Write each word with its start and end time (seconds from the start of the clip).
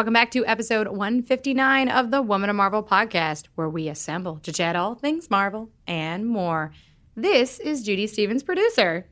Welcome 0.00 0.14
back 0.14 0.30
to 0.30 0.46
episode 0.46 0.88
159 0.88 1.90
of 1.90 2.10
the 2.10 2.22
Women 2.22 2.48
of 2.48 2.56
Marvel 2.56 2.82
podcast, 2.82 3.48
where 3.54 3.68
we 3.68 3.86
assemble 3.86 4.38
to 4.44 4.50
chat 4.50 4.74
all 4.74 4.94
things 4.94 5.28
Marvel 5.28 5.68
and 5.86 6.24
more. 6.24 6.72
This 7.14 7.58
is 7.58 7.82
Judy 7.82 8.06
Stephens, 8.06 8.42
producer. 8.42 9.06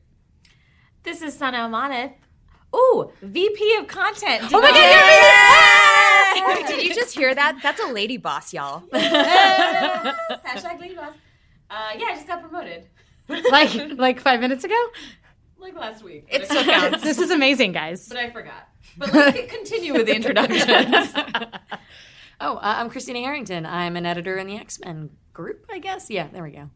This 1.03 1.21
is 1.21 1.37
Sana 1.37 1.59
Amanat. 1.59 2.13
Ooh, 2.75 3.11
VP 3.21 3.75
of 3.77 3.85
content. 3.85 4.51
Oh 4.51 4.59
my 4.59 4.71
God, 6.41 6.57
Wait, 6.57 6.65
did 6.65 6.83
you 6.83 6.95
just 6.95 7.13
hear 7.13 7.35
that? 7.35 7.59
That's 7.61 7.79
a 7.83 7.91
lady 7.93 8.17
boss, 8.17 8.51
y'all. 8.51 8.81
Hashtag 8.91 10.79
lady 10.79 10.95
boss. 10.95 11.13
Uh, 11.69 11.91
yeah, 11.99 12.05
I 12.07 12.15
just 12.15 12.25
got 12.25 12.41
promoted 12.41 12.87
like 13.51 13.95
like 13.95 14.19
five 14.19 14.39
minutes 14.39 14.63
ago. 14.63 14.87
Like 15.59 15.75
last 15.75 16.03
week. 16.03 16.25
It 16.29 16.39
but, 16.39 16.49
still 16.49 16.63
counts. 16.63 17.03
This 17.03 17.19
is 17.19 17.31
amazing, 17.31 17.73
guys. 17.73 18.07
but 18.07 18.17
I 18.17 18.29
forgot. 18.29 18.69
But 18.97 19.13
let's 19.13 19.51
continue 19.53 19.93
with 19.93 20.05
the 20.05 20.15
introductions. 20.15 21.13
Oh, 22.41 22.55
uh, 22.55 22.75
I'm 22.77 22.89
Christina 22.89 23.19
Harrington. 23.19 23.65
I'm 23.65 23.97
an 23.97 24.05
editor 24.05 24.37
in 24.37 24.47
the 24.47 24.55
X 24.55 24.79
Men 24.79 25.09
group, 25.33 25.65
I 25.69 25.79
guess. 25.79 26.09
Yeah, 26.09 26.29
there 26.31 26.41
we 26.41 26.51
go. 26.51 26.69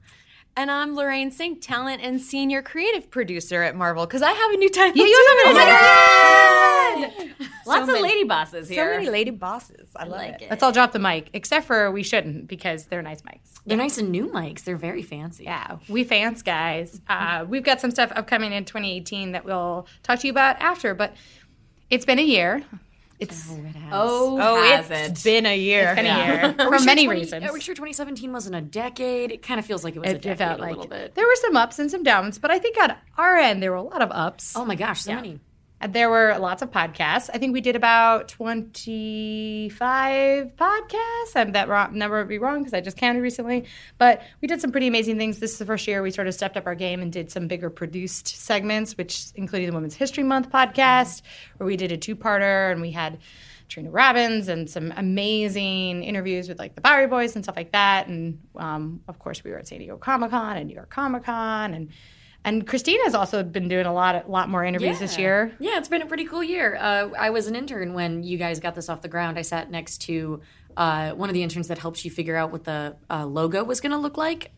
And 0.57 0.69
I'm 0.69 0.93
Lorraine 0.93 1.31
Cink, 1.31 1.61
talent 1.61 2.01
and 2.01 2.19
senior 2.19 2.61
creative 2.61 3.09
producer 3.09 3.63
at 3.63 3.73
Marvel, 3.73 4.05
because 4.05 4.21
I 4.21 4.33
have 4.33 4.51
a 4.51 4.57
new 4.57 4.69
title. 4.69 4.97
You 4.97 5.05
too. 5.05 5.15
also 5.17 5.37
have 5.37 5.55
a 5.55 5.59
new 5.59 6.52
Lots 7.65 7.87
So 7.87 7.95
of 7.95 8.01
lady 8.01 8.23
bosses 8.23 8.67
here. 8.69 8.85
So 8.93 8.97
many 8.97 9.09
lady 9.09 9.31
bosses. 9.31 9.89
I 9.95 10.03
love 10.03 10.11
like 10.19 10.33
it. 10.35 10.41
it. 10.43 10.49
Let's 10.49 10.63
all 10.63 10.71
drop 10.71 10.91
the 10.91 10.99
mic, 10.99 11.29
except 11.33 11.65
for 11.67 11.91
we 11.91 12.03
shouldn't 12.03 12.47
because 12.47 12.85
they're 12.85 13.01
nice 13.01 13.21
mics. 13.21 13.51
They're 13.65 13.77
nice 13.77 13.97
and 13.97 14.09
new 14.11 14.27
mics. 14.27 14.63
They're 14.63 14.77
very 14.77 15.01
fancy. 15.03 15.45
Yeah, 15.45 15.77
we 15.87 16.03
fans, 16.03 16.41
guys. 16.41 16.99
Uh, 17.07 17.45
we've 17.47 17.63
got 17.63 17.79
some 17.81 17.91
stuff 17.91 18.11
upcoming 18.15 18.51
in 18.53 18.65
2018 18.65 19.31
that 19.33 19.45
we'll 19.45 19.87
talk 20.03 20.19
to 20.19 20.27
you 20.27 20.31
about 20.31 20.61
after, 20.61 20.93
but 20.93 21.13
it's 21.89 22.05
been 22.05 22.19
a 22.19 22.23
year. 22.23 22.63
It's 23.19 23.47
Oh, 23.49 23.55
it 23.55 23.75
has. 23.75 23.93
oh, 23.93 24.37
Oh, 24.41 24.63
has 24.63 24.89
it's 24.91 25.21
it? 25.21 25.23
been 25.23 25.45
a 25.45 25.55
year. 25.55 25.89
It's 25.89 25.95
been 25.95 26.05
a 26.07 26.25
year 26.25 26.53
for 26.57 26.77
sure 26.77 26.85
many 26.85 27.05
20 27.05 27.19
reasons. 27.21 27.45
Are 27.45 27.53
we 27.53 27.61
sure 27.61 27.75
2017 27.75 28.33
wasn't 28.33 28.55
a 28.55 28.61
decade? 28.61 29.31
It 29.31 29.41
kind 29.43 29.59
of 29.59 29.65
feels 29.65 29.83
like 29.83 29.95
it 29.95 29.99
was 29.99 30.09
a 30.11 30.13
decade 30.15 30.31
it 30.31 30.37
felt 30.39 30.59
a 30.59 30.63
little 30.65 30.87
bit. 30.87 31.15
there 31.15 31.25
were 31.25 31.35
some 31.35 31.55
ups 31.55 31.79
and 31.79 31.89
some 31.89 32.03
downs, 32.03 32.37
but 32.39 32.51
I 32.51 32.59
think 32.59 32.75
on 32.81 32.95
our 33.17 33.37
end 33.37 33.63
there 33.63 33.71
were 33.71 33.77
a 33.77 33.83
lot 33.83 34.01
of 34.01 34.11
ups. 34.11 34.53
Oh 34.57 34.65
my 34.65 34.75
gosh, 34.75 35.01
so 35.03 35.13
many. 35.13 35.39
And 35.83 35.93
There 35.93 36.09
were 36.09 36.37
lots 36.39 36.61
of 36.61 36.71
podcasts. 36.71 37.29
I 37.33 37.37
think 37.37 37.51
we 37.51 37.59
did 37.59 37.75
about 37.75 38.29
25 38.29 40.55
podcasts. 40.55 41.35
I'm 41.35 41.51
that 41.51 41.93
number 41.93 42.19
would 42.19 42.29
be 42.29 42.37
wrong 42.37 42.59
because 42.59 42.73
I 42.73 42.79
just 42.79 42.95
counted 42.95 43.21
recently. 43.21 43.65
But 43.97 44.21
we 44.39 44.47
did 44.47 44.61
some 44.61 44.71
pretty 44.71 44.87
amazing 44.87 45.17
things. 45.17 45.39
This 45.39 45.51
is 45.51 45.57
the 45.57 45.65
first 45.65 45.85
year 45.85 46.01
we 46.01 46.11
sort 46.11 46.27
of 46.27 46.35
stepped 46.35 46.55
up 46.55 46.67
our 46.67 46.75
game 46.75 47.01
and 47.01 47.11
did 47.11 47.29
some 47.29 47.49
bigger 47.49 47.69
produced 47.69 48.27
segments, 48.27 48.97
which 48.97 49.25
included 49.35 49.67
the 49.67 49.73
Women's 49.73 49.95
History 49.95 50.23
Month 50.23 50.51
podcast, 50.51 51.21
where 51.57 51.67
we 51.67 51.75
did 51.75 51.91
a 51.91 51.97
two-parter 51.97 52.71
and 52.71 52.79
we 52.79 52.91
had 52.91 53.17
Trina 53.67 53.91
Robbins 53.91 54.47
and 54.47 54.69
some 54.69 54.93
amazing 54.95 56.03
interviews 56.03 56.47
with 56.47 56.59
like 56.59 56.75
the 56.75 56.81
Bowery 56.81 57.07
Boys 57.07 57.35
and 57.35 57.43
stuff 57.43 57.57
like 57.57 57.73
that. 57.73 58.07
And 58.07 58.39
um, 58.55 59.01
of 59.09 59.19
course, 59.19 59.43
we 59.43 59.51
were 59.51 59.57
at 59.57 59.67
San 59.67 59.79
Diego 59.79 59.97
Comic 59.97 60.31
Con 60.31 60.55
and 60.55 60.69
New 60.69 60.75
York 60.75 60.89
Comic 60.89 61.25
Con 61.25 61.73
and 61.73 61.89
and 62.45 62.67
Christina's 62.67 63.15
also 63.15 63.43
been 63.43 63.67
doing 63.67 63.85
a 63.85 63.93
lot, 63.93 64.25
a 64.25 64.29
lot 64.29 64.49
more 64.49 64.65
interviews 64.65 64.99
this 64.99 65.17
year. 65.17 65.53
Yeah, 65.59 65.77
it's 65.77 65.87
been 65.87 66.01
a 66.01 66.05
pretty 66.05 66.25
cool 66.25 66.43
year. 66.43 66.77
Uh, 66.79 67.09
I 67.17 67.29
was 67.29 67.47
an 67.47 67.55
intern 67.55 67.93
when 67.93 68.23
you 68.23 68.37
guys 68.37 68.59
got 68.59 68.75
this 68.75 68.89
off 68.89 69.01
the 69.01 69.07
ground. 69.07 69.39
I 69.39 69.43
sat 69.43 69.71
next 69.71 69.99
to 70.03 70.41
uh, 70.75 71.11
one 71.11 71.29
of 71.29 71.33
the 71.33 71.43
interns 71.43 71.69
that 71.69 71.77
helps 71.77 72.03
you 72.03 72.11
figure 72.11 72.35
out 72.35 72.51
what 72.51 72.65
the 72.65 72.95
uh, 73.09 73.25
logo 73.25 73.63
was 73.63 73.79
going 73.79 73.91
to 73.91 73.97
look 73.97 74.17
like. 74.17 74.51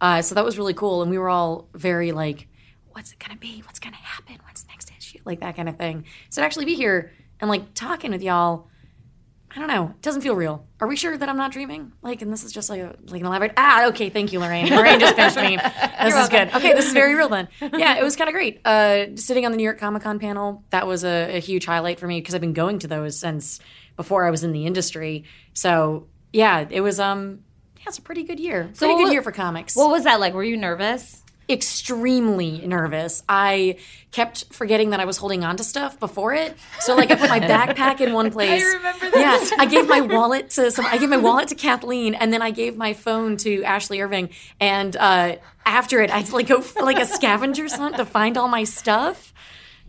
Uh, 0.00 0.22
so 0.22 0.34
that 0.34 0.44
was 0.44 0.56
really 0.56 0.74
cool. 0.74 1.02
And 1.02 1.10
we 1.10 1.18
were 1.18 1.28
all 1.28 1.68
very 1.74 2.12
like, 2.12 2.46
what's 2.92 3.12
it 3.12 3.18
going 3.18 3.32
to 3.32 3.38
be? 3.38 3.62
What's 3.66 3.78
going 3.78 3.94
to 3.94 3.98
happen? 3.98 4.36
What's 4.44 4.66
next 4.68 4.92
issue? 4.96 5.18
Like 5.24 5.40
that 5.40 5.56
kind 5.56 5.68
of 5.68 5.76
thing. 5.76 6.04
So 6.30 6.42
to 6.42 6.46
actually 6.46 6.66
be 6.66 6.74
here 6.74 7.12
and 7.40 7.50
like 7.50 7.74
talking 7.74 8.12
with 8.12 8.22
y'all, 8.22 8.68
I 9.54 9.58
don't 9.58 9.68
know. 9.68 9.88
It 9.90 10.00
doesn't 10.02 10.22
feel 10.22 10.34
real. 10.34 10.66
Are 10.80 10.88
we 10.88 10.96
sure 10.96 11.16
that 11.16 11.28
I'm 11.28 11.36
not 11.36 11.52
dreaming? 11.52 11.92
Like, 12.00 12.22
and 12.22 12.32
this 12.32 12.42
is 12.42 12.52
just 12.52 12.70
like 12.70 12.80
a, 12.80 12.96
like 13.08 13.20
an 13.20 13.26
elaborate. 13.26 13.52
Ah, 13.58 13.86
okay. 13.88 14.08
Thank 14.08 14.32
you, 14.32 14.40
Lorraine. 14.40 14.66
Lorraine 14.74 14.98
just 14.98 15.14
finished 15.14 15.36
me. 15.36 15.58
This 16.02 16.16
is 16.16 16.28
good. 16.30 16.48
Okay, 16.54 16.72
this 16.72 16.86
is 16.86 16.92
very 16.92 17.14
real 17.14 17.28
then. 17.28 17.48
Yeah, 17.60 17.96
it 17.98 18.02
was 18.02 18.16
kind 18.16 18.28
of 18.28 18.34
great. 18.34 18.60
Uh, 18.64 19.14
sitting 19.16 19.44
on 19.44 19.52
the 19.52 19.56
New 19.56 19.62
York 19.62 19.78
Comic 19.78 20.02
Con 20.02 20.18
panel, 20.18 20.64
that 20.70 20.86
was 20.86 21.04
a, 21.04 21.36
a 21.36 21.38
huge 21.38 21.64
highlight 21.64 22.00
for 22.00 22.06
me 22.06 22.20
because 22.20 22.34
I've 22.34 22.40
been 22.40 22.52
going 22.54 22.78
to 22.80 22.88
those 22.88 23.20
since 23.20 23.60
before 23.96 24.24
I 24.26 24.30
was 24.30 24.42
in 24.42 24.52
the 24.52 24.66
industry. 24.66 25.24
So 25.54 26.08
yeah, 26.32 26.66
it 26.68 26.80
was 26.80 26.98
um, 26.98 27.40
yeah, 27.76 27.84
it's 27.88 27.98
a 27.98 28.02
pretty 28.02 28.24
good 28.24 28.40
year. 28.40 28.70
So 28.72 28.86
pretty 28.86 28.98
good 29.00 29.08
wa- 29.08 29.12
year 29.12 29.22
for 29.22 29.32
comics 29.32 29.76
What 29.76 29.90
was 29.90 30.04
that 30.04 30.18
like? 30.18 30.34
Were 30.34 30.42
you 30.44 30.56
nervous? 30.56 31.21
Extremely 31.52 32.66
nervous. 32.66 33.22
I 33.28 33.76
kept 34.10 34.52
forgetting 34.52 34.90
that 34.90 35.00
I 35.00 35.04
was 35.04 35.16
holding 35.16 35.44
on 35.44 35.56
to 35.56 35.64
stuff 35.64 35.98
before 35.98 36.34
it. 36.34 36.56
So 36.80 36.94
like 36.94 37.10
I 37.10 37.14
put 37.14 37.30
my 37.30 37.40
backpack 37.40 38.00
in 38.00 38.12
one 38.12 38.30
place. 38.32 38.62
I 38.62 38.76
remember 38.76 39.10
that. 39.10 39.50
Yeah, 39.50 39.56
I 39.58 39.66
gave 39.66 39.88
my 39.88 40.00
wallet 40.00 40.50
to 40.50 40.70
some. 40.70 40.86
I 40.86 40.98
gave 40.98 41.08
my 41.08 41.16
wallet 41.16 41.48
to 41.48 41.54
Kathleen, 41.62 42.14
and 42.14 42.32
then 42.32 42.42
I 42.42 42.50
gave 42.50 42.76
my 42.76 42.92
phone 42.92 43.36
to 43.38 43.62
Ashley 43.64 44.00
Irving. 44.00 44.30
And 44.60 44.96
uh, 44.96 45.36
after 45.64 46.00
it, 46.02 46.10
I 46.10 46.20
like 46.22 46.48
go 46.48 46.60
for 46.60 46.82
like 46.82 46.98
a 46.98 47.06
scavenger 47.06 47.68
hunt 47.68 47.96
to 47.96 48.04
find 48.04 48.36
all 48.36 48.48
my 48.48 48.64
stuff. 48.64 49.31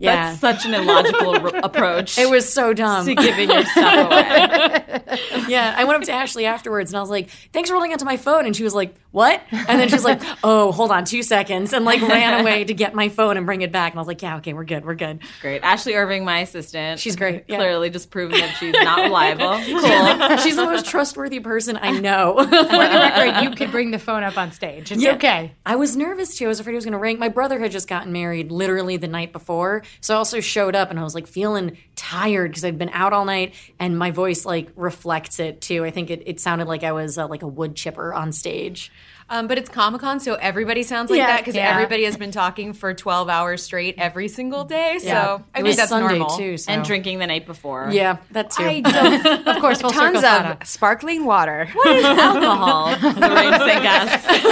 Yeah, 0.04 0.30
That's 0.30 0.40
such 0.40 0.64
an 0.66 0.74
illogical 0.74 1.36
r- 1.54 1.56
approach. 1.64 2.18
it 2.18 2.28
was 2.30 2.50
so 2.52 2.72
dumb. 2.72 3.06
to 3.06 3.14
giving 3.14 3.50
your 3.50 3.64
stuff 3.64 4.06
away. 4.06 5.00
Yeah, 5.48 5.74
I 5.76 5.84
went 5.84 5.96
up 6.00 6.06
to 6.06 6.12
Ashley 6.12 6.46
afterwards 6.46 6.90
and 6.90 6.96
I 6.96 7.00
was 7.00 7.10
like, 7.10 7.28
"Thanks 7.52 7.68
for 7.68 7.74
holding 7.74 7.92
onto 7.92 8.04
my 8.04 8.16
phone." 8.16 8.46
And 8.46 8.56
she 8.56 8.64
was 8.64 8.74
like, 8.74 8.94
"What?" 9.10 9.40
And 9.52 9.78
then 9.78 9.88
she 9.88 9.94
was 9.94 10.04
like, 10.04 10.20
"Oh, 10.44 10.72
hold 10.72 10.90
on, 10.90 11.04
two 11.04 11.22
seconds," 11.22 11.72
and 11.72 11.84
like 11.84 12.00
ran 12.00 12.40
away 12.40 12.64
to 12.64 12.74
get 12.74 12.94
my 12.94 13.08
phone 13.10 13.36
and 13.36 13.44
bring 13.46 13.60
it 13.62 13.70
back. 13.70 13.92
And 13.92 13.98
I 13.98 14.00
was 14.00 14.08
like, 14.08 14.22
"Yeah, 14.22 14.38
okay, 14.38 14.52
we're 14.54 14.64
good, 14.64 14.84
we're 14.84 14.94
good." 14.94 15.20
Great. 15.42 15.62
Ashley 15.62 15.94
Irving, 15.94 16.24
my 16.24 16.40
assistant. 16.40 16.98
She's 16.98 17.14
great, 17.14 17.44
yeah. 17.46 17.56
Clearly 17.58 17.90
just 17.90 18.10
proven 18.10 18.38
that 18.40 18.56
she's 18.56 18.72
not 18.72 19.00
reliable. 19.02 19.60
Cool. 19.64 20.38
She's 20.38 20.56
the 20.56 20.64
most 20.64 20.86
trustworthy 20.86 21.40
person 21.40 21.78
I 21.80 21.92
know. 22.00 22.36
For 22.38 22.46
the 22.46 22.78
record, 22.78 23.44
you 23.44 23.50
could 23.54 23.70
bring 23.70 23.90
the 23.90 23.98
phone 23.98 24.22
up 24.24 24.36
on 24.38 24.50
stage. 24.52 24.90
It's 24.90 25.02
Yeah. 25.02 25.14
okay. 25.14 25.52
I 25.66 25.76
was 25.76 25.96
nervous 25.96 26.36
too. 26.36 26.46
I 26.46 26.48
was 26.48 26.58
afraid 26.60 26.72
it 26.72 26.76
was 26.76 26.84
going 26.84 26.92
to 26.92 26.98
ring. 26.98 27.18
My 27.18 27.28
brother 27.28 27.60
had 27.60 27.70
just 27.70 27.86
gotten 27.88 28.12
married 28.12 28.50
literally 28.50 28.96
the 28.96 29.08
night 29.08 29.32
before. 29.32 29.82
So 30.00 30.14
I 30.14 30.18
also 30.18 30.40
showed 30.40 30.74
up 30.74 30.90
and 30.90 30.98
I 30.98 31.02
was 31.02 31.14
like 31.14 31.26
feeling 31.26 31.76
tired 32.04 32.50
because 32.50 32.64
I'd 32.64 32.78
been 32.78 32.90
out 32.90 33.12
all 33.12 33.24
night 33.24 33.54
and 33.78 33.98
my 33.98 34.10
voice 34.10 34.44
like 34.44 34.68
reflects 34.76 35.40
it 35.40 35.60
too. 35.60 35.84
I 35.84 35.90
think 35.90 36.10
it, 36.10 36.22
it 36.26 36.40
sounded 36.40 36.68
like 36.68 36.82
I 36.84 36.92
was 36.92 37.16
uh, 37.18 37.26
like 37.28 37.42
a 37.42 37.48
wood 37.48 37.74
chipper 37.76 38.12
on 38.12 38.32
stage. 38.32 38.92
Um, 39.30 39.46
but 39.46 39.56
it's 39.56 39.70
Comic 39.70 40.02
Con, 40.02 40.20
so 40.20 40.34
everybody 40.34 40.82
sounds 40.82 41.08
like 41.10 41.16
Yeah. 41.16 41.28
that 41.28 41.38
because 41.40 41.54
Yeah. 41.54 41.70
everybody 41.72 42.04
has 42.04 42.18
been 42.18 42.30
talking 42.30 42.74
for 42.74 42.92
12 42.92 43.30
hours 43.30 43.62
straight 43.62 43.94
every 43.96 44.28
single 44.28 44.64
day. 44.64 44.98
So 45.00 45.06
Yeah. 45.06 45.22
I 45.32 45.34
It 45.36 45.40
think 45.54 45.66
was 45.66 45.76
that's 45.76 45.88
Sunday 45.88 46.18
normal. 46.18 46.36
too. 46.36 46.58
So. 46.58 46.70
And 46.70 46.84
drinking 46.84 47.20
the 47.20 47.26
night 47.26 47.46
before. 47.46 47.88
Yeah, 47.90 48.18
that 48.32 48.50
too. 48.50 48.64
I 48.64 48.80
don't. 48.80 49.46
Of 49.54 49.60
course, 49.62 49.80
full 49.80 49.88
Tons 49.92 50.16
of 50.16 50.22
Sana. 50.22 50.58
sparkling 50.64 51.24
water. 51.24 51.66
What 51.74 51.96
is 51.96 52.04
alcohol? 52.04 52.84
Lorraine 53.00 53.54
Cink 53.54 53.84
asks. 53.86 54.44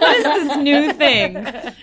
what 0.00 0.16
is 0.16 0.24
this 0.24 0.56
new 0.58 0.92
thing? 0.92 1.34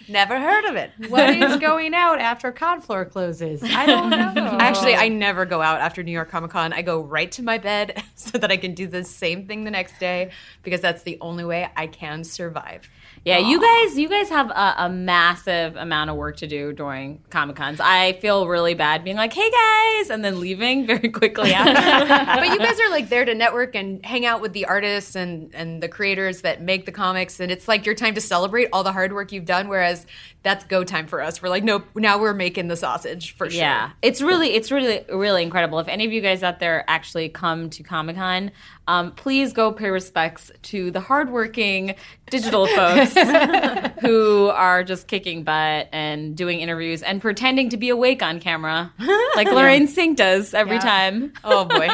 Never 0.08 0.40
heard 0.40 0.64
of 0.70 0.76
it. 0.78 0.92
What 1.09 1.30
is 1.30 1.58
going 1.58 1.94
out 1.94 2.20
after 2.22 2.54
Confloor 2.54 3.12
closes? 3.12 3.62
I 3.62 3.86
don't 3.86 4.09
know. 4.09 4.34
Actually, 4.62 4.96
I 4.96 5.09
never 5.19 5.45
go 5.45 5.61
out 5.61 5.81
after 5.81 6.03
New 6.03 6.11
York 6.11 6.29
Comic 6.29 6.51
Con. 6.51 6.73
I 6.73 6.81
go 6.81 7.01
right 7.01 7.31
to 7.33 7.44
my 7.44 7.57
bed 7.57 8.03
so 8.16 8.38
that 8.38 8.51
I 8.51 8.57
can 8.57 8.73
do 8.73 8.88
the 8.88 9.03
same 9.03 9.47
thing 9.47 9.63
the 9.63 9.72
next 9.72 10.00
day 10.00 10.31
because 10.63 10.81
that's 10.81 11.03
the 11.03 11.17
only 11.22 11.44
way 11.44 11.69
I 11.75 11.88
can 11.88 12.23
survive. 12.23 12.89
Yeah, 13.25 13.39
you 13.39 13.59
guys, 13.61 13.97
you 13.97 14.07
guys 14.07 14.29
have 14.29 14.50
a, 14.50 14.75
a 14.79 14.89
massive 14.89 15.75
amount 15.75 16.09
of 16.09 16.16
work 16.16 16.38
to 16.38 16.47
do 16.47 16.72
during 16.73 17.22
Comic 17.29 17.55
Cons. 17.55 17.79
I 17.81 18.13
feel 18.13 18.47
really 18.47 18.73
bad 18.73 19.03
being 19.03 19.17
like, 19.17 19.33
"Hey 19.33 19.50
guys," 19.50 20.09
and 20.09 20.23
then 20.23 20.39
leaving 20.39 20.85
very 20.88 21.09
quickly 21.09 21.53
after. 21.53 22.07
but 22.39 22.47
you 22.47 22.57
guys 22.57 22.79
are 22.79 22.89
like 22.89 23.09
there 23.09 23.25
to 23.25 23.35
network 23.35 23.75
and 23.75 24.05
hang 24.05 24.25
out 24.25 24.41
with 24.41 24.53
the 24.53 24.66
artists 24.66 25.16
and 25.16 25.53
and 25.53 25.83
the 25.83 25.89
creators 25.89 26.41
that 26.41 26.61
make 26.61 26.85
the 26.85 26.91
comics 26.91 27.40
and 27.40 27.52
it's 27.52 27.67
like 27.67 27.85
your 27.85 27.96
time 27.96 28.14
to 28.16 28.22
celebrate 28.22 28.69
all 28.72 28.84
the 28.84 28.91
hard 28.91 29.14
work 29.14 29.31
you've 29.31 29.46
done 29.46 29.67
whereas 29.67 30.05
that's 30.43 30.63
go 30.66 30.84
time 30.84 31.08
for 31.08 31.22
us 31.22 31.41
we're 31.41 31.49
like 31.49 31.63
nope 31.63 31.85
now 31.96 32.17
we're 32.20 32.34
making 32.34 32.67
the 32.67 32.75
sausage 32.78 33.35
for 33.35 33.49
sure 33.49 33.59
Yeah, 33.59 33.91
it's 34.02 34.22
really, 34.22 34.53
it's 34.55 34.72
really, 34.72 35.03
really 35.09 35.43
incredible. 35.43 35.79
If 35.79 35.87
any 35.87 36.05
of 36.05 36.13
you 36.13 36.22
guys 36.22 36.43
out 36.43 36.59
there 36.59 36.85
actually 36.87 37.29
come 37.29 37.70
to 37.72 37.84
Comic 37.84 38.16
Con, 38.16 38.52
um, 38.87 39.11
please 39.11 39.53
go 39.53 39.72
pay 39.72 39.89
respects 39.89 40.51
to 40.63 40.91
the 40.91 40.99
hardworking 40.99 41.95
digital 42.29 42.67
folks 42.67 43.13
who 44.01 44.47
are 44.47 44.84
just 44.84 45.07
kicking 45.07 45.43
butt 45.43 45.87
and 45.91 46.35
doing 46.35 46.59
interviews 46.59 47.01
and 47.03 47.22
pretending 47.22 47.69
to 47.69 47.78
be 47.78 47.89
awake 47.89 48.22
on 48.23 48.39
camera, 48.39 48.91
like 49.35 49.47
Lorraine 49.51 49.87
Cink 49.87 50.16
does 50.16 50.53
every 50.53 50.75
Yeah. 50.75 50.79
time. 50.81 51.34
oh 51.43 51.66
boy 51.66 51.87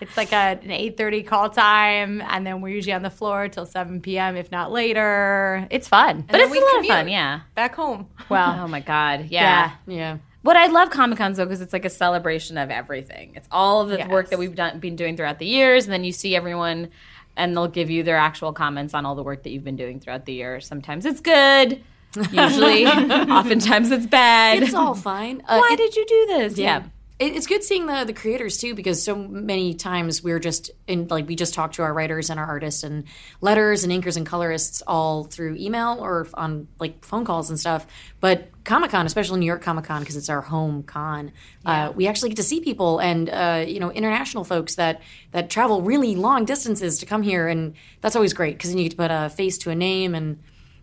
It's 0.00 0.16
like 0.16 0.32
a, 0.32 0.58
an 0.62 0.68
8.30 0.68 1.26
call 1.26 1.50
time, 1.50 2.20
and 2.22 2.46
then 2.46 2.60
we're 2.60 2.68
usually 2.74 2.92
on 2.92 3.02
the 3.02 3.10
floor 3.10 3.48
till 3.48 3.66
7 3.66 4.00
p.m., 4.00 4.36
if 4.36 4.50
not 4.52 4.70
later. 4.70 5.66
It's 5.70 5.88
fun. 5.88 6.22
But 6.22 6.32
then 6.38 6.40
it's 6.42 6.56
a 6.56 6.60
lot 6.60 6.78
of 6.80 6.86
fun, 6.86 7.08
yeah. 7.08 7.40
back 7.56 7.74
home 7.74 8.06
well, 8.28 8.60
Oh 8.60 8.68
my 8.68 8.80
god, 8.80 9.26
yeah. 9.30 9.72
yeah. 9.86 9.96
yeah. 9.96 10.18
But 10.42 10.56
I 10.56 10.66
love 10.66 10.90
Comic 10.90 11.18
Cons 11.18 11.36
though 11.36 11.44
because 11.44 11.60
it's 11.60 11.72
like 11.72 11.84
a 11.84 11.90
celebration 11.90 12.56
of 12.58 12.70
everything. 12.70 13.32
It's 13.34 13.48
all 13.50 13.80
of 13.82 13.88
the 13.88 13.98
Yes. 13.98 14.08
work 14.08 14.30
that 14.30 14.38
we've 14.38 14.54
done, 14.54 14.78
been 14.78 14.96
doing 14.96 15.16
throughout 15.16 15.38
the 15.38 15.46
years, 15.46 15.84
and 15.84 15.92
then 15.92 16.04
you 16.04 16.12
see 16.12 16.36
everyone, 16.36 16.88
and 17.36 17.56
they'll 17.56 17.68
give 17.68 17.90
you 17.90 18.02
their 18.02 18.16
actual 18.16 18.52
comments 18.52 18.94
on 18.94 19.04
all 19.04 19.14
the 19.14 19.22
work 19.22 19.42
that 19.42 19.50
you've 19.50 19.64
been 19.64 19.76
doing 19.76 20.00
throughout 20.00 20.24
the 20.26 20.32
year. 20.32 20.60
Sometimes 20.60 21.04
it's 21.06 21.20
good, 21.20 21.82
usually, 22.32 22.86
oftentimes 22.86 23.90
it's 23.90 24.06
bad. 24.06 24.62
It's 24.62 24.74
all 24.74 24.94
fine. 24.94 25.42
Uh, 25.46 25.58
Why 25.58 25.70
it- 25.72 25.76
did 25.76 25.96
you 25.96 26.06
do 26.06 26.26
this? 26.28 26.56
Yeah. 26.58 26.78
it- 26.78 26.84
it's 27.20 27.46
good 27.48 27.64
seeing 27.64 27.86
the 27.86 28.04
the 28.04 28.12
creators 28.12 28.58
too 28.58 28.74
because 28.74 29.02
so 29.02 29.16
many 29.16 29.74
times 29.74 30.22
we're 30.22 30.38
just 30.38 30.70
in 30.86 31.08
like 31.08 31.26
we 31.26 31.34
just 31.34 31.52
talk 31.52 31.72
to 31.72 31.82
our 31.82 31.92
writers 31.92 32.30
and 32.30 32.38
our 32.38 32.46
artists 32.46 32.84
and 32.84 33.04
letters 33.40 33.82
and 33.82 33.92
inkers 33.92 34.16
and 34.16 34.24
colorists 34.24 34.82
all 34.86 35.24
through 35.24 35.56
email 35.56 35.98
or 36.00 36.28
on 36.34 36.68
like 36.78 37.04
phone 37.04 37.24
calls 37.24 37.50
and 37.50 37.58
stuff. 37.58 37.86
But 38.20 38.50
comic 38.64 38.90
con 38.90 39.06
especially 39.06 39.40
new 39.40 39.46
york 39.46 39.62
comic 39.62 39.86
con 39.86 40.00
because 40.00 40.14
it's 40.14 40.28
our 40.28 40.42
home 40.42 40.82
con 40.82 41.32
uh, 41.64 41.90
we 41.96 42.06
actually 42.06 42.28
get 42.28 42.36
to 42.36 42.42
see 42.42 42.60
people 42.60 42.98
and 42.98 43.30
uh, 43.30 43.64
you 43.66 43.80
know 43.80 43.90
international 43.90 44.44
folks 44.44 44.74
that 44.74 45.00
that 45.32 45.48
travel 45.48 45.80
really 45.80 46.14
long 46.14 46.44
distances 46.44 46.98
to 46.98 47.06
come 47.06 47.22
here 47.22 47.48
and 47.48 47.74
that's 48.02 48.14
always 48.14 48.34
great 48.34 48.58
because 48.58 48.68
then 48.68 48.76
you 48.76 48.84
get 48.84 48.90
to 48.90 48.96
put 48.96 49.10
a 49.10 49.30
face 49.30 49.56
to 49.56 49.70
a 49.70 49.74
name 49.74 50.14
and 50.14 50.38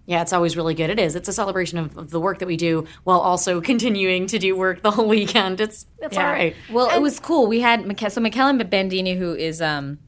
yeah, 0.05 0.21
it's 0.21 0.33
always 0.33 0.55
really 0.55 0.75
good. 0.75 0.89
It 0.89 0.99
is. 0.99 1.15
It's 1.15 1.27
a 1.27 1.33
celebration 1.33 1.79
of, 1.79 1.97
of 1.97 2.09
the 2.11 2.19
work 2.19 2.39
that 2.39 2.47
we 2.47 2.57
do 2.57 2.85
while 3.03 3.19
also 3.19 3.59
continuing 3.71 4.27
to 4.27 4.39
do 4.39 4.55
work 4.55 4.81
the 4.81 4.91
whole 4.91 5.07
weekend. 5.07 5.59
It's 5.61 5.85
it's 5.99 6.17
all 6.17 6.23
right. 6.23 6.55
Well, 6.71 6.89
it 6.95 7.01
was 7.01 7.19
cool. 7.19 7.47
We 7.47 7.61
had 7.61 7.85
Mike- 7.85 8.11
so 8.11 8.21
Michele 8.21 8.53
Bandini, 8.63 9.15
who 9.15 9.33
is 9.33 9.61
um, 9.61 9.99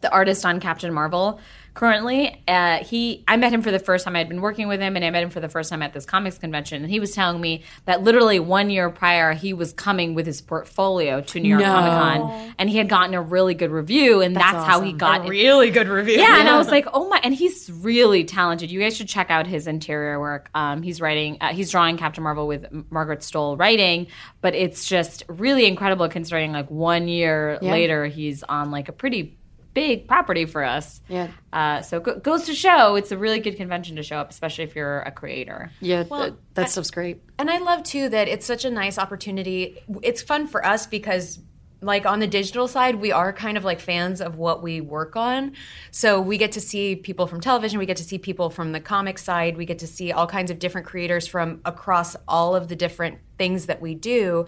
the 0.00 0.10
artist 0.10 0.44
on 0.44 0.60
Captain 0.60 0.92
Marvel 0.92 1.40
currently. 1.74 2.42
Uh, 2.46 2.78
he, 2.84 3.24
I 3.26 3.36
met 3.36 3.52
him 3.52 3.62
for 3.62 3.70
the 3.70 3.78
first 3.78 4.04
time. 4.04 4.14
I 4.14 4.18
had 4.18 4.28
been 4.28 4.40
working 4.40 4.68
with 4.68 4.80
him, 4.80 4.96
and 4.96 5.04
I 5.04 5.10
met 5.10 5.22
him 5.22 5.30
for 5.30 5.40
the 5.40 5.48
first 5.48 5.70
time 5.70 5.82
at 5.82 5.92
this 5.92 6.04
comics 6.04 6.38
convention. 6.38 6.82
And 6.82 6.90
he 6.90 7.00
was 7.00 7.12
telling 7.12 7.40
me 7.40 7.62
that 7.86 8.02
literally 8.02 8.38
one 8.38 8.70
year 8.70 8.90
prior, 8.90 9.32
he 9.32 9.52
was 9.52 9.72
coming 9.72 10.14
with 10.14 10.26
his 10.26 10.40
portfolio 10.40 11.20
to 11.20 11.40
New 11.40 11.48
York 11.48 11.62
No. 11.62 11.72
Comic 11.72 11.92
Con, 11.92 12.54
and 12.58 12.70
he 12.70 12.76
had 12.78 12.88
gotten 12.88 13.14
a 13.14 13.22
really 13.22 13.54
good 13.54 13.70
review, 13.70 14.20
and 14.20 14.36
that's, 14.36 14.52
how 14.52 14.80
he 14.80 14.88
awesome. 14.88 14.98
got 14.98 15.28
Really 15.28 15.70
good 15.70 15.88
review. 15.88 16.18
yeah, 16.18 16.38
and 16.40 16.48
I 16.48 16.58
was 16.58 16.68
like, 16.70 16.86
oh 16.92 17.08
my, 17.08 17.20
and 17.22 17.34
he's 17.34 17.70
really 17.72 18.24
talented. 18.24 18.70
You 18.70 18.80
guys 18.80 18.96
should 18.96 19.08
check 19.08 19.30
out 19.30 19.46
his 19.46 19.66
interior 19.66 20.20
work. 20.20 20.50
Um, 20.54 20.82
he's 20.82 21.00
writing, 21.00 21.38
uh, 21.40 21.52
he's 21.52 21.70
drawing 21.70 21.96
Captain 21.96 22.22
Marvel 22.22 22.46
with 22.46 22.66
Margaret 22.90 23.20
Stohl 23.20 23.58
writing, 23.58 24.08
but 24.40 24.54
it's 24.54 24.84
just 24.84 25.24
really 25.28 25.66
incredible 25.66 26.08
considering 26.08 26.52
like 26.52 26.70
one 26.70 27.08
year 27.08 27.58
later 27.62 28.06
he's 28.06 28.42
on 28.44 28.70
like 28.70 28.88
a 28.88 28.92
pretty 28.92 29.36
big 29.74 30.06
property 30.06 30.44
for 30.44 30.64
us. 30.64 31.00
Yeah. 31.08 31.28
Uh, 31.52 31.82
so 31.82 32.00
go- 32.00 32.18
goes 32.18 32.44
to 32.44 32.54
show 32.54 32.96
it's 32.96 33.12
a 33.12 33.18
really 33.18 33.40
good 33.40 33.56
convention 33.56 33.96
to 33.96 34.02
show 34.02 34.16
up, 34.16 34.30
especially 34.30 34.64
if 34.64 34.76
you're 34.76 35.00
a 35.00 35.10
creator. 35.10 35.70
Yeah, 35.80 36.02
that, 36.04 36.34
that 36.54 36.70
stuff's 36.70 36.90
great. 36.90 37.22
And 37.38 37.50
I 37.50 37.58
love 37.58 37.82
too 37.82 38.08
that 38.10 38.28
it's 38.28 38.46
such 38.46 38.64
a 38.64 38.70
nice 38.70 38.98
opportunity. 38.98 39.82
It's 40.02 40.22
fun 40.22 40.46
for 40.46 40.64
us 40.64 40.86
because 40.86 41.38
like 41.82 42.06
on 42.06 42.20
the 42.20 42.26
digital 42.26 42.68
side, 42.68 42.96
we 42.96 43.10
are 43.12 43.32
kind 43.32 43.56
of 43.56 43.64
like 43.64 43.80
fans 43.80 44.20
of 44.20 44.36
what 44.36 44.62
we 44.62 44.80
work 44.80 45.16
on. 45.16 45.52
So 45.90 46.20
we 46.20 46.38
get 46.38 46.52
to 46.52 46.60
see 46.60 46.96
people 46.96 47.26
from 47.26 47.40
television, 47.40 47.78
we 47.78 47.86
get 47.86 47.96
to 47.96 48.04
see 48.04 48.18
people 48.18 48.50
from 48.50 48.72
the 48.72 48.80
comic 48.80 49.18
side, 49.18 49.56
we 49.56 49.66
get 49.66 49.80
to 49.80 49.86
see 49.86 50.12
all 50.12 50.26
kinds 50.26 50.50
of 50.50 50.58
different 50.58 50.86
creators 50.86 51.26
from 51.26 51.60
across 51.64 52.14
all 52.28 52.54
of 52.54 52.68
the 52.68 52.76
different 52.76 53.18
things 53.38 53.66
that 53.66 53.80
we 53.80 53.94
do. 53.94 54.46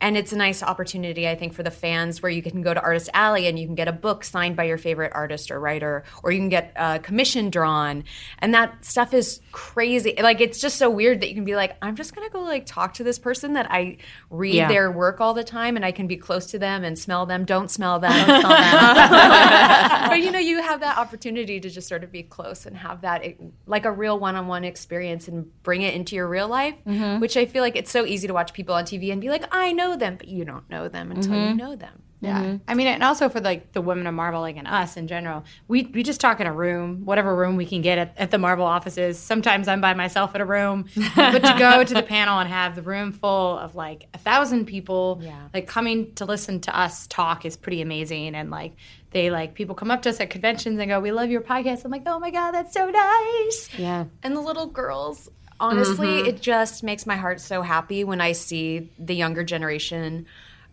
And 0.00 0.16
it's 0.16 0.32
a 0.32 0.36
nice 0.36 0.60
opportunity, 0.62 1.26
I 1.28 1.36
think, 1.36 1.54
for 1.54 1.62
the 1.62 1.70
fans 1.70 2.20
where 2.20 2.30
you 2.30 2.42
can 2.42 2.62
go 2.62 2.74
to 2.74 2.80
Artist 2.82 3.08
Alley 3.14 3.46
and 3.46 3.56
you 3.58 3.64
can 3.64 3.76
get 3.76 3.86
a 3.86 3.92
book 3.92 4.24
signed 4.24 4.56
by 4.56 4.64
your 4.64 4.76
favorite 4.76 5.12
artist 5.14 5.52
or 5.52 5.60
writer, 5.60 6.02
or 6.22 6.32
you 6.32 6.40
can 6.40 6.48
get 6.48 6.72
a 6.76 6.98
commission 6.98 7.48
drawn. 7.48 8.02
And 8.40 8.52
that 8.52 8.84
stuff 8.84 9.14
is 9.14 9.40
crazy. 9.52 10.14
Like, 10.20 10.40
it's 10.40 10.60
just 10.60 10.76
so 10.78 10.90
weird 10.90 11.20
that 11.20 11.28
you 11.28 11.34
can 11.34 11.44
be 11.44 11.54
like, 11.54 11.76
I'm 11.80 11.94
just 11.94 12.14
going 12.14 12.26
to 12.28 12.32
go 12.32 12.40
like 12.42 12.66
talk 12.66 12.94
to 12.94 13.04
this 13.04 13.20
person 13.20 13.52
that 13.54 13.70
I 13.70 13.98
read 14.30 14.54
Yeah. 14.56 14.68
their 14.68 14.90
work 14.90 15.20
all 15.20 15.32
the 15.32 15.44
time 15.44 15.76
and 15.76 15.84
I 15.84 15.92
can 15.92 16.08
be 16.08 16.16
close 16.16 16.46
to 16.46 16.58
them 16.58 16.82
and 16.82 16.98
smell 16.98 17.24
them. 17.24 17.44
Don't 17.44 17.70
smell 17.70 18.00
them. 18.00 18.10
Don't 18.26 18.40
smell 18.40 18.50
them. 18.50 18.50
know, 20.34 20.38
you 20.40 20.60
have 20.62 20.80
that 20.80 20.98
opportunity 20.98 21.58
to 21.60 21.70
just 21.70 21.88
sort 21.88 22.04
of 22.04 22.12
be 22.12 22.22
close 22.22 22.66
and 22.66 22.76
have 22.76 23.00
that 23.00 23.24
eh, 23.24 23.32
like 23.66 23.84
a 23.86 23.90
real 23.90 24.18
one-on-one 24.18 24.64
experience 24.64 25.26
and 25.28 25.50
bring 25.62 25.82
it 25.82 25.94
into 25.94 26.14
your 26.14 26.28
real 26.28 26.48
life, 26.48 26.74
which 27.20 27.36
I 27.36 27.46
feel 27.46 27.62
like 27.62 27.76
it's 27.76 27.90
so 27.90 28.04
easy 28.04 28.26
to 28.28 28.34
watch 28.34 28.52
people 28.52 28.74
on 28.74 28.84
TV 28.84 29.10
and 29.12 29.20
be 29.20 29.28
like, 29.30 29.44
I 29.50 29.72
know 29.72 29.96
them, 29.96 30.16
but 30.16 30.28
you 30.28 30.44
don't 30.44 30.68
know 30.68 30.88
them 30.88 31.10
until 31.10 31.32
you 31.48 31.54
know 31.56 31.74
them. 31.76 32.02
Yeah. 32.24 32.42
Mm-hmm. 32.42 32.56
I 32.68 32.74
mean, 32.74 32.86
and 32.86 33.02
also 33.02 33.28
for 33.28 33.40
like 33.40 33.72
the 33.72 33.80
women 33.80 34.06
of 34.06 34.14
Marvel, 34.14 34.40
like 34.40 34.56
and 34.56 34.66
us 34.66 34.96
in 34.96 35.06
general, 35.08 35.44
we, 35.68 35.82
we 35.84 36.02
just 36.02 36.20
talk 36.20 36.40
in 36.40 36.46
a 36.46 36.52
room, 36.52 37.04
whatever 37.04 37.34
room 37.34 37.56
we 37.56 37.66
can 37.66 37.82
get 37.82 37.98
at, 37.98 38.14
at 38.16 38.30
the 38.30 38.38
Marvel 38.38 38.66
offices. 38.66 39.18
Sometimes 39.18 39.68
I'm 39.68 39.80
by 39.80 39.94
myself 39.94 40.34
at 40.34 40.40
a 40.40 40.44
room, 40.44 40.86
but 41.16 41.38
to 41.40 41.56
go 41.58 41.84
to 41.84 41.94
the 41.94 42.02
panel 42.02 42.38
and 42.38 42.48
have 42.48 42.74
the 42.74 42.82
room 42.82 43.12
full 43.12 43.58
of 43.58 43.74
like 43.74 44.08
a 44.14 44.18
thousand 44.18 44.66
people, 44.66 45.20
Yeah. 45.22 45.48
like 45.52 45.66
coming 45.66 46.14
to 46.14 46.24
listen 46.24 46.60
to 46.60 46.78
us 46.78 47.06
talk 47.06 47.44
is 47.44 47.56
pretty 47.56 47.82
amazing. 47.82 48.34
And 48.34 48.50
like 48.50 48.74
they 49.10 49.30
like 49.30 49.54
people 49.54 49.74
come 49.74 49.90
up 49.90 50.02
to 50.02 50.10
us 50.10 50.20
at 50.20 50.30
conventions 50.30 50.78
and 50.78 50.88
go, 50.88 50.98
"We 51.00 51.12
love 51.12 51.30
your 51.30 51.40
podcast." 51.40 51.84
I'm 51.84 51.90
like, 51.92 52.02
"Oh 52.06 52.18
my 52.18 52.30
god, 52.30 52.50
that's 52.50 52.74
so 52.74 52.90
nice." 52.90 53.68
Yeah. 53.78 54.06
And 54.24 54.34
the 54.34 54.40
little 54.40 54.66
girls, 54.66 55.30
honestly, 55.60 56.08
mm-hmm. 56.08 56.26
it 56.28 56.40
just 56.40 56.82
makes 56.82 57.06
my 57.06 57.14
heart 57.16 57.40
so 57.40 57.62
happy 57.62 58.02
when 58.02 58.20
I 58.20 58.32
see 58.32 58.90
the 58.98 59.14
younger 59.14 59.44
generation 59.44 60.26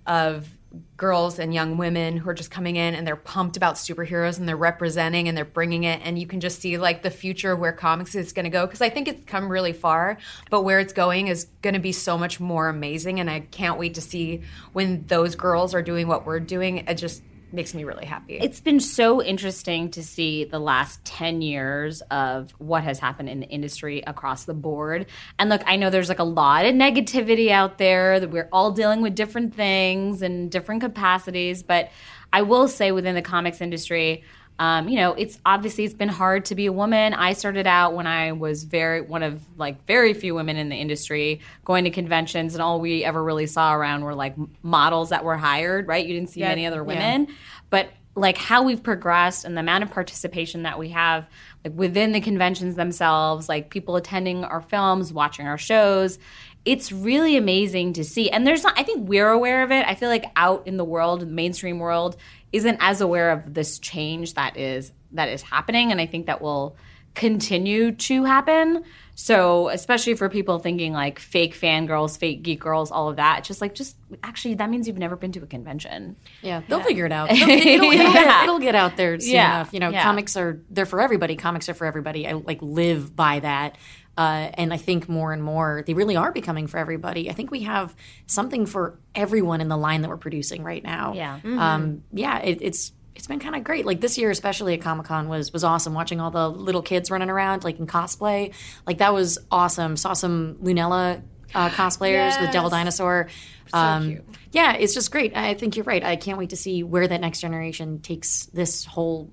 of 0.07 0.49
girls 0.95 1.39
and 1.39 1.53
young 1.53 1.77
women 1.77 2.17
who 2.17 2.29
are 2.29 2.33
just 2.33 2.51
coming 2.51 2.75
in 2.75 2.95
and 2.95 3.05
they're 3.05 3.15
pumped 3.15 3.57
about 3.57 3.75
superheroes 3.75 4.39
and 4.39 4.47
they're 4.47 4.55
representing 4.55 5.27
and 5.27 5.35
they're 5.35 5.43
bringing 5.43 5.83
it. 5.83 5.99
And 6.03 6.17
you 6.17 6.27
can 6.27 6.39
just 6.39 6.59
see 6.59 6.77
like 6.77 7.01
the 7.01 7.09
future 7.09 7.51
of 7.51 7.59
where 7.59 7.73
comics 7.73 8.15
is 8.15 8.31
going 8.31 8.45
to 8.45 8.49
go. 8.49 8.65
Because 8.65 8.81
I 8.81 8.89
think 8.89 9.07
it's 9.07 9.25
come 9.25 9.51
really 9.51 9.73
far 9.73 10.17
but 10.49 10.61
where 10.61 10.79
it's 10.79 10.93
going 10.93 11.27
is 11.27 11.45
going 11.61 11.73
to 11.73 11.79
be 11.79 11.91
so 11.91 12.17
much 12.17 12.39
more 12.39 12.69
amazing. 12.69 13.19
And 13.19 13.29
I 13.29 13.41
can't 13.41 13.77
wait 13.77 13.95
to 13.95 14.01
see 14.01 14.41
when 14.73 15.05
those 15.07 15.35
girls 15.35 15.73
are 15.73 15.81
doing 15.81 16.07
what 16.07 16.25
we're 16.25 16.39
doing. 16.39 16.77
It 16.87 16.95
just 16.95 17.21
makes 17.53 17.73
me 17.73 17.83
really 17.83 18.05
happy. 18.05 18.37
It's 18.37 18.59
been 18.59 18.79
so 18.79 19.21
interesting 19.21 19.89
to 19.91 20.03
see 20.03 20.45
the 20.45 20.59
last 20.59 21.03
10 21.05 21.41
years 21.41 22.01
of 22.11 22.51
what 22.57 22.83
has 22.83 22.99
happened 22.99 23.29
in 23.29 23.39
the 23.39 23.47
industry 23.47 24.03
across 24.05 24.45
the 24.45 24.53
board. 24.53 25.05
And 25.39 25.49
look, 25.49 25.61
I 25.65 25.75
know 25.75 25.89
there's 25.89 26.09
like 26.09 26.19
a 26.19 26.23
lot 26.23 26.65
of 26.65 26.73
negativity 26.73 27.49
out 27.49 27.77
there 27.77 28.19
that 28.19 28.29
we're 28.29 28.49
all 28.51 28.71
dealing 28.71 29.01
with 29.01 29.15
different 29.15 29.53
things 29.53 30.21
and 30.21 30.51
different 30.51 30.81
capacities, 30.81 31.63
but 31.63 31.89
I 32.33 32.43
will 32.43 32.67
say 32.67 32.91
within 32.91 33.15
the 33.15 33.21
comics 33.21 33.61
industry, 33.61 34.23
um, 34.59 34.87
you 34.87 34.97
know, 34.97 35.13
it's 35.13 35.39
obviously 35.45 35.85
it's 35.85 35.93
been 35.93 36.09
hard 36.09 36.45
to 36.45 36.55
be 36.55 36.67
a 36.67 36.71
woman. 36.71 37.13
I 37.13 37.33
started 37.33 37.65
out 37.65 37.93
when 37.93 38.05
I 38.05 38.31
was 38.33 38.63
very 38.63 39.01
one 39.01 39.23
of 39.23 39.41
like 39.57 39.85
very 39.87 40.13
few 40.13 40.35
women 40.35 40.55
in 40.55 40.69
the 40.69 40.75
industry 40.75 41.41
going 41.65 41.85
to 41.85 41.89
conventions, 41.89 42.53
and 42.53 42.61
all 42.61 42.79
we 42.79 43.03
ever 43.03 43.23
really 43.23 43.47
saw 43.47 43.73
around 43.73 44.03
were 44.03 44.13
like 44.13 44.35
models 44.61 45.09
that 45.09 45.23
were 45.23 45.37
hired. 45.37 45.87
Right? 45.87 46.05
You 46.05 46.13
didn't 46.13 46.29
see 46.29 46.41
many 46.41 46.65
other 46.65 46.83
women, 46.83 47.27
but 47.69 47.89
like 48.15 48.37
how 48.37 48.63
we've 48.63 48.83
progressed 48.83 49.45
and 49.45 49.55
the 49.55 49.61
amount 49.61 49.83
of 49.83 49.91
participation 49.91 50.63
that 50.63 50.77
we 50.77 50.89
have 50.89 51.27
like 51.63 51.73
within 51.75 52.11
the 52.11 52.19
conventions 52.19 52.75
themselves 52.75 53.47
like 53.47 53.69
people 53.69 53.95
attending 53.95 54.43
our 54.43 54.61
films 54.61 55.13
watching 55.13 55.47
our 55.47 55.57
shows 55.57 56.19
it's 56.65 56.91
really 56.91 57.37
amazing 57.37 57.93
to 57.93 58.03
see 58.03 58.29
and 58.29 58.45
there's 58.45 58.63
not 58.63 58.77
i 58.77 58.83
think 58.83 59.07
we're 59.07 59.29
aware 59.29 59.63
of 59.63 59.71
it 59.71 59.85
i 59.87 59.95
feel 59.95 60.09
like 60.09 60.25
out 60.35 60.67
in 60.67 60.75
the 60.77 60.83
world 60.83 61.21
the 61.21 61.25
mainstream 61.25 61.79
world 61.79 62.17
isn't 62.51 62.77
as 62.79 63.01
aware 63.01 63.31
of 63.31 63.53
this 63.53 63.79
change 63.79 64.33
that 64.35 64.57
is 64.57 64.91
that 65.11 65.29
is 65.29 65.41
happening 65.41 65.91
and 65.91 65.99
i 66.01 66.05
think 66.05 66.25
that 66.25 66.41
will 66.41 66.75
continue 67.13 67.91
to 67.91 68.23
happen 68.23 68.83
so 69.15 69.67
especially 69.67 70.13
for 70.13 70.29
people 70.29 70.59
thinking 70.59 70.93
like 70.93 71.19
fake 71.19 71.53
fangirls 71.53 72.17
fake 72.17 72.41
geek 72.41 72.59
girls 72.61 72.89
all 72.89 73.09
of 73.09 73.17
that 73.17 73.39
it's 73.39 73.47
just 73.49 73.59
like 73.59 73.75
just 73.75 73.97
actually 74.23 74.53
that 74.53 74.69
means 74.69 74.87
you've 74.87 74.97
never 74.97 75.17
been 75.17 75.31
to 75.33 75.43
a 75.43 75.45
convention 75.45 76.15
Yeah, 76.41 76.61
they'll 76.69 76.79
figure 76.81 77.05
it 77.05 77.11
out. 77.11 77.29
They'll- 77.33 77.49
it'll, 77.49 77.91
it'll 77.91 77.93
Yeah. 77.93 78.13
get, 78.13 78.43
it'll 78.43 78.59
get 78.59 78.75
out 78.75 78.95
there 78.97 79.19
soon 79.19 79.33
Yeah. 79.33 79.55
enough. 79.55 79.73
You 79.73 79.79
know, 79.81 79.89
Yeah. 79.89 80.03
comics 80.03 80.35
are 80.37 80.61
they're 80.69 80.85
for 80.85 81.01
everybody. 81.01 81.35
Comics 81.35 81.67
are 81.69 81.73
for 81.73 81.85
everybody. 81.85 82.25
I 82.27 82.31
like 82.33 82.59
live 82.61 83.13
by 83.15 83.39
that. 83.41 83.77
Uh, 84.17 84.51
and 84.55 84.73
I 84.73 84.77
think 84.77 85.07
more 85.07 85.31
and 85.33 85.41
more 85.41 85.83
they 85.87 85.93
really 85.93 86.15
are 86.17 86.31
becoming 86.31 86.67
for 86.67 86.77
everybody. 86.77 87.29
I 87.29 87.33
think 87.33 87.49
we 87.49 87.61
have 87.61 87.95
something 88.27 88.65
for 88.65 88.99
everyone 89.15 89.61
in 89.61 89.67
the 89.69 89.77
line 89.77 90.01
that 90.01 90.09
we're 90.09 90.17
producing 90.17 90.63
right 90.63 90.83
now. 90.83 91.13
Yeah. 91.13 91.39
um, 91.45 92.03
yeah. 92.11 92.39
It, 92.39 92.59
it's 92.61 92.91
it's 93.15 93.27
been 93.27 93.39
kind 93.39 93.55
of 93.55 93.63
great. 93.63 93.85
Like 93.85 94.01
this 94.01 94.17
year, 94.17 94.29
especially 94.29 94.73
at 94.73 94.81
Comic 94.81 95.05
Con, 95.05 95.27
was 95.29 95.53
was 95.53 95.63
awesome. 95.63 95.93
Watching 95.93 96.19
all 96.19 96.31
the 96.31 96.49
little 96.49 96.81
kids 96.81 97.09
running 97.09 97.29
around 97.29 97.63
like 97.63 97.79
in 97.79 97.87
cosplay, 97.87 98.53
like 98.85 98.97
that 98.99 99.13
was 99.13 99.37
awesome. 99.49 99.95
Saw 99.97 100.13
some 100.13 100.55
Lunella 100.61 101.21
uh, 101.55 101.69
cosplayers 101.71 102.39
with 102.41 102.51
Devil 102.51 102.69
Yes. 102.69 102.77
Dinosaur. 102.79 103.29
Um, 103.73 104.19
Yeah, 104.51 104.73
it's 104.73 104.93
just 104.93 105.11
great. 105.11 105.35
I 105.35 105.53
think 105.53 105.77
you're 105.77 105.85
right. 105.85 106.03
I 106.03 106.17
can't 106.17 106.37
wait 106.37 106.49
to 106.49 106.57
see 106.57 106.83
where 106.83 107.07
that 107.07 107.21
next 107.21 107.39
generation 107.39 107.99
takes 108.01 108.47
this 108.47 108.83
whole 108.83 109.29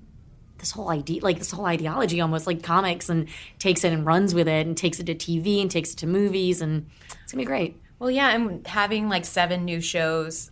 this 0.59 0.71
whole 0.71 0.89
idea 0.89 1.21
like 1.21 1.39
this 1.39 1.51
whole 1.51 1.65
ideology 1.65 2.21
almost 2.21 2.47
like 2.47 2.61
comics 2.63 3.09
and 3.09 3.27
takes 3.57 3.83
it 3.83 3.93
and 3.93 4.05
runs 4.05 4.33
with 4.33 4.47
it 4.47 4.67
and 4.67 4.77
takes 4.77 4.99
it 4.99 5.05
to 5.05 5.15
TV 5.15 5.61
and 5.61 5.71
takes 5.71 5.93
it 5.93 5.97
to 5.97 6.07
movies 6.07 6.61
and 6.61 6.89
it's 7.23 7.31
gonna 7.31 7.41
be 7.41 7.45
great. 7.45 7.79
Well, 7.99 8.09
yeah, 8.09 8.29
and 8.29 8.65
having 8.65 9.09
like 9.09 9.25
seven 9.25 9.65
new 9.65 9.81
shows, 9.81 10.51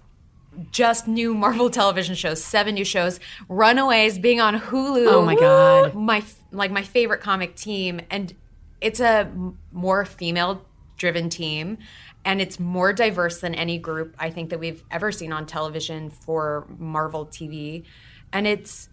just 0.72 1.08
new 1.08 1.34
Marvel 1.34 1.70
television 1.72 2.16
shows, 2.16 2.44
seven 2.44 2.76
new 2.76 2.86
shows, 2.86 3.20
Runaways 3.48 4.20
being 4.20 4.42
on 4.42 4.60
Hulu. 4.60 5.08
Oh 5.08 5.26
my 5.26 5.36
God. 5.36 5.96
my 5.96 6.24
like 6.52 6.72
my 6.72 6.84
favorite 6.84 7.22
comic 7.22 7.56
team, 7.56 8.02
and 8.10 8.34
it's 8.82 9.00
a 9.00 9.32
more 9.72 10.06
female 10.06 10.66
driven 10.98 11.30
team, 11.30 11.78
and 12.26 12.42
it's 12.42 12.60
more 12.60 12.92
diverse 12.92 13.40
than 13.40 13.56
any 13.56 13.78
group 13.78 14.16
I 14.20 14.30
think 14.30 14.50
that 14.50 14.60
we've 14.60 14.84
ever 14.92 15.12
seen 15.12 15.32
on 15.32 15.46
television 15.46 16.10
for 16.10 16.68
Marvel 16.78 17.26
TV, 17.26 17.86
and 18.34 18.46
it's 18.46 18.90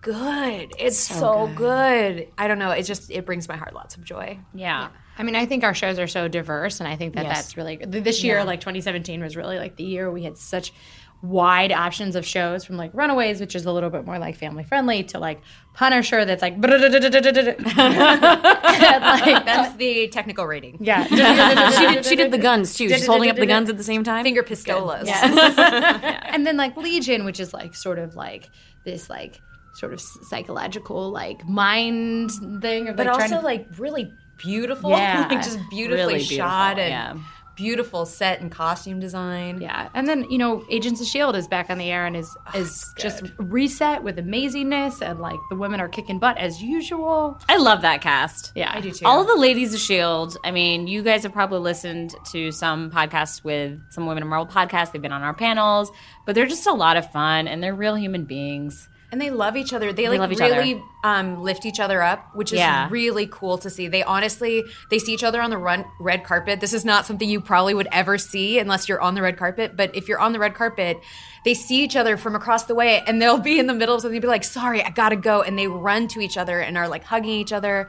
good. 0.00 0.72
It's 0.78 0.98
so, 0.98 1.50
good. 1.54 2.28
I 2.38 2.48
don't 2.48 2.58
know. 2.58 2.70
It 2.70 2.84
just 2.84 3.10
it 3.10 3.26
brings 3.26 3.48
my 3.48 3.56
heart 3.56 3.74
lots 3.74 3.96
of 3.96 4.04
joy. 4.04 4.38
Yeah. 4.54 4.88
I 5.16 5.22
mean, 5.24 5.34
I 5.34 5.46
think 5.46 5.64
our 5.64 5.74
shows 5.74 5.98
are 5.98 6.06
so 6.06 6.28
diverse, 6.28 6.80
and 6.80 6.88
I 6.88 6.96
think 6.96 7.14
that 7.16 7.24
Yes. 7.24 7.36
that's 7.36 7.56
really 7.56 7.76
good. 7.76 7.90
This 7.92 8.22
year, 8.22 8.44
like 8.44 8.60
2017, 8.60 9.20
was 9.20 9.36
really 9.36 9.58
like 9.58 9.76
the 9.76 9.84
year 9.84 10.10
we 10.10 10.22
had 10.22 10.36
such 10.36 10.72
wide 11.20 11.72
options 11.72 12.14
of 12.14 12.24
shows 12.24 12.64
from 12.64 12.76
like 12.76 12.92
Runaways, 12.94 13.40
which 13.40 13.56
is 13.56 13.66
a 13.66 13.72
little 13.72 13.90
bit 13.90 14.06
more 14.06 14.20
like 14.20 14.36
family 14.36 14.62
friendly, 14.62 15.02
to 15.02 15.18
like 15.18 15.40
Punisher, 15.74 16.24
that's 16.24 16.42
like, 16.42 16.54
like 16.62 16.70
That's 19.44 19.76
the 19.76 20.08
technical 20.12 20.46
rating. 20.46 20.78
yeah. 20.80 21.04
she, 21.70 21.86
did, 21.86 22.06
she 22.06 22.16
did 22.16 22.30
the 22.30 22.38
guns 22.38 22.74
too. 22.74 22.88
She's 22.88 23.06
holding 23.06 23.30
up 23.30 23.36
the 23.36 23.46
guns 23.46 23.68
at 23.68 23.76
the 23.76 23.84
same 23.84 24.04
time. 24.04 24.24
Finger 24.24 24.42
pistolas. 24.42 25.08
and 25.08 26.46
then 26.46 26.56
like 26.56 26.76
Legion, 26.76 27.24
which 27.24 27.40
is 27.40 27.52
like 27.52 27.74
sort 27.74 27.98
of 27.98 28.14
like 28.14 28.48
this 28.84 29.10
like 29.10 29.40
sort 29.78 29.92
of 29.92 30.00
psychological 30.00 31.10
like 31.10 31.46
mind 31.46 32.32
thing 32.60 32.88
of 32.88 32.96
But 32.96 33.06
like 33.06 33.20
also 33.20 33.36
to 33.36 33.40
like 33.40 33.66
really 33.78 34.12
beautiful. 34.38 34.90
Yeah. 34.90 35.28
like 35.30 35.42
just 35.42 35.58
beautifully 35.70 36.14
Really 36.14 36.24
shot 36.24 36.78
and 36.78 36.90
yeah. 37.18 37.24
beautiful 37.56 38.04
set 38.06 38.40
and 38.40 38.50
costume 38.50 38.98
design. 39.00 39.60
Yeah, 39.60 39.88
and 39.94 40.08
then 40.08 40.28
you 40.30 40.38
know, 40.38 40.64
Agents 40.70 41.00
of 41.00 41.06
Shield 41.06 41.36
is 41.36 41.46
back 41.46 41.70
on 41.70 41.78
the 41.78 41.90
air 41.90 42.06
and 42.06 42.16
is 42.16 42.36
is 42.54 42.84
just 42.96 43.24
reset 43.38 44.02
with 44.02 44.16
amazingness, 44.16 45.00
and 45.00 45.20
like 45.20 45.38
the 45.50 45.56
women 45.56 45.80
are 45.80 45.88
kicking 45.88 46.18
butt 46.18 46.38
as 46.38 46.62
usual. 46.62 47.40
I 47.48 47.56
love 47.56 47.82
that 47.82 48.00
cast. 48.00 48.52
Yeah, 48.54 48.72
I 48.74 48.80
do 48.80 48.90
too. 48.90 49.06
All 49.06 49.20
of 49.20 49.26
the 49.26 49.36
ladies 49.36 49.74
of 49.74 49.80
Shield. 49.80 50.36
I 50.44 50.50
mean, 50.50 50.86
you 50.88 51.02
guys 51.02 51.22
have 51.22 51.32
probably 51.32 51.60
listened 51.60 52.14
to 52.32 52.50
some 52.52 52.90
podcasts 52.90 53.44
with 53.44 53.80
some 53.90 54.06
women 54.06 54.22
in 54.22 54.28
Marvel 54.28 54.52
podcasts. 54.52 54.92
They've 54.92 55.02
been 55.02 55.12
on 55.12 55.22
our 55.22 55.34
panels, 55.34 55.90
but 56.26 56.34
they're 56.34 56.46
just 56.46 56.66
a 56.66 56.72
lot 56.72 56.96
of 56.96 57.10
fun 57.12 57.46
and 57.48 57.62
they're 57.62 57.74
real 57.74 57.94
human 57.96 58.24
beings. 58.24 58.88
And 59.10 59.18
they 59.20 59.30
love 59.30 59.56
each 59.56 59.72
other. 59.72 59.92
They, 59.92 60.08
like 60.08 60.18
love 60.18 60.32
each 60.32 60.38
really 60.38 60.82
um, 61.02 61.42
lift 61.42 61.64
each 61.64 61.80
other 61.80 62.02
up, 62.02 62.34
which 62.34 62.52
is 62.52 62.58
Yeah. 62.58 62.88
really 62.90 63.26
cool 63.26 63.56
to 63.58 63.70
see. 63.70 63.88
They 63.88 64.02
honestly 64.02 64.64
they 64.90 64.98
see 64.98 65.14
each 65.14 65.24
other 65.24 65.40
on 65.40 65.48
the 65.48 65.56
run, 65.56 65.86
red 65.98 66.24
carpet. 66.24 66.60
This 66.60 66.74
is 66.74 66.84
not 66.84 67.06
something 67.06 67.28
you 67.28 67.40
probably 67.40 67.72
would 67.72 67.88
ever 67.90 68.18
see 68.18 68.58
unless 68.58 68.86
you're 68.88 69.00
on 69.00 69.14
the 69.14 69.22
red 69.22 69.38
carpet. 69.38 69.76
But 69.76 69.96
if 69.96 70.08
you're 70.08 70.20
on 70.20 70.32
the 70.32 70.38
red 70.38 70.54
carpet, 70.54 71.00
they 71.44 71.54
see 71.54 71.82
each 71.82 71.96
other 71.96 72.18
from 72.18 72.34
across 72.34 72.64
the 72.64 72.74
way, 72.74 73.02
and 73.06 73.22
they'll 73.22 73.38
be 73.38 73.58
in 73.58 73.66
the 73.66 73.74
middle 73.74 73.94
of 73.94 74.02
something. 74.02 74.20
Be 74.20 74.26
like, 74.26 74.44
"Sorry, 74.44 74.82
I 74.82 74.90
gotta 74.90 75.16
go," 75.16 75.40
and 75.40 75.58
they 75.58 75.68
run 75.68 76.08
to 76.08 76.20
each 76.20 76.36
other 76.36 76.60
and 76.60 76.76
are 76.76 76.88
like 76.88 77.04
hugging 77.04 77.30
each 77.30 77.52
other 77.52 77.88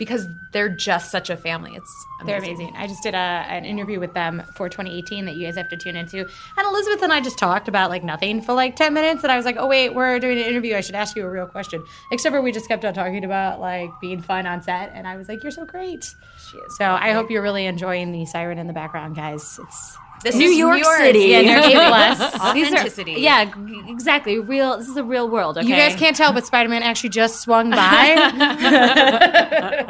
because 0.00 0.26
they're 0.52 0.70
just 0.70 1.10
such 1.10 1.28
a 1.28 1.36
family. 1.36 1.72
It's 1.76 2.06
They're 2.24 2.38
amazing. 2.38 2.68
amazing. 2.68 2.74
I 2.74 2.86
just 2.86 3.02
did 3.02 3.12
a, 3.12 3.18
an 3.18 3.66
interview 3.66 4.00
with 4.00 4.14
them 4.14 4.42
for 4.56 4.66
2018 4.70 5.26
that 5.26 5.36
you 5.36 5.44
guys 5.44 5.56
have 5.56 5.68
to 5.68 5.76
tune 5.76 5.94
into. 5.94 6.20
And 6.20 6.66
Elizabeth 6.66 7.02
and 7.02 7.12
I 7.12 7.20
just 7.20 7.38
talked 7.38 7.68
about 7.68 7.90
like 7.90 8.02
nothing 8.02 8.40
for 8.40 8.54
like 8.54 8.76
10 8.76 8.94
minutes. 8.94 9.24
And 9.24 9.30
I 9.30 9.36
was 9.36 9.44
like, 9.44 9.56
oh, 9.58 9.66
wait, 9.66 9.90
we're 9.90 10.18
doing 10.18 10.38
an 10.38 10.44
interview. 10.46 10.74
I 10.74 10.80
should 10.80 10.94
ask 10.94 11.16
you 11.16 11.26
a 11.26 11.30
real 11.30 11.46
question. 11.46 11.84
Except 12.12 12.34
for 12.34 12.40
we 12.40 12.50
just 12.50 12.66
kept 12.66 12.82
on 12.86 12.94
talking 12.94 13.26
about 13.26 13.60
like 13.60 13.90
being 14.00 14.22
fun 14.22 14.46
on 14.46 14.62
set. 14.62 14.90
And 14.94 15.06
I 15.06 15.16
was 15.16 15.28
like, 15.28 15.42
you're 15.42 15.52
so 15.52 15.66
great. 15.66 16.02
She 16.50 16.56
is 16.56 16.76
So 16.78 16.86
I 16.86 17.12
hope 17.12 17.30
you're 17.30 17.42
really 17.42 17.66
enjoying 17.66 18.10
the 18.10 18.24
siren 18.24 18.58
in 18.58 18.68
the 18.68 18.72
background, 18.72 19.16
guys. 19.16 19.60
It's 19.62 19.98
This 20.22 20.36
New 20.36 20.50
is 20.50 20.58
York 20.58 20.84
City. 20.98 21.18
Yeah, 21.20 21.42
they're 21.42 21.60
A 21.60 21.72
plus. 21.88 22.18
plus. 22.36 22.52
These 22.54 22.66
are 22.68 22.72
Authenticity. 22.74 23.12
yeah, 23.18 23.50
exactly. 23.88 24.38
Real. 24.38 24.76
This 24.78 24.88
is 24.88 24.96
a 24.96 25.02
real 25.04 25.28
world. 25.28 25.56
Okay. 25.56 25.66
You 25.66 25.74
guys 25.74 25.96
can't 25.96 26.14
tell, 26.14 26.32
but 26.32 26.44
Spider 26.46 26.68
Man 26.68 26.82
actually 26.82 27.08
just 27.10 27.40
swung 27.40 27.70
by. 27.70 28.16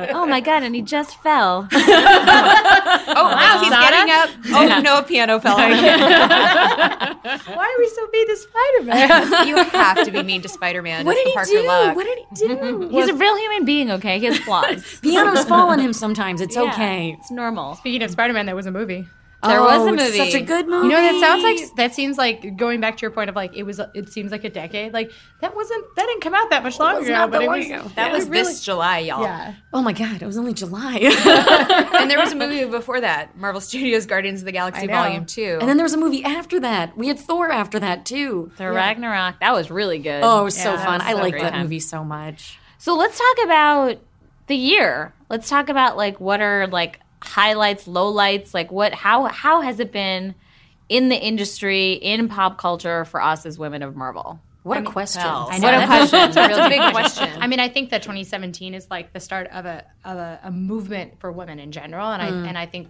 Oh 0.12 0.26
my 0.26 0.40
god! 0.40 0.62
And 0.62 0.74
he 0.74 0.82
just 0.82 1.16
fell. 1.22 1.66
Oh 1.72 3.14
wow, 3.14 3.58
he's 3.60 3.70
Sada? 3.72 3.90
getting 3.90 4.12
up. 4.12 4.30
Oh 4.54 4.80
no, 4.82 4.98
a 4.98 5.02
piano 5.02 5.40
fell. 5.40 5.56
Why 5.56 5.70
are 7.56 7.78
we 7.78 7.88
so 7.88 8.06
mean 8.12 8.26
to 8.28 8.36
Spider 8.36 8.82
Man? 8.84 9.46
you 9.48 9.56
have 9.56 10.04
to 10.04 10.10
be 10.10 10.22
mean 10.22 10.42
to 10.42 10.48
Spider-Man. 10.48 11.04
what 11.06 11.14
did 11.14 11.26
he 11.26 11.32
Parker 11.34 11.50
do? 11.50 11.66
Luck. 11.66 11.96
What 11.96 12.04
did 12.04 12.18
he 12.18 12.24
do? 12.34 12.48
Mm-hmm. 12.56 12.90
He's 12.94 13.08
a 13.08 13.14
real 13.14 13.36
human 13.36 13.64
being. 13.64 13.90
Okay, 13.92 14.18
he 14.18 14.26
has 14.26 14.38
flaws. 14.38 15.00
Pianos 15.00 15.44
fall 15.44 15.70
on 15.70 15.78
him 15.80 15.92
sometimes. 15.92 16.40
It's 16.40 16.56
okay. 16.56 17.16
It's 17.18 17.30
normal. 17.30 17.74
Speaking 17.76 18.02
of 18.02 18.10
Spider 18.10 18.32
Man, 18.32 18.46
there 18.46 18.56
was 18.56 18.66
a 18.66 18.70
movie. 18.70 19.06
There 19.42 19.60
was 19.62 19.86
a 19.86 19.88
Oh, 19.88 19.92
movie. 19.92 20.16
Such 20.18 20.34
a 20.34 20.40
good 20.42 20.68
movie. 20.68 20.88
You 20.88 20.92
know, 20.92 21.00
that 21.00 21.18
sounds 21.20 21.42
like 21.42 21.76
that 21.76 21.94
seems 21.94 22.18
like 22.18 22.56
going 22.58 22.80
back 22.80 22.98
to 22.98 23.02
your 23.02 23.10
point 23.10 23.30
of 23.30 23.36
like 23.36 23.56
it 23.56 23.62
was. 23.62 23.80
It 23.94 24.10
seems 24.10 24.30
like 24.32 24.44
a 24.44 24.50
decade. 24.50 24.92
Like 24.92 25.12
that 25.40 25.56
wasn't 25.56 25.84
that 25.96 26.06
didn't 26.06 26.20
come 26.20 26.34
out 26.34 26.50
that 26.50 26.62
much 26.62 26.78
longer 26.78 26.98
was 27.00 27.08
ago. 27.08 27.16
not 27.16 27.30
but 27.30 27.38
that 27.38 27.44
it 27.44 27.48
was 27.48 27.66
ago. 27.66 27.82
That 27.96 28.08
yeah, 28.08 28.12
was 28.12 28.26
it 28.26 28.30
really- 28.30 28.44
this 28.44 28.62
July, 28.64 28.98
y'all. 28.98 29.22
Yeah, 29.22 29.54
Oh 29.72 29.80
my 29.80 29.92
god, 29.94 30.20
it 30.22 30.26
was 30.26 30.36
only 30.36 30.52
July. 30.52 30.98
And 32.00 32.10
there 32.10 32.18
was 32.18 32.32
a 32.32 32.36
movie 32.36 32.64
before 32.70 33.00
that, 33.00 33.36
Marvel 33.36 33.60
Studios 33.60 34.06
Guardians 34.06 34.40
of 34.40 34.46
the 34.46 34.52
Galaxy. 34.52 34.86
Volume 34.86 35.24
2. 35.26 35.58
and 35.60 35.68
then 35.68 35.76
there 35.76 35.84
was 35.84 35.92
a 35.94 35.98
movie 35.98 36.24
after 36.24 36.60
that. 36.60 36.96
We 36.96 37.08
had 37.08 37.18
Thor 37.18 37.50
after 37.50 37.78
that 37.80 38.04
too. 38.06 38.50
The 38.56 38.70
Ragnarok. 38.70 39.40
That 39.40 39.52
was 39.52 39.70
really 39.70 39.98
good. 39.98 40.22
Oh, 40.22 40.40
it 40.40 40.44
was 40.44 40.56
so 40.56 40.76
fun. 40.76 40.98
that 40.98 41.06
I 41.08 41.14
was 41.14 41.18
so 41.20 41.22
like 41.22 41.40
that 41.40 41.52
time. 41.52 41.62
movie 41.62 41.80
so 41.80 42.04
much. 42.04 42.58
So 42.78 42.94
let's 42.96 43.18
talk 43.18 43.44
about 43.44 43.98
the 44.46 44.56
year. 44.56 45.14
Let's 45.28 45.48
talk 45.48 45.68
about 45.68 45.96
like 45.96 46.20
what 46.20 46.40
are 46.40 46.66
like 46.66 47.00
highlights, 47.22 47.84
lowlights, 47.86 48.54
like 48.54 48.70
what 48.72 48.94
how 48.94 49.24
how 49.26 49.60
has 49.60 49.80
it 49.80 49.92
been 49.92 50.34
in 50.88 51.08
the 51.08 51.16
industry, 51.16 51.92
in 51.92 52.28
pop 52.28 52.58
culture 52.58 53.04
for 53.04 53.22
us 53.22 53.46
as 53.46 53.58
women 53.58 53.82
of 53.82 53.94
Marvel? 53.96 54.40
What 54.62 54.76
a 54.76 54.82
question. 54.82 55.22
I 55.24 55.56
know, 55.58 55.68
What 55.70 55.82
a 55.82 55.86
question. 55.86 56.32
That's 56.32 56.58
a 56.58 56.68
big 56.68 56.92
question. 56.92 57.30
I 57.40 57.46
mean, 57.46 57.60
I 57.60 57.68
think 57.68 57.90
that 57.90 58.02
2017 58.02 58.74
is 58.74 58.88
like 58.90 59.12
the 59.12 59.20
start 59.20 59.46
of 59.52 59.64
a 59.64 59.84
of 60.04 60.18
a, 60.18 60.40
a 60.44 60.50
movement 60.50 61.18
for 61.20 61.32
women 61.32 61.58
in 61.58 61.72
general, 61.72 62.10
and 62.10 62.20
I 62.22 62.26
and 62.48 62.58
I 62.58 62.66
think 62.66 62.88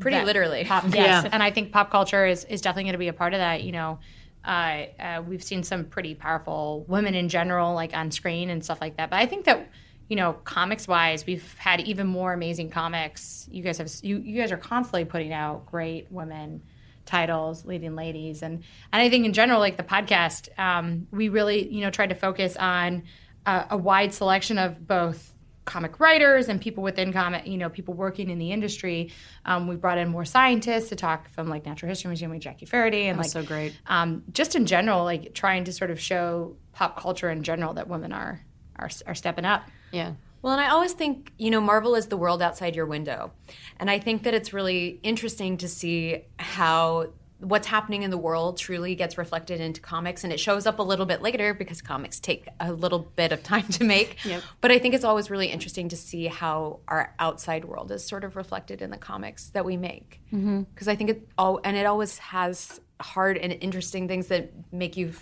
Pretty 0.00 0.16
that 0.16 0.26
literally. 0.26 0.64
pop, 0.64 0.82
yes, 0.92 1.24
Yeah. 1.24 1.28
and 1.30 1.40
I 1.40 1.52
think 1.52 1.70
pop 1.70 1.90
culture 1.90 2.26
is 2.26 2.44
is 2.44 2.60
definitely 2.62 2.84
going 2.84 2.92
to 2.94 2.98
be 2.98 3.08
a 3.08 3.12
part 3.12 3.32
of 3.34 3.38
that. 3.38 3.62
You 3.62 3.72
know. 3.72 3.98
Uh, 4.44 4.86
uh, 4.98 5.22
we've 5.26 5.42
seen 5.42 5.62
some 5.62 5.84
pretty 5.84 6.14
powerful 6.14 6.84
women 6.88 7.14
in 7.14 7.28
general, 7.28 7.74
like 7.74 7.94
on 7.94 8.10
screen 8.10 8.48
and 8.48 8.64
stuff 8.64 8.80
like 8.80 8.96
that. 8.96 9.10
But 9.10 9.16
I 9.18 9.26
think 9.26 9.44
that 9.44 9.68
you 10.08 10.16
know, 10.16 10.32
comics 10.44 10.88
wise, 10.88 11.26
we've 11.26 11.54
had 11.58 11.80
even 11.80 12.06
more 12.06 12.32
amazing 12.32 12.70
comics. 12.70 13.46
You 13.50 13.62
guys 13.62 13.78
have 13.78 13.90
you, 14.02 14.18
you 14.18 14.40
guys 14.40 14.52
are 14.52 14.56
constantly 14.56 15.04
putting 15.04 15.32
out 15.32 15.66
great 15.66 16.10
women 16.10 16.62
titles, 17.04 17.64
leading 17.64 17.94
ladies, 17.94 18.42
and 18.42 18.62
and 18.92 19.02
I 19.02 19.10
think 19.10 19.26
in 19.26 19.32
general, 19.32 19.60
like 19.60 19.76
the 19.76 19.82
podcast, 19.82 20.58
um, 20.58 21.06
we 21.10 21.28
really 21.28 21.68
you 21.68 21.82
know 21.82 21.90
tried 21.90 22.08
to 22.08 22.14
focus 22.14 22.56
on 22.56 23.04
uh, 23.46 23.64
a 23.70 23.76
wide 23.76 24.14
selection 24.14 24.58
of 24.58 24.86
both 24.86 25.34
comic 25.68 26.00
writers 26.00 26.48
and 26.48 26.62
people 26.62 26.82
within 26.82 27.12
comic, 27.12 27.46
you 27.46 27.58
know, 27.58 27.68
people 27.68 27.92
working 27.92 28.30
in 28.30 28.38
the 28.38 28.50
industry. 28.52 29.12
Um, 29.44 29.68
we 29.68 29.76
brought 29.76 29.98
in 29.98 30.08
more 30.08 30.24
scientists 30.24 30.88
to 30.88 30.96
talk 30.96 31.28
from 31.28 31.48
like 31.48 31.66
Natural 31.66 31.90
History 31.90 32.08
Museum 32.08 32.30
with 32.30 32.40
Jackie 32.40 32.64
Faherty 32.64 33.02
and 33.02 33.18
like 33.18 33.28
so 33.28 33.42
great. 33.42 33.78
um, 33.86 34.24
just 34.32 34.56
in 34.56 34.64
general, 34.64 35.04
like 35.04 35.34
trying 35.34 35.64
to 35.64 35.72
sort 35.72 35.90
of 35.90 36.00
show 36.00 36.56
pop 36.72 36.98
culture 36.98 37.28
in 37.28 37.42
general 37.42 37.74
that 37.74 37.86
women 37.86 38.12
are 38.12 38.40
are, 38.76 38.88
are 39.06 39.14
stepping 39.14 39.44
up. 39.44 39.68
Yeah. 39.92 40.14
Well, 40.42 40.52
and 40.52 40.62
I 40.62 40.70
always 40.70 40.92
think, 40.92 41.32
you 41.36 41.50
know, 41.50 41.60
Marvel 41.60 41.94
is 41.94 42.06
the 42.06 42.16
world 42.16 42.42
outside 42.42 42.76
your 42.76 42.86
window. 42.86 43.32
And 43.78 43.90
I 43.90 43.98
think 43.98 44.22
that 44.22 44.34
it's 44.34 44.52
really 44.52 45.00
interesting 45.02 45.56
to 45.58 45.68
see 45.68 46.24
how 46.38 47.08
what's 47.40 47.68
happening 47.68 48.02
in 48.02 48.10
the 48.10 48.18
world 48.18 48.58
truly 48.58 48.96
gets 48.96 49.16
reflected 49.16 49.60
into 49.60 49.80
comics 49.80 50.24
and 50.24 50.32
it 50.32 50.40
shows 50.40 50.66
up 50.66 50.80
a 50.80 50.82
little 50.82 51.06
bit 51.06 51.22
later 51.22 51.54
because 51.54 51.80
comics 51.80 52.18
take 52.18 52.48
a 52.58 52.72
little 52.72 52.98
bit 52.98 53.30
of 53.30 53.42
time 53.42 53.66
to 53.68 53.84
make. 53.84 54.24
But 54.60 54.70
I 54.72 54.78
think 54.78 54.94
it's 54.94 55.04
always 55.04 55.30
really 55.30 55.46
interesting 55.46 55.88
to 55.90 55.96
see 55.96 56.26
how 56.26 56.80
our 56.88 57.14
outside 57.18 57.64
world 57.64 57.92
is 57.92 58.04
sort 58.04 58.24
of 58.24 58.36
reflected 58.36 58.82
in 58.82 58.90
the 58.90 58.96
comics 58.96 59.50
that 59.50 59.64
we 59.64 59.76
make. 59.76 60.20
Mm-hmm. 60.32 60.62
Because 60.62 60.88
I 60.88 60.96
think 60.96 61.10
it 61.10 61.28
all 61.38 61.60
and 61.62 61.76
it 61.76 61.86
always 61.86 62.18
has 62.18 62.80
hard 63.00 63.38
and 63.38 63.52
interesting 63.52 64.08
things 64.08 64.26
that 64.28 64.52
make 64.72 64.96
you 64.96 65.12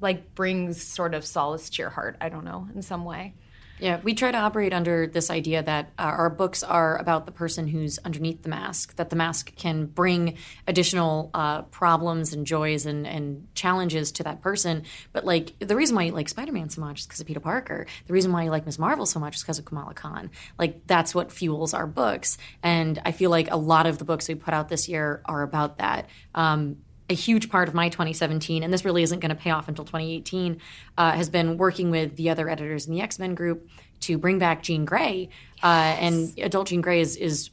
like 0.00 0.34
brings 0.34 0.82
sort 0.82 1.14
of 1.14 1.24
solace 1.24 1.68
to 1.70 1.82
your 1.82 1.90
heart, 1.90 2.16
I 2.20 2.28
don't 2.28 2.44
know, 2.44 2.68
in 2.74 2.82
some 2.82 3.04
way. 3.04 3.34
Yeah, 3.82 3.98
we 4.04 4.14
try 4.14 4.30
to 4.30 4.38
operate 4.38 4.72
under 4.72 5.08
this 5.08 5.28
idea 5.28 5.60
that 5.60 5.90
uh, 5.98 6.02
our 6.02 6.30
books 6.30 6.62
are 6.62 6.96
about 6.98 7.26
the 7.26 7.32
person 7.32 7.66
who's 7.66 7.98
underneath 8.04 8.44
the 8.44 8.48
mask, 8.48 8.94
that 8.94 9.10
the 9.10 9.16
mask 9.16 9.56
can 9.56 9.86
bring 9.86 10.38
additional 10.68 11.32
uh, 11.34 11.62
problems 11.62 12.32
and 12.32 12.46
joys 12.46 12.86
and, 12.86 13.08
and 13.08 13.48
challenges 13.56 14.12
to 14.12 14.22
that 14.22 14.40
person. 14.40 14.84
But 15.12 15.24
like 15.24 15.58
the 15.58 15.74
reason 15.74 15.96
why 15.96 16.04
you 16.04 16.12
like 16.12 16.28
Spider 16.28 16.52
Man 16.52 16.70
so 16.70 16.80
much 16.80 17.00
is 17.00 17.06
because 17.08 17.18
of 17.22 17.26
Peter 17.26 17.40
Parker. 17.40 17.86
The 18.06 18.12
reason 18.12 18.30
why 18.30 18.44
you 18.44 18.50
like 18.50 18.66
Ms. 18.66 18.78
Marvel 18.78 19.04
so 19.04 19.18
much 19.18 19.34
is 19.34 19.42
because 19.42 19.58
of 19.58 19.64
Kamala 19.64 19.94
Khan. 19.94 20.30
Like 20.60 20.86
that's 20.86 21.12
what 21.12 21.32
fuels 21.32 21.74
our 21.74 21.88
books. 21.88 22.38
And 22.62 23.02
I 23.04 23.10
feel 23.10 23.30
like 23.30 23.50
a 23.50 23.56
lot 23.56 23.86
of 23.86 23.98
the 23.98 24.04
books 24.04 24.28
we 24.28 24.36
put 24.36 24.54
out 24.54 24.68
this 24.68 24.88
year 24.88 25.22
are 25.24 25.42
about 25.42 25.78
that. 25.78 26.08
Um, 26.36 26.76
a 27.12 27.14
huge 27.14 27.48
part 27.48 27.68
of 27.68 27.74
my 27.74 27.88
2017, 27.88 28.62
and 28.62 28.72
this 28.72 28.84
really 28.84 29.02
isn't 29.02 29.20
going 29.20 29.28
to 29.28 29.40
pay 29.40 29.50
off 29.50 29.68
until 29.68 29.84
2018, 29.84 30.60
uh, 30.98 31.12
has 31.12 31.30
been 31.30 31.56
working 31.56 31.90
with 31.90 32.16
the 32.16 32.30
other 32.30 32.48
editors 32.48 32.86
in 32.86 32.92
the 32.92 33.00
X 33.00 33.18
Men 33.18 33.34
group 33.34 33.68
to 34.00 34.18
bring 34.18 34.38
back 34.40 34.62
Jean 34.62 34.84
Grey. 34.84 35.28
Uh, 35.62 35.94
and 36.00 36.36
adult 36.38 36.68
Jean 36.68 36.80
Grey 36.80 37.00
is, 37.00 37.16
is 37.16 37.50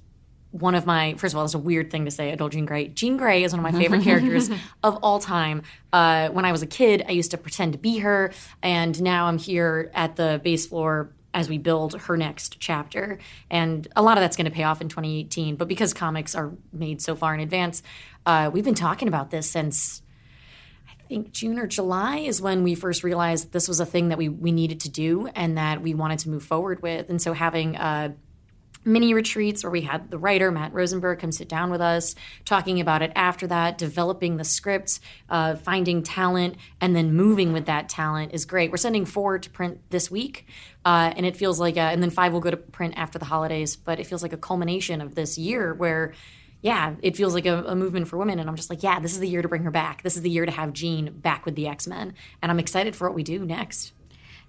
one 0.52 0.74
of 0.74 0.86
my, 0.86 1.14
first 1.16 1.34
of 1.34 1.38
all, 1.38 1.46
it's 1.46 1.54
a 1.54 1.60
weird 1.60 1.92
thing 1.92 2.06
to 2.06 2.12
say, 2.12 2.32
adult 2.32 2.54
Jean 2.54 2.66
Grey. 2.66 2.88
Jean 2.88 3.18
Grey 3.18 3.44
is 3.44 3.54
one 3.54 3.64
of 3.64 3.72
my 3.72 3.78
favorite 3.78 4.04
characters 4.04 4.50
of 4.84 4.98
all 5.04 5.20
time. 5.20 5.62
Uh, 5.94 6.30
when 6.30 6.46
I 6.46 6.52
was 6.52 6.64
a 6.64 6.68
kid, 6.68 7.06
I 7.08 7.12
used 7.12 7.32
to 7.32 7.38
pretend 7.38 7.74
to 7.74 7.80
be 7.80 8.00
her, 8.00 8.32
and 8.64 9.00
now 9.02 9.28
I'm 9.28 9.38
here 9.38 9.92
at 9.94 10.16
the 10.16 10.42
base 10.44 10.66
floor 10.66 11.12
as 11.34 11.50
we 11.50 11.58
build 11.58 12.02
her 12.02 12.18
next 12.18 12.60
chapter. 12.60 13.20
And 13.50 13.88
a 13.96 14.02
lot 14.02 14.18
of 14.18 14.22
that's 14.22 14.36
going 14.36 14.46
to 14.46 14.52
pay 14.52 14.64
off 14.64 14.82
in 14.82 14.90
2018. 14.90 15.56
But 15.56 15.68
because 15.68 15.94
comics 15.94 16.36
are 16.36 16.52
made 16.74 17.02
so 17.02 17.16
far 17.16 17.34
in 17.34 17.40
advance, 17.40 17.84
uh, 18.26 18.50
we've 18.52 18.64
been 18.64 18.76
talking 18.76 19.08
about 19.08 19.32
this 19.32 19.50
since 19.50 20.02
I 20.88 21.08
think 21.08 21.32
June 21.32 21.58
or 21.58 21.68
July 21.68 22.18
is 22.18 22.42
when 22.42 22.64
we 22.64 22.76
first 22.76 23.04
realized 23.04 23.52
this 23.52 23.68
was 23.68 23.80
a 23.80 23.86
thing 23.86 24.10
that 24.10 24.18
we, 24.18 24.30
we 24.30 24.52
needed 24.52 24.80
to 24.82 24.90
do 24.90 25.28
and 25.28 25.58
that 25.58 25.82
we 25.82 25.94
wanted 25.94 26.20
to 26.20 26.30
move 26.30 26.44
forward 26.44 26.82
with. 26.82 27.10
And 27.10 27.22
so 27.22 27.34
having 27.34 27.76
uh, 27.76 28.14
mini 28.86 29.14
retreats 29.14 29.64
where 29.64 29.72
we 29.72 29.82
had 29.82 30.10
the 30.10 30.18
writer 30.18 30.52
Matt 30.52 30.74
Rosenberg 30.74 31.20
come 31.20 31.32
sit 31.32 31.50
down 31.50 31.70
with 31.70 31.82
us, 31.82 32.16
talking 32.46 32.80
about 32.80 33.02
it 33.02 33.12
after 33.16 33.46
that, 33.48 33.78
developing 33.78 34.38
the 34.38 34.44
scripts, 34.44 35.00
uh, 35.30 35.56
finding 35.56 36.02
talent, 36.02 36.56
and 36.80 36.96
then 36.96 37.14
moving 37.14 37.54
with 37.54 37.66
that 37.66 37.90
talent 37.90 38.34
is 38.34 38.46
great. 38.46 38.72
We're 38.72 38.78
sending 38.78 39.06
four 39.06 39.38
to 39.40 39.50
print 39.50 39.80
this 39.90 40.10
week, 40.10 40.48
uh, 40.86 41.14
and 41.16 41.26
it 41.26 41.36
feels 41.36 41.60
like, 41.60 41.78
a, 41.78 41.82
and 41.82 42.02
then 42.02 42.10
five 42.10 42.34
will 42.34 42.40
go 42.40 42.52
to 42.52 42.58
print 42.58 42.94
after 42.98 43.20
the 43.20 43.26
holidays. 43.26 43.76
But 43.76 44.00
it 44.00 44.08
feels 44.08 44.24
like 44.24 44.34
a 44.34 44.38
culmination 44.38 45.02
of 45.02 45.16
this 45.16 45.38
year 45.38 45.74
where. 45.74 46.14
Yeah, 46.62 46.96
it 47.02 47.16
feels 47.16 47.34
like 47.34 47.46
a, 47.46 47.64
a 47.68 47.74
movement 47.74 48.10
for 48.10 48.18
women, 48.18 48.38
and 48.38 48.50
I'm 48.50 48.58
just 48.58 48.70
like, 48.70 48.84
yeah, 48.84 49.00
this 49.00 49.14
is 49.14 49.20
the 49.20 49.30
year 49.30 49.42
to 49.42 49.48
bring 49.48 49.64
her 49.64 49.72
back. 49.72 50.04
This 50.04 50.18
is 50.18 50.24
the 50.24 50.30
year 50.30 50.46
to 50.46 50.52
have 50.52 50.74
Jean 50.74 51.10
back 51.14 51.46
with 51.46 51.56
the 51.56 51.70
X 51.70 51.88
Men, 51.88 52.14
and 52.42 52.52
I'm 52.52 52.60
excited 52.60 52.98
for 52.98 53.08
what 53.08 53.16
we 53.16 53.24
do 53.24 53.46
next. 53.46 53.94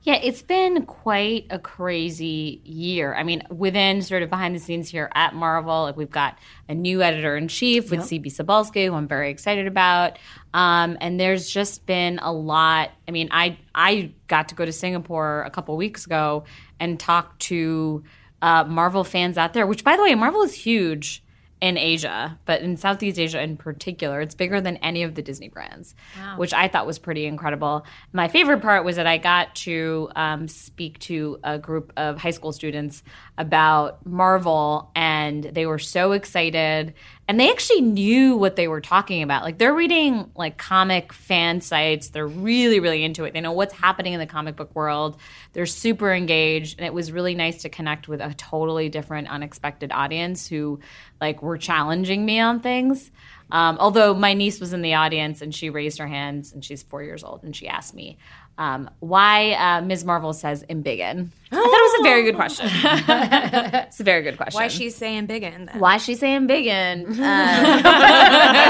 Yeah, 0.02 0.14
it's 0.14 0.40
been 0.40 0.86
quite 0.86 1.46
a 1.50 1.58
crazy 1.58 2.62
year. 2.64 3.14
I 3.14 3.22
mean, 3.22 3.42
within 3.50 4.00
sort 4.00 4.22
of 4.22 4.30
behind 4.30 4.54
the 4.54 4.58
scenes 4.58 4.88
here 4.88 5.10
at 5.14 5.34
Marvel, 5.34 5.82
like 5.82 5.96
we've 5.96 6.10
got 6.10 6.38
a 6.70 6.74
new 6.74 7.02
editor 7.02 7.36
in 7.36 7.48
chief 7.48 7.90
with 7.90 8.00
CB 8.00 8.28
Cebulski, 8.28 8.86
who 8.86 8.94
I'm 8.94 9.06
very 9.06 9.30
excited 9.30 9.66
about. 9.66 10.18
Um, 10.54 10.96
and 11.02 11.20
there's 11.20 11.50
just 11.50 11.84
been 11.84 12.18
a 12.22 12.32
lot. 12.32 12.92
I 13.06 13.10
mean, 13.10 13.28
I 13.30 13.58
I 13.74 14.12
got 14.26 14.48
to 14.48 14.54
go 14.54 14.64
to 14.64 14.72
Singapore 14.72 15.42
a 15.42 15.50
couple 15.50 15.76
weeks 15.76 16.06
ago 16.06 16.44
and 16.78 16.98
talk 16.98 17.38
to 17.40 18.02
uh, 18.40 18.64
Marvel 18.64 19.04
fans 19.04 19.36
out 19.36 19.52
there. 19.52 19.66
Which, 19.66 19.84
by 19.84 19.96
the 19.96 20.02
way, 20.02 20.14
Marvel 20.14 20.40
is 20.40 20.54
huge 20.54 21.22
in 21.60 21.76
Asia, 21.76 22.38
but 22.46 22.62
in 22.62 22.76
Southeast 22.76 23.18
Asia 23.18 23.40
in 23.42 23.56
particular, 23.56 24.20
it's 24.20 24.34
bigger 24.34 24.60
than 24.60 24.76
any 24.78 25.02
of 25.02 25.14
the 25.14 25.22
Disney 25.22 25.48
brands, 25.48 25.94
which 26.36 26.54
I 26.54 26.68
thought 26.68 26.86
was 26.86 26.98
pretty 26.98 27.26
incredible. 27.26 27.84
My 28.12 28.28
favorite 28.28 28.62
part 28.62 28.84
was 28.84 28.96
that 28.96 29.06
I 29.06 29.18
got 29.18 29.54
to 29.56 30.08
um, 30.16 30.48
speak 30.48 30.98
to 31.00 31.38
a 31.44 31.58
group 31.58 31.92
of 31.96 32.18
high 32.18 32.30
school 32.30 32.52
students 32.52 33.02
about 33.36 34.04
Marvel, 34.06 34.90
and 34.94 35.44
they 35.44 35.66
were 35.66 35.78
so 35.78 36.12
excited. 36.12 36.94
And 37.30 37.38
they 37.38 37.48
actually 37.48 37.82
knew 37.82 38.34
what 38.36 38.56
they 38.56 38.66
were 38.66 38.80
talking 38.80 39.22
about. 39.22 39.44
Like 39.44 39.56
they're 39.56 39.72
reading 39.72 40.32
like 40.34 40.58
comic 40.58 41.12
fan 41.12 41.60
sites. 41.60 42.08
They're 42.08 42.26
really, 42.26 42.80
really 42.80 43.04
into 43.04 43.22
it. 43.22 43.34
They 43.34 43.40
know 43.40 43.52
what's 43.52 43.72
happening 43.72 44.14
in 44.14 44.18
the 44.18 44.26
comic 44.26 44.56
book 44.56 44.74
world. 44.74 45.16
They're 45.52 45.64
super 45.64 46.12
engaged, 46.12 46.80
and 46.80 46.86
it 46.86 46.92
was 46.92 47.12
really 47.12 47.36
nice 47.36 47.62
to 47.62 47.68
connect 47.68 48.08
with 48.08 48.20
a 48.20 48.34
totally 48.34 48.88
different, 48.88 49.28
unexpected 49.28 49.92
audience 49.92 50.48
who 50.48 50.80
like 51.20 51.40
were 51.40 51.56
challenging 51.56 52.24
me 52.24 52.40
on 52.40 52.58
things. 52.58 53.12
Um, 53.52 53.76
although 53.80 54.14
my 54.14 54.34
niece 54.34 54.60
was 54.60 54.72
in 54.72 54.82
the 54.82 54.94
audience 54.94 55.42
and 55.42 55.54
she 55.54 55.70
raised 55.70 55.98
her 55.98 56.06
hands 56.06 56.52
and 56.52 56.64
she's 56.64 56.82
four 56.82 57.02
years 57.02 57.24
old 57.24 57.42
and 57.42 57.54
she 57.54 57.68
asked 57.68 57.94
me 57.94 58.18
um, 58.60 58.90
why 59.00 59.52
uh, 59.52 59.80
Ms. 59.80 60.04
Marvel 60.04 60.34
says 60.34 60.62
embiggen. 60.68 61.30
I 61.50 61.56
thought 61.56 61.64
it 61.64 61.66
was 61.66 62.00
a 62.00 62.02
very 62.02 62.22
good 62.24 62.34
question. 62.34 62.68
it's 62.70 63.98
a 63.98 64.04
very 64.04 64.22
good 64.22 64.36
question. 64.36 64.60
Why 64.60 64.68
she's 64.68 64.94
saying 64.94 65.24
biggin? 65.26 65.64
Then? 65.64 65.78
Why 65.80 65.96
she 65.96 66.14
saying 66.14 66.46
biggin? 66.46 67.06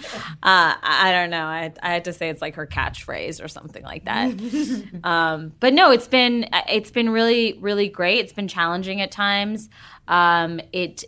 Uh, 0.44 0.76
I 0.82 1.10
I 1.10 1.12
don't 1.14 1.30
know. 1.30 1.46
I, 1.46 1.72
I 1.82 1.94
had 1.94 2.04
to 2.06 2.14
say 2.14 2.28
it's 2.30 2.42
like 2.42 2.56
her 2.56 2.68
catchphrase 2.68 3.42
or 3.44 3.48
something 3.48 3.82
like 3.84 4.04
that. 4.06 4.34
um, 5.06 5.54
but 5.62 5.74
no, 5.74 5.92
it's 5.92 6.08
been 6.08 6.50
it's 6.68 6.92
been 6.92 7.10
really 7.10 7.58
really 7.62 7.88
great. 7.88 8.20
It's 8.20 8.34
been 8.34 8.50
challenging 8.50 9.00
at 9.00 9.10
times. 9.12 9.70
Um, 10.08 10.60
it 10.72 11.06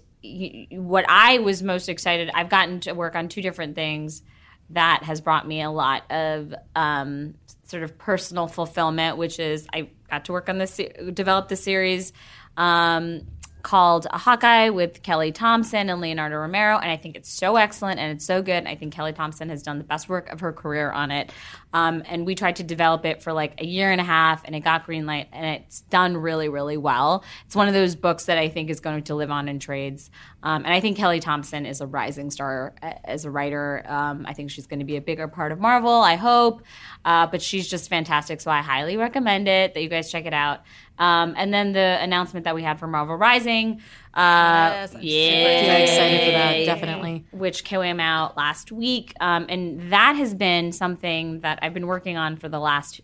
what 0.72 1.06
I 1.08 1.40
was 1.40 1.62
most 1.62 1.90
excited. 1.90 2.32
I've 2.34 2.50
gotten 2.50 2.80
to 2.82 2.94
work 2.94 3.16
on 3.16 3.28
two 3.28 3.42
different 3.42 3.75
things 3.75 4.24
that 4.72 5.04
has 5.04 5.22
brought 5.22 5.48
me 5.48 5.62
a 5.62 5.70
lot 5.70 6.10
of 6.12 6.54
um, 6.75 7.36
sort 7.64 7.84
of 7.84 7.98
personal 7.98 8.48
fulfillment, 8.48 9.18
which 9.18 9.40
is 9.40 9.68
I 9.72 9.90
got 10.10 10.25
to 10.25 10.32
work 10.32 10.50
on 10.50 10.58
this, 10.58 10.80
develop 11.14 11.50
the 11.50 11.56
series 11.56 12.14
um, 12.58 13.22
called 13.62 14.08
a 14.12 14.17
Hawkeye 14.17 14.69
with 14.69 15.04
Kelly 15.04 15.32
Thompson 15.32 15.89
and 15.89 16.02
Leonardo 16.02 16.38
Romero, 16.38 16.78
and 16.78 16.89
I 16.89 16.98
think 16.98 17.15
it's 17.15 17.32
so 17.32 17.56
excellent 17.56 18.00
and 18.00 18.12
it's 18.13 18.26
so 18.26 18.41
good. 18.41 18.56
And 18.58 18.67
I 18.67 18.76
think 18.76 18.93
Kelly 18.93 19.13
Thompson 19.13 19.50
has 19.50 19.62
done 19.62 19.78
the 19.78 19.84
best 19.84 20.10
work 20.10 20.32
of 20.32 20.39
her 20.39 20.54
career 20.54 20.91
on 20.91 21.12
it. 21.12 21.32
Um, 21.73 22.04
and 22.06 22.25
we 22.25 22.36
tried 22.36 22.56
to 22.58 22.63
develop 22.63 23.06
it 23.06 23.21
for 23.21 23.34
like 23.34 23.60
a 23.60 23.65
year 23.65 23.91
and 23.91 23.99
a 23.99 24.04
half, 24.04 24.43
and 24.45 24.56
it 24.56 24.62
got 24.62 24.86
green 24.86 25.06
light, 25.06 25.28
and 25.34 25.45
it's 25.45 25.82
done 25.82 26.15
really, 26.15 26.47
really 26.47 26.78
well. 26.78 27.23
It's 27.45 27.56
one 27.56 27.67
of 27.67 27.73
those 27.73 27.95
books 27.95 28.25
that 28.25 28.38
I 28.38 28.47
think 28.47 28.69
is 28.69 28.80
going 28.80 29.04
to 29.04 29.15
live 29.15 29.30
on 29.30 29.49
in 29.49 29.60
trades. 29.60 30.10
Um, 30.41 30.63
and 30.63 30.73
I 30.73 30.80
think 30.80 30.95
Kelly 30.95 31.19
Thompson 31.19 31.65
is 31.65 31.82
a 31.82 31.88
rising 31.88 32.32
star 32.32 32.75
as 33.04 33.25
a 33.25 33.32
writer. 33.32 33.84
Um, 33.88 34.25
I 34.28 34.34
think 34.34 34.51
she's 34.51 34.67
going 34.67 34.80
to 34.80 34.86
be 34.86 34.95
a 34.95 35.01
bigger 35.01 35.28
part 35.28 35.51
of 35.51 35.60
Marvel. 35.60 36.01
I 36.01 36.15
hope, 36.15 36.62
uh, 37.04 37.28
but 37.28 37.41
she's 37.41 37.67
just 37.67 37.89
fantastic. 37.89 38.41
So 38.41 38.51
I 38.51 38.62
highly 38.62 38.95
recommend 38.95 39.47
it 39.47 39.73
that 39.73 39.82
you 39.82 39.89
guys 39.89 40.12
check 40.12 40.25
it 40.25 40.34
out. 40.34 40.62
Um, 40.97 41.34
and 41.36 41.54
then 41.54 41.73
the 41.73 41.97
announcement 41.99 42.45
that 42.45 42.56
we 42.56 42.63
had 42.63 42.80
for 42.80 42.88
Marvel 42.88 43.15
Rising. 43.15 43.82
Uh, 44.15 44.69
Yes, 44.71 44.95
yeah, 45.01 45.78
excited 45.78 46.19
for 46.25 46.32
that, 46.32 46.65
definitely. 46.65 47.25
Which 47.32 47.63
came 47.63 47.99
out 47.99 48.38
last 48.38 48.71
week, 48.71 49.13
um, 49.19 49.45
and 49.49 49.91
that 49.91 50.15
has 50.15 50.34
been 50.34 50.71
something 50.71 51.41
that 51.41 51.60
I've 51.62 51.73
been 51.73 51.88
working 51.88 52.15
on 52.17 52.38
for 52.38 52.47
the 52.47 52.60
last 52.60 53.01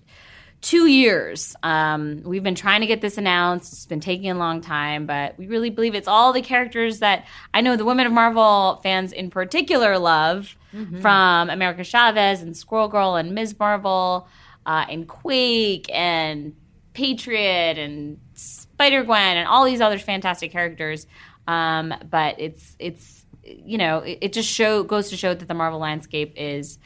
two 0.62 0.86
years. 0.86 1.56
Um, 1.64 2.22
we've 2.24 2.44
been 2.44 2.54
trying 2.56 2.82
to 2.82 2.88
get 2.88 3.02
this 3.02 3.18
announced. 3.18 3.74
It's 3.74 3.88
been 3.88 4.00
taking 4.00 4.30
a 4.30 4.36
long 4.36 4.62
time, 4.62 5.08
but 5.08 5.36
we 5.38 5.48
really 5.48 5.72
believe 5.72 5.96
it's 5.96 6.08
all 6.08 6.34
the 6.34 6.42
characters 6.44 7.00
that 7.00 7.26
I 7.54 7.62
know 7.62 7.76
the 7.76 7.84
Women 7.86 8.06
of 8.06 8.14
Marvel 8.14 8.80
fans 8.84 9.12
in 9.12 9.30
particular 9.32 9.98
love, 9.98 10.56
from 11.02 11.50
America 11.50 11.84
Chavez 11.84 12.42
and 12.42 12.56
Squirrel 12.56 12.88
Girl 12.88 13.16
and 13.18 13.34
Ms. 13.36 13.60
Marvel 13.60 14.28
uh, 14.66 14.86
and 14.88 15.06
Quake 15.06 15.88
and 15.94 16.56
Patriot 16.94 17.78
and 17.78 18.18
Spider 18.42 19.04
Gwen 19.04 19.38
and 19.38 19.48
all 19.48 19.66
these 19.66 19.82
other 19.82 20.00
fantastic 20.00 20.52
characters. 20.52 21.08
Um, 21.48 21.94
but 22.10 22.36
it's 22.40 22.76
it's 22.80 23.26
you 23.44 23.78
know 23.78 24.00
it, 24.00 24.20
it 24.22 24.34
just 24.34 24.50
show 24.50 24.84
goes 24.84 25.10
to 25.10 25.18
show 25.18 25.34
that 25.34 25.48
the 25.48 25.54
Marvel 25.54 25.80
landscape 25.80 26.34
is 26.36 26.80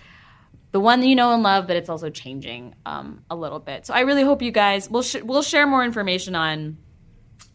the 0.71 0.79
one 0.79 0.99
that 0.99 1.07
you 1.07 1.15
know 1.15 1.33
and 1.33 1.43
love, 1.43 1.67
but 1.67 1.75
it's 1.75 1.89
also 1.89 2.09
changing 2.09 2.75
um, 2.85 3.23
a 3.29 3.35
little 3.35 3.59
bit. 3.59 3.85
So 3.85 3.93
I 3.93 4.01
really 4.01 4.23
hope 4.23 4.41
you 4.41 4.51
guys 4.51 4.89
we'll 4.89 5.03
sh- 5.03 5.21
we'll 5.23 5.41
share 5.41 5.67
more 5.67 5.83
information 5.83 6.35
on 6.35 6.77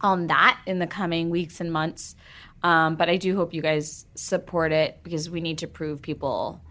on 0.01 0.27
that 0.27 0.59
in 0.65 0.79
the 0.79 0.87
coming 0.87 1.29
weeks 1.29 1.59
and 1.61 1.71
months. 1.71 2.15
Um, 2.63 2.95
but 2.95 3.09
I 3.09 3.17
do 3.17 3.35
hope 3.35 3.53
you 3.53 3.61
guys 3.61 4.05
support 4.15 4.71
it 4.71 4.99
because 5.03 5.29
we 5.29 5.41
need 5.41 5.59
to 5.59 5.67
prove 5.67 6.01
people 6.01 6.61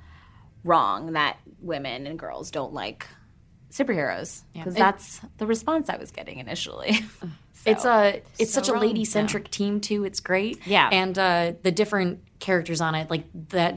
wrong 0.65 1.13
that 1.15 1.39
women 1.61 2.07
and 2.07 2.19
girls 2.19 2.51
don't 2.51 2.73
like 2.73 3.07
superheroes 3.71 4.43
because 4.53 4.75
that's 4.75 5.21
the 5.39 5.47
response 5.47 5.89
I 5.89 5.97
was 5.97 6.11
getting 6.11 6.39
initially. 6.39 7.01
It's 7.67 7.85
a 7.85 8.23
it's 8.39 8.55
So 8.55 8.63
such 8.63 8.69
a 8.75 8.79
lady 8.79 9.05
centric 9.05 9.51
team 9.51 9.81
too. 9.83 10.05
It's 10.05 10.21
great. 10.21 10.67
Yeah. 10.67 10.89
and 10.91 11.19
uh, 11.19 11.53
the 11.63 11.71
different 11.71 12.21
characters 12.39 12.81
on 12.81 12.95
it, 12.95 13.11
like 13.11 13.25
that, 13.51 13.75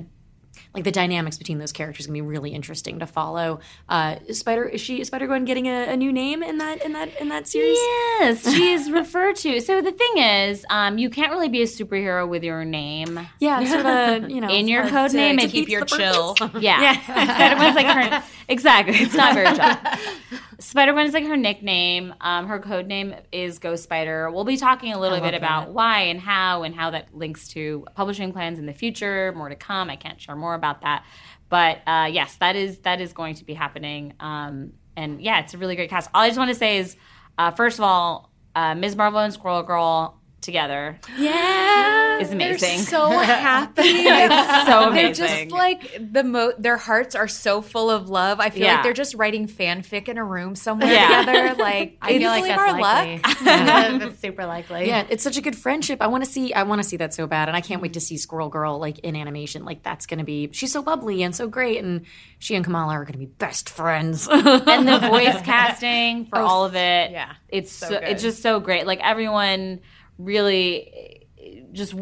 like 0.74 0.84
the 0.84 0.92
dynamics 0.92 1.38
between 1.38 1.58
those 1.60 1.72
characters, 1.72 2.06
can 2.06 2.14
be 2.14 2.22
really 2.22 2.52
interesting 2.52 3.00
to 3.00 3.08
follow. 3.08 3.60
Uh, 3.90 4.16
Spider 4.32 4.66
is 4.66 4.82
she 4.82 5.04
Spider 5.04 5.28
Gwen 5.28 5.46
getting 5.46 5.68
a, 5.68 5.86
a 5.92 5.98
new 5.98 6.12
name 6.12 6.42
in 6.44 6.58
that 6.60 6.84
in 6.84 6.94
that 6.94 7.20
in 7.22 7.30
that 7.30 7.48
series? 7.48 7.78
Yes, 7.78 8.54
she 8.56 8.72
is 8.74 8.90
referred 8.92 9.36
to. 9.38 9.60
So 9.62 9.82
the 9.82 9.92
thing 9.92 10.18
is, 10.18 10.66
um, 10.70 10.98
you 10.98 11.10
can't 11.10 11.32
really 11.32 11.50
be 11.50 11.62
a 11.62 11.66
superhero 11.66 12.28
with 12.28 12.44
your 12.44 12.66
name 12.66 13.20
Yeah, 13.40 13.64
sort 13.66 13.86
of 13.86 14.30
you 14.36 14.42
know 14.42 14.50
in 14.50 14.68
your 14.68 14.88
code 14.90 15.12
to- 15.12 15.18
name. 15.18 15.38
to 15.38 15.46
It 15.46 15.52
keep 15.52 15.70
your 15.70 15.86
chill. 15.86 16.36
purpose. 16.36 16.62
Yeah, 16.64 17.00
Spider 17.04 17.56
Gwen's 17.56 17.76
like 17.76 17.88
her. 17.88 18.24
Exactly, 18.48 18.96
it's 18.98 19.14
not 19.16 19.34
very 19.34 19.56
chill. 19.56 20.40
Spider 20.64 20.94
Gwen 20.94 21.06
is 21.06 21.14
like 21.14 21.28
her 21.28 21.36
nickname. 21.36 22.16
Um, 22.22 22.48
her 22.48 22.58
code 22.58 22.88
name 22.88 23.14
is 23.34 23.60
Ghost 23.60 23.84
Spider. 23.84 24.32
We'll 24.32 24.46
be 24.46 24.56
talking 24.56 24.94
a 24.94 25.00
little 25.00 25.20
bit 25.20 25.34
about 25.34 25.74
why 25.74 26.04
and 26.04 26.22
how 26.22 26.64
and 26.64 26.74
how 26.74 26.92
that 26.92 27.14
links 27.14 27.50
to 27.50 27.86
publishing 27.96 28.32
plans 28.32 28.60
in 28.60 28.66
the 28.66 28.74
future. 28.74 29.34
More 29.36 29.50
to 29.50 29.56
come. 29.56 29.90
I 29.90 29.98
can't 29.98 30.22
share 30.22 30.38
more 30.38 30.54
about 30.56 30.82
that, 30.82 31.06
but 31.50 31.80
uh, 31.86 32.10
yes, 32.10 32.38
that 32.38 32.56
is 32.56 32.80
that 32.80 33.02
is 33.02 33.12
going 33.12 33.36
to 33.36 33.44
be 33.44 33.54
happening. 33.54 34.14
Um, 34.22 34.72
and 34.96 35.22
yeah, 35.22 35.42
it's 35.42 35.54
a 35.54 35.58
really 35.58 35.76
great 35.76 35.90
cast. 35.90 36.10
All 36.14 36.22
I 36.22 36.30
just 36.30 36.40
want 36.40 36.50
to 36.50 36.56
say 36.56 36.78
is, 36.78 36.96
uh, 37.38 37.52
first 37.52 37.78
of 37.78 37.84
all, 37.84 38.32
uh, 38.56 38.74
Ms. 38.74 38.96
Marvel 38.96 39.20
and 39.20 39.34
Squirrel 39.34 39.64
Girl 39.64 40.18
together 40.44 41.00
Yeah, 41.18 42.20
is 42.20 42.32
amazing. 42.32 42.78
They're 42.78 42.86
so 42.86 43.10
happy. 43.20 43.82
It's 43.84 44.66
so 44.68 44.90
They're 44.94 45.08
amazing. 45.08 45.50
just 45.50 45.52
like 45.52 45.98
the 46.12 46.24
mo. 46.24 46.54
Their 46.58 46.78
hearts 46.78 47.16
are 47.16 47.28
so 47.28 47.62
full 47.62 47.90
of 47.90 48.10
love. 48.10 48.40
I 48.40 48.50
feel 48.50 48.64
Yeah. 48.64 48.76
like 48.76 48.84
they're 48.84 48.94
just 48.94 49.16
writing 49.16 49.48
fanfic 49.48 50.08
in 50.10 50.18
a 50.18 50.24
room 50.24 50.56
somewhere 50.56 50.92
Yeah. 50.92 51.20
together. 51.22 51.56
Like 51.62 51.98
I 52.02 52.18
feel 52.18 52.30
like 52.30 52.44
believe 52.44 52.56
that's 52.58 52.72
our 52.72 52.80
likely. 52.80 53.20
luck. 53.24 53.40
that's 53.44 54.20
super 54.20 54.46
likely. 54.46 54.88
Yeah, 54.88 55.06
it's 55.10 55.24
such 55.24 55.38
a 55.38 55.42
good 55.42 55.56
friendship. 55.56 56.02
I 56.02 56.08
want 56.08 56.24
to 56.24 56.30
see. 56.30 56.54
I 56.54 56.64
want 56.64 56.82
to 56.84 56.88
see 56.88 56.98
that 56.98 57.14
so 57.14 57.26
bad, 57.28 57.48
and 57.48 57.56
I 57.58 57.62
can't 57.62 57.82
wait 57.82 57.94
to 57.94 58.00
see 58.02 58.18
Squirrel 58.18 58.50
Girl 58.50 58.78
like 58.80 59.00
in 59.00 59.16
animation. 59.16 59.66
Like 59.66 59.84
that's 59.84 60.06
going 60.06 60.20
to 60.20 60.26
be. 60.26 60.50
She's 60.52 60.72
so 60.72 60.82
bubbly 60.82 61.24
and 61.24 61.36
so 61.36 61.48
great, 61.48 61.84
and 61.84 62.06
she 62.40 62.56
and 62.56 62.64
Kamala 62.64 62.94
are 62.94 63.04
going 63.06 63.14
to 63.14 63.20
be 63.20 63.26
best 63.26 63.70
friends. 63.70 64.28
and 64.30 64.88
the 64.88 65.00
voice 65.00 65.42
casting 65.44 66.26
for 66.26 66.40
oh, 66.40 66.46
all 66.46 66.66
of 66.66 66.76
it. 66.76 67.12
yeah. 67.12 67.34
it's 67.50 67.72
so 67.72 67.88
So 67.88 67.96
it's 67.96 68.22
just 68.22 68.42
so 68.42 68.60
great. 68.60 68.86
Like 68.86 69.00
everyone 69.02 69.80
really 70.18 71.28
just 71.72 71.96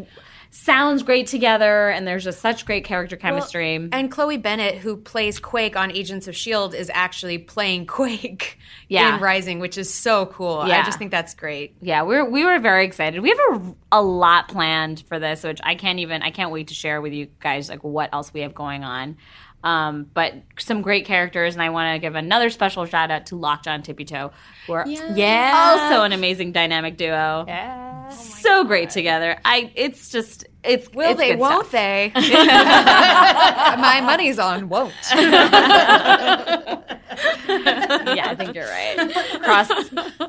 sounds 0.50 1.02
great 1.02 1.26
together, 1.26 1.88
and 1.88 2.06
there's 2.06 2.24
just 2.24 2.40
such 2.40 2.66
great 2.66 2.84
character 2.84 3.16
chemistry. 3.16 3.74
And 3.90 4.10
Chloe 4.10 4.36
Bennet, 4.36 4.76
who 4.76 4.98
plays 4.98 5.38
Quake 5.38 5.76
on 5.76 5.90
Agents 5.90 6.28
of 6.28 6.34
S.H.I.E.L.D., 6.34 6.76
is 6.76 6.90
actually 6.92 7.38
playing 7.38 7.86
Quake 7.86 8.58
Yeah. 8.88 9.16
in 9.16 9.22
Rising, 9.22 9.60
which 9.60 9.78
is 9.78 9.92
so 9.92 10.26
cool. 10.26 10.66
Yeah. 10.68 10.80
I 10.80 10.84
just 10.84 10.98
think 10.98 11.10
that's 11.10 11.34
great. 11.34 11.74
yeah, 11.80 12.02
we're 12.02 12.24
we 12.28 12.44
were 12.44 12.58
very 12.58 12.84
excited. 12.84 13.20
We 13.22 13.30
have 13.30 13.38
a, 13.62 13.74
a 13.92 14.02
lot 14.02 14.48
planned 14.48 15.04
for 15.08 15.18
this, 15.18 15.42
which 15.42 15.60
I 15.64 15.74
can't 15.74 16.00
even 16.00 16.22
I 16.22 16.30
can't 16.30 16.50
wait 16.50 16.68
to 16.68 16.74
share 16.74 17.00
with 17.00 17.14
you 17.14 17.28
guys 17.40 17.70
like 17.70 17.82
what 17.82 18.10
else 18.12 18.32
we 18.34 18.40
have 18.40 18.54
going 18.54 18.84
on. 18.84 19.16
Um, 19.64 20.06
but 20.12 20.34
some 20.58 20.82
great 20.82 21.06
characters, 21.06 21.54
and 21.54 21.62
I 21.62 21.70
want 21.70 21.94
to 21.94 21.98
give 22.00 22.14
another 22.16 22.50
special 22.50 22.84
shout 22.86 23.10
out 23.12 23.26
to 23.26 23.36
Lockjaw 23.36 23.70
and 23.70 23.84
Tippy 23.84 24.04
Toe, 24.04 24.32
who 24.66 24.72
are 24.72 24.84
Yeah. 24.86 25.52
also 25.54 26.02
an 26.02 26.12
amazing 26.12 26.50
dynamic 26.52 26.96
duo. 26.96 27.44
Yeah. 27.46 28.08
so 28.10 28.64
great 28.64 28.90
together. 28.90 29.38
I 29.44 29.70
it's 29.76 30.08
just 30.10 30.46
it's 30.64 30.90
Will 30.92 31.10
it's 31.10 31.20
they? 31.20 31.30
good 31.30 31.38
Won't 31.38 31.66
stuff. 31.68 31.72
they? 31.72 32.12
My 32.16 34.00
money's 34.04 34.38
on 34.38 34.68
won't. 34.68 34.92
Yeah, 37.14 38.28
I 38.30 38.34
think 38.36 38.54
you're 38.54 38.66
right. 38.66 39.12
Cross 39.42 39.70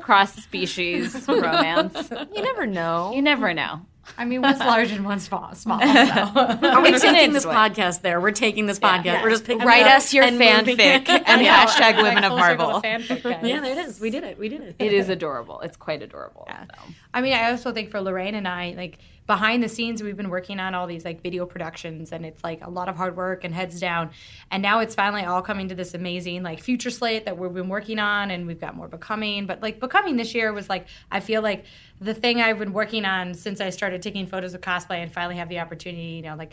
cross 0.02 0.34
species 0.34 1.24
romance. 1.28 2.10
You 2.34 2.42
never 2.42 2.66
know. 2.66 3.12
You 3.14 3.22
never 3.22 3.54
know. 3.54 3.80
I 4.18 4.24
mean, 4.24 4.42
one's 4.42 4.58
large 4.60 4.90
and 4.92 5.04
one's 5.04 5.24
small. 5.24 5.54
small 5.54 5.80
so. 5.80 5.86
Are 5.86 6.82
we 6.82 6.90
It's 6.90 7.02
taking 7.02 7.32
this 7.32 7.44
enjoy. 7.44 7.54
podcast 7.56 8.00
there? 8.02 8.20
We're 8.20 8.30
taking 8.32 8.66
this 8.66 8.78
podcast. 8.78 9.22
We're 9.22 9.30
just 9.30 9.44
picking 9.44 9.62
it 9.62 9.66
Write 9.66 9.86
up 9.86 9.96
us 9.98 10.12
your 10.14 10.24
and 10.24 10.38
fanfic 10.40 11.08
and 11.08 11.42
Yeah. 11.42 11.66
hashtag 11.66 12.02
Women 12.02 12.24
of 12.24 12.30
Full 12.32 12.38
circle 12.40 12.70
Marvel. 12.70 12.82
fanfic, 12.82 13.22
guys. 13.22 13.40
Yeah, 13.42 13.60
there 13.60 13.72
it 13.72 13.86
is. 13.86 14.00
We 14.00 14.10
did 14.10 14.24
it. 14.24 14.38
We 14.38 14.48
did 14.48 14.60
it. 14.62 14.76
It 14.78 14.92
is 14.92 15.08
adorable. 15.18 15.60
It's 15.60 15.76
quite 15.76 16.02
adorable. 16.02 16.46
so. 16.48 16.92
I 17.12 17.20
mean, 17.20 17.32
I 17.32 17.50
also 17.50 17.72
think 17.72 17.90
for 17.90 18.00
Lorraine 18.00 18.34
and 18.34 18.46
I, 18.48 18.74
like 18.76 18.98
behind 19.26 19.62
the 19.62 19.68
scenes, 19.68 20.02
we've 20.02 20.16
been 20.16 20.28
working 20.28 20.60
on 20.60 20.74
all 20.74 20.86
these 20.86 21.04
like 21.04 21.22
video 21.22 21.46
productions, 21.46 22.12
and 22.12 22.26
it's 22.26 22.44
like 22.44 22.64
a 22.64 22.70
lot 22.70 22.88
of 22.88 22.96
hard 22.96 23.16
work 23.16 23.44
and 23.44 23.54
heads 23.54 23.80
down. 23.80 24.10
And 24.50 24.62
now 24.62 24.80
it's 24.80 24.94
finally 24.94 25.24
all 25.24 25.42
coming 25.42 25.68
to 25.68 25.74
this 25.74 25.94
amazing 25.94 26.42
like 26.42 26.60
future 26.60 26.90
slate 26.90 27.24
that 27.24 27.38
we've 27.38 27.52
been 27.52 27.68
working 27.68 27.98
on, 27.98 28.30
and 28.30 28.46
we've 28.46 28.60
got 28.60 28.76
more 28.76 28.88
becoming. 28.88 29.46
But 29.46 29.62
like 29.62 29.80
becoming 29.80 30.16
this 30.16 30.34
year 30.34 30.52
was 30.52 30.68
like 30.68 30.86
I 31.10 31.20
feel 31.20 31.42
like 31.42 31.64
the 32.00 32.14
thing 32.14 32.40
I've 32.40 32.58
been 32.58 32.72
working 32.72 33.04
on 33.04 33.34
since 33.34 33.60
I 33.60 33.70
started 33.70 34.02
taking 34.02 34.26
photos 34.26 34.54
of 34.54 34.60
cosplay 34.60 35.02
and 35.02 35.12
finally 35.12 35.36
have 35.36 35.48
the 35.48 35.60
opportunity, 35.60 36.14
you 36.16 36.22
know, 36.22 36.36
like. 36.36 36.52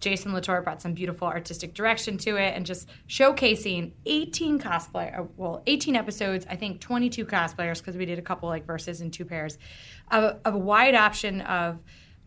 Jason 0.00 0.34
Latour 0.34 0.62
brought 0.62 0.82
some 0.82 0.94
beautiful 0.94 1.28
artistic 1.28 1.74
direction 1.74 2.18
to 2.18 2.34
it 2.34 2.56
and 2.56 2.66
just 2.66 2.88
showcasing 3.08 3.92
18 4.04 4.58
cosplay, 4.58 5.16
uh, 5.16 5.22
well, 5.36 5.62
18 5.68 5.94
episodes, 5.94 6.44
I 6.50 6.56
think 6.56 6.80
22 6.80 7.24
cosplayers 7.24 7.78
because 7.78 7.96
we 7.96 8.04
did 8.04 8.18
a 8.18 8.22
couple 8.22 8.48
like 8.48 8.66
verses 8.66 9.00
and 9.00 9.12
two 9.12 9.24
pairs 9.24 9.58
of, 10.10 10.40
of 10.44 10.56
a 10.56 10.58
wide 10.58 10.96
option 10.96 11.40
of 11.42 11.80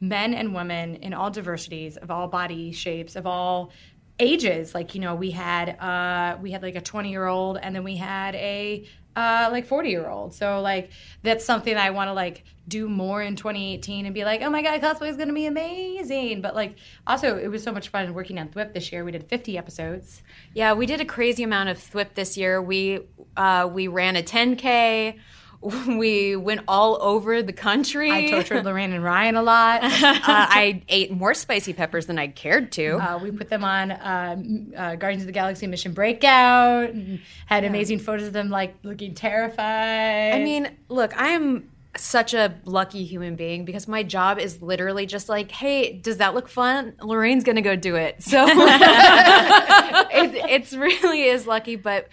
men 0.07 0.33
and 0.33 0.53
women 0.53 0.95
in 0.95 1.13
all 1.13 1.29
diversities, 1.29 1.97
of 1.97 2.11
all 2.11 2.27
body 2.27 2.71
shapes, 2.71 3.15
of 3.15 3.25
all 3.25 3.71
ages. 4.19 4.73
Like, 4.73 4.95
you 4.95 5.01
know, 5.01 5.15
we 5.15 5.31
had 5.31 5.79
uh, 5.79 6.37
we 6.41 6.51
had 6.51 6.61
like 6.61 6.75
a 6.75 6.81
20 6.81 7.09
year 7.09 7.25
old 7.25 7.57
and 7.57 7.75
then 7.75 7.83
we 7.83 7.97
had 7.97 8.35
a 8.35 8.87
uh, 9.15 9.47
like 9.51 9.65
40 9.65 9.89
year 9.89 10.09
old. 10.09 10.33
So 10.33 10.61
like 10.61 10.91
that's 11.23 11.45
something 11.45 11.73
that 11.73 11.85
I 11.85 11.91
want 11.91 12.09
to 12.09 12.13
like 12.13 12.43
do 12.67 12.89
more 12.89 13.21
in 13.21 13.35
2018 13.35 14.05
and 14.05 14.13
be 14.13 14.25
like, 14.25 14.41
oh 14.41 14.49
my 14.49 14.61
god, 14.61 14.81
cosplay 14.81 15.09
is 15.09 15.15
going 15.15 15.29
to 15.29 15.33
be 15.33 15.45
amazing. 15.45 16.41
But 16.41 16.55
like 16.55 16.75
also 17.07 17.37
it 17.37 17.47
was 17.47 17.63
so 17.63 17.71
much 17.71 17.89
fun 17.89 18.13
working 18.13 18.39
on 18.39 18.49
Thwip 18.49 18.73
this 18.73 18.91
year. 18.91 19.05
We 19.05 19.11
did 19.11 19.27
50 19.27 19.57
episodes. 19.57 20.21
Yeah, 20.53 20.73
we 20.73 20.85
did 20.85 20.99
a 20.99 21.05
crazy 21.05 21.43
amount 21.43 21.69
of 21.69 21.77
Thwip 21.77 22.15
this 22.15 22.37
year. 22.37 22.61
We 22.61 23.01
uh, 23.37 23.69
we 23.71 23.87
ran 23.87 24.15
a 24.15 24.23
10k. 24.23 25.19
We 25.87 26.35
went 26.35 26.61
all 26.67 26.97
over 27.01 27.41
the 27.41 27.53
country. 27.53 28.11
I 28.11 28.27
tortured 28.27 28.65
Lorraine 28.65 28.93
and 28.93 29.03
Ryan 29.03 29.35
a 29.35 29.41
lot. 29.41 29.83
uh, 29.83 29.89
I 30.27 30.83
ate 30.89 31.11
more 31.11 31.33
spicy 31.33 31.73
peppers 31.73 32.05
than 32.05 32.19
I 32.19 32.27
cared 32.27 32.71
to. 32.73 32.97
Uh, 32.97 33.17
we 33.17 33.31
put 33.31 33.49
them 33.49 33.63
on 33.63 33.91
uh, 33.91 34.35
uh, 34.75 34.95
Guardians 34.95 35.23
of 35.23 35.27
the 35.27 35.33
Galaxy 35.33 35.67
Mission 35.67 35.93
Breakout. 35.93 36.89
And 36.89 37.21
had 37.45 37.63
amazing 37.63 37.99
photos 37.99 38.27
of 38.27 38.33
them 38.33 38.49
like 38.49 38.75
looking 38.83 39.15
terrified. 39.15 40.33
I 40.33 40.43
mean, 40.43 40.69
look, 40.89 41.15
I 41.19 41.29
am 41.29 41.69
such 41.97 42.33
a 42.33 42.55
lucky 42.65 43.05
human 43.05 43.35
being 43.35 43.65
because 43.65 43.87
my 43.87 44.03
job 44.03 44.37
is 44.39 44.61
literally 44.61 45.05
just 45.05 45.29
like, 45.29 45.51
hey, 45.51 45.93
does 45.93 46.17
that 46.17 46.33
look 46.33 46.47
fun? 46.47 46.93
Lorraine's 47.01 47.43
gonna 47.43 47.61
go 47.61 47.75
do 47.75 47.95
it. 47.95 48.21
So 48.21 48.45
it, 48.47 50.35
it's 50.49 50.73
really 50.73 51.23
is 51.23 51.47
lucky, 51.47 51.75
but. 51.75 52.07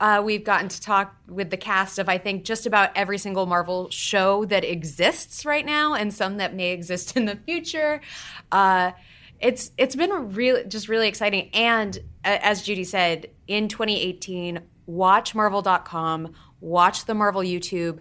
Uh, 0.00 0.20
we've 0.24 0.44
gotten 0.44 0.68
to 0.68 0.80
talk 0.80 1.14
with 1.28 1.50
the 1.50 1.56
cast 1.56 1.98
of 1.98 2.08
I 2.08 2.18
think 2.18 2.44
just 2.44 2.66
about 2.66 2.90
every 2.96 3.18
single 3.18 3.46
Marvel 3.46 3.88
show 3.90 4.44
that 4.46 4.64
exists 4.64 5.46
right 5.46 5.64
now, 5.64 5.94
and 5.94 6.12
some 6.12 6.38
that 6.38 6.54
may 6.54 6.72
exist 6.72 7.16
in 7.16 7.26
the 7.26 7.36
future. 7.36 8.00
Uh, 8.50 8.92
it's 9.40 9.70
it's 9.78 9.94
been 9.94 10.34
really 10.34 10.64
just 10.64 10.88
really 10.88 11.08
exciting, 11.08 11.50
and 11.54 11.96
uh, 12.24 12.38
as 12.42 12.62
Judy 12.62 12.84
said, 12.84 13.30
in 13.46 13.68
2018, 13.68 14.60
watch 14.86 15.34
Marvel.com, 15.34 16.32
watch 16.60 17.04
the 17.04 17.14
Marvel 17.14 17.42
YouTube. 17.42 18.00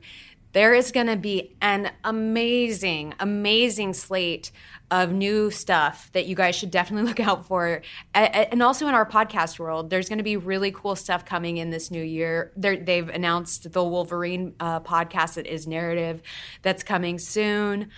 There 0.54 0.74
is 0.76 0.92
going 0.92 1.08
to 1.08 1.16
be 1.16 1.56
an 1.62 1.92
amazing, 2.04 3.16
amazing 3.20 3.94
slate 3.94 4.52
of 4.92 5.12
new 5.12 5.50
stuff 5.50 6.12
that 6.14 6.26
you 6.28 6.36
guys 6.36 6.56
should 6.56 6.72
definitely 6.72 7.08
look 7.10 7.20
out 7.20 7.46
for. 7.46 7.82
And 8.14 8.62
also 8.62 8.88
in 8.88 8.94
our 8.94 9.08
podcast 9.08 9.60
world, 9.60 9.90
there's 9.90 10.10
going 10.10 10.20
to 10.20 10.24
be 10.24 10.38
really 10.38 10.72
cool 10.72 10.96
stuff 10.96 11.26
coming 11.26 11.58
in 11.58 11.70
this 11.70 11.90
new 11.90 12.04
year. 12.04 12.52
They're, 12.56 12.78
they've 12.78 13.10
announced 13.10 13.72
the 13.72 13.84
Wolverine 13.84 14.54
uh, 14.60 14.82
podcast 14.82 15.36
that 15.36 15.48
is 15.48 15.68
narrative 15.68 16.22
that's 16.62 16.84
coming 16.84 17.18
soon. 17.20 17.90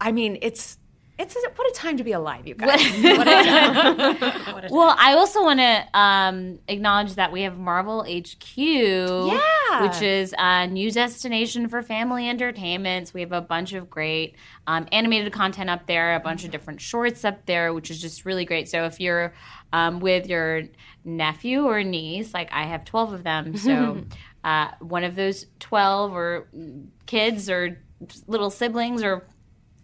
I 0.00 0.12
mean, 0.12 0.38
it's 0.42 0.78
it's 1.22 1.36
what 1.56 1.70
a 1.70 1.74
time 1.74 1.96
to 1.96 2.04
be 2.04 2.12
alive, 2.12 2.46
you 2.46 2.54
guys. 2.56 2.80
A. 2.82 4.68
Well, 4.70 4.94
I 4.98 5.14
also 5.14 5.42
want 5.42 5.60
to 5.60 5.98
um, 5.98 6.58
acknowledge 6.68 7.14
that 7.14 7.32
we 7.32 7.42
have 7.42 7.58
Marvel 7.58 8.02
HQ, 8.02 8.56
Yeah. 8.56 9.82
which 9.82 10.02
is 10.02 10.34
a 10.38 10.66
new 10.66 10.90
destination 10.90 11.68
for 11.68 11.82
family 11.82 12.28
entertainments. 12.28 13.14
We 13.14 13.20
have 13.20 13.32
a 13.32 13.40
bunch 13.40 13.72
of 13.72 13.88
great 13.88 14.36
um, 14.66 14.86
animated 14.92 15.32
content 15.32 15.70
up 15.70 15.86
there, 15.86 16.14
a 16.14 16.20
bunch 16.20 16.44
of 16.44 16.50
different 16.50 16.80
shorts 16.80 17.24
up 17.24 17.46
there, 17.46 17.72
which 17.72 17.90
is 17.90 18.00
just 18.00 18.24
really 18.24 18.44
great. 18.44 18.68
So 18.68 18.84
if 18.84 19.00
you're 19.00 19.32
um, 19.72 20.00
with 20.00 20.28
your 20.28 20.64
nephew 21.04 21.64
or 21.64 21.82
niece, 21.82 22.34
like 22.34 22.52
I 22.52 22.64
have 22.64 22.84
twelve 22.84 23.12
of 23.12 23.24
them, 23.24 23.56
so 23.56 24.04
uh, 24.44 24.68
one 24.80 25.04
of 25.04 25.16
those 25.16 25.46
twelve 25.60 26.12
or 26.12 26.48
kids 27.06 27.48
or 27.48 27.78
little 28.26 28.50
siblings 28.50 29.02
or 29.02 29.24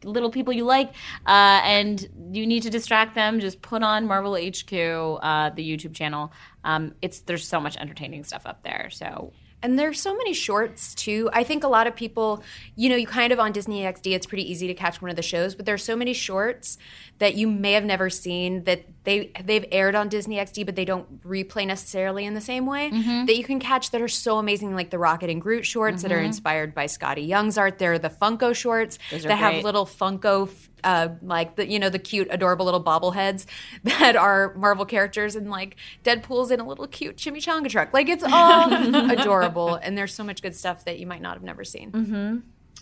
little 0.05 0.31
people 0.31 0.53
you 0.53 0.65
like 0.65 0.89
uh, 1.27 1.61
and 1.65 2.09
you 2.33 2.47
need 2.47 2.63
to 2.63 2.71
distract 2.71 3.15
them 3.15 3.41
just 3.41 3.61
put 3.63 3.83
on 3.83 4.07
marvel 4.07 4.35
hq 4.35 4.73
uh, 4.73 5.51
the 5.51 5.69
youtube 5.69 5.95
channel. 5.95 6.33
Um, 6.65 6.95
it's 7.03 7.21
there's 7.21 7.47
so 7.47 7.61
much 7.61 7.77
entertaining 7.77 8.25
stuff 8.25 8.43
up 8.47 8.63
there 8.63 8.89
so 8.91 9.33
And 9.63 9.79
there's 9.79 10.01
so 10.01 10.17
many 10.17 10.33
shorts 10.33 10.95
too. 10.95 11.29
I 11.33 11.43
think 11.43 11.65
a 11.65 11.69
lot 11.69 11.87
of 11.87 11.97
people, 11.97 12.45
you 12.77 12.89
know, 12.89 12.97
you 12.97 13.07
kind 13.07 13.33
of 13.33 13.41
on 13.41 13.53
Disney 13.53 13.83
XD, 13.83 14.15
it's 14.15 14.27
pretty 14.27 14.49
easy 14.49 14.69
to 14.69 14.75
catch 14.75 15.03
one 15.03 15.11
of 15.11 15.17
the 15.17 15.23
shows, 15.23 15.55
but 15.55 15.67
there's 15.67 15.83
so 15.83 15.97
many 15.97 16.13
shorts 16.13 16.79
that 17.19 17.35
you 17.35 17.49
may 17.49 17.73
have 17.73 17.85
never 17.85 18.09
seen 18.09 18.63
that 18.65 18.85
they 19.03 19.33
they've 19.43 19.65
aired 19.73 19.95
on 19.95 20.09
Disney 20.09 20.37
XD, 20.37 20.65
but 20.65 20.77
they 20.77 20.85
don't 20.85 21.25
replay 21.25 21.67
necessarily 21.67 22.25
in 22.25 22.35
the 22.35 22.41
same 22.41 22.67
way 22.67 22.91
mm-hmm. 22.91 23.25
that 23.25 23.37
you 23.37 23.43
can 23.43 23.59
catch 23.59 23.91
that 23.91 24.01
are 24.01 24.09
so 24.09 24.39
amazing, 24.39 24.75
like 24.75 24.91
the 24.91 24.99
Rocket 24.99 25.29
and 25.31 25.41
Groot 25.41 25.67
shorts 25.67 26.03
that 26.03 26.13
are 26.13 26.17
mm-hmm. 26.17 26.27
inspired 26.27 26.75
by 26.75 26.85
Skottie 26.85 27.27
Young's 27.27 27.59
art. 27.59 27.79
There 27.79 27.95
are 27.95 27.99
the 27.99 28.11
Funko 28.11 28.55
shorts 28.55 28.99
are 29.13 29.19
that 29.19 29.37
have 29.37 29.65
little 29.65 29.87
Funko. 29.87 30.51
Uh, 30.85 31.09
like 31.23 31.57
the 31.57 31.69
you 31.69 31.79
know 31.79 31.91
the 31.91 31.99
cute 31.99 32.29
adorable 32.31 32.65
little 32.65 32.83
bobbleheads 32.83 33.47
that 33.85 34.17
are 34.17 34.55
Marvel 34.55 34.85
characters 34.85 35.37
and 35.37 35.51
like 35.51 35.77
Deadpool's 36.05 36.51
in 36.51 36.61
a 36.61 36.67
little 36.67 36.87
cute 36.87 37.17
chimichanga 37.17 37.69
truck 37.69 37.93
like 37.93 38.09
it's 38.09 38.25
all 38.25 38.73
adorable 39.11 39.75
and 39.75 39.97
there's 39.97 40.15
so 40.15 40.25
much 40.25 40.43
good 40.43 40.55
stuff 40.55 40.85
that 40.85 40.99
you 40.99 41.07
might 41.07 41.23
not 41.23 41.35
have 41.35 41.43
never 41.43 41.65
seen. 41.65 41.93
Mm-hmm. 41.93 42.39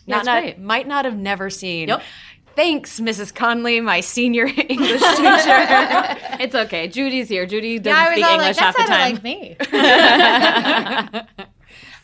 Not, 0.09 0.18
it's 0.18 0.26
not 0.26 0.59
might 0.59 0.87
not 0.87 1.04
have 1.04 1.16
never 1.16 1.50
seen. 1.50 1.88
Yep. 1.88 2.02
Thanks, 2.54 3.00
Mrs. 3.00 3.35
Conley, 3.35 3.80
my 3.80 4.00
senior 4.00 4.46
English 4.68 5.00
teacher. 5.00 5.59
it's 6.38 6.54
okay 6.54 6.88
judy's 6.88 7.28
here 7.28 7.46
judy 7.46 7.78
doesn't 7.78 7.98
I 7.98 8.09
was 8.09 8.12
speak 8.12 8.24
all 8.24 8.32
english 8.32 8.56
like, 8.56 8.64
half 8.64 8.76
that 8.76 8.87
the 8.87 8.92
sounded 8.92 9.22
time 9.22 11.18
like 11.22 11.42
me. 11.46 11.46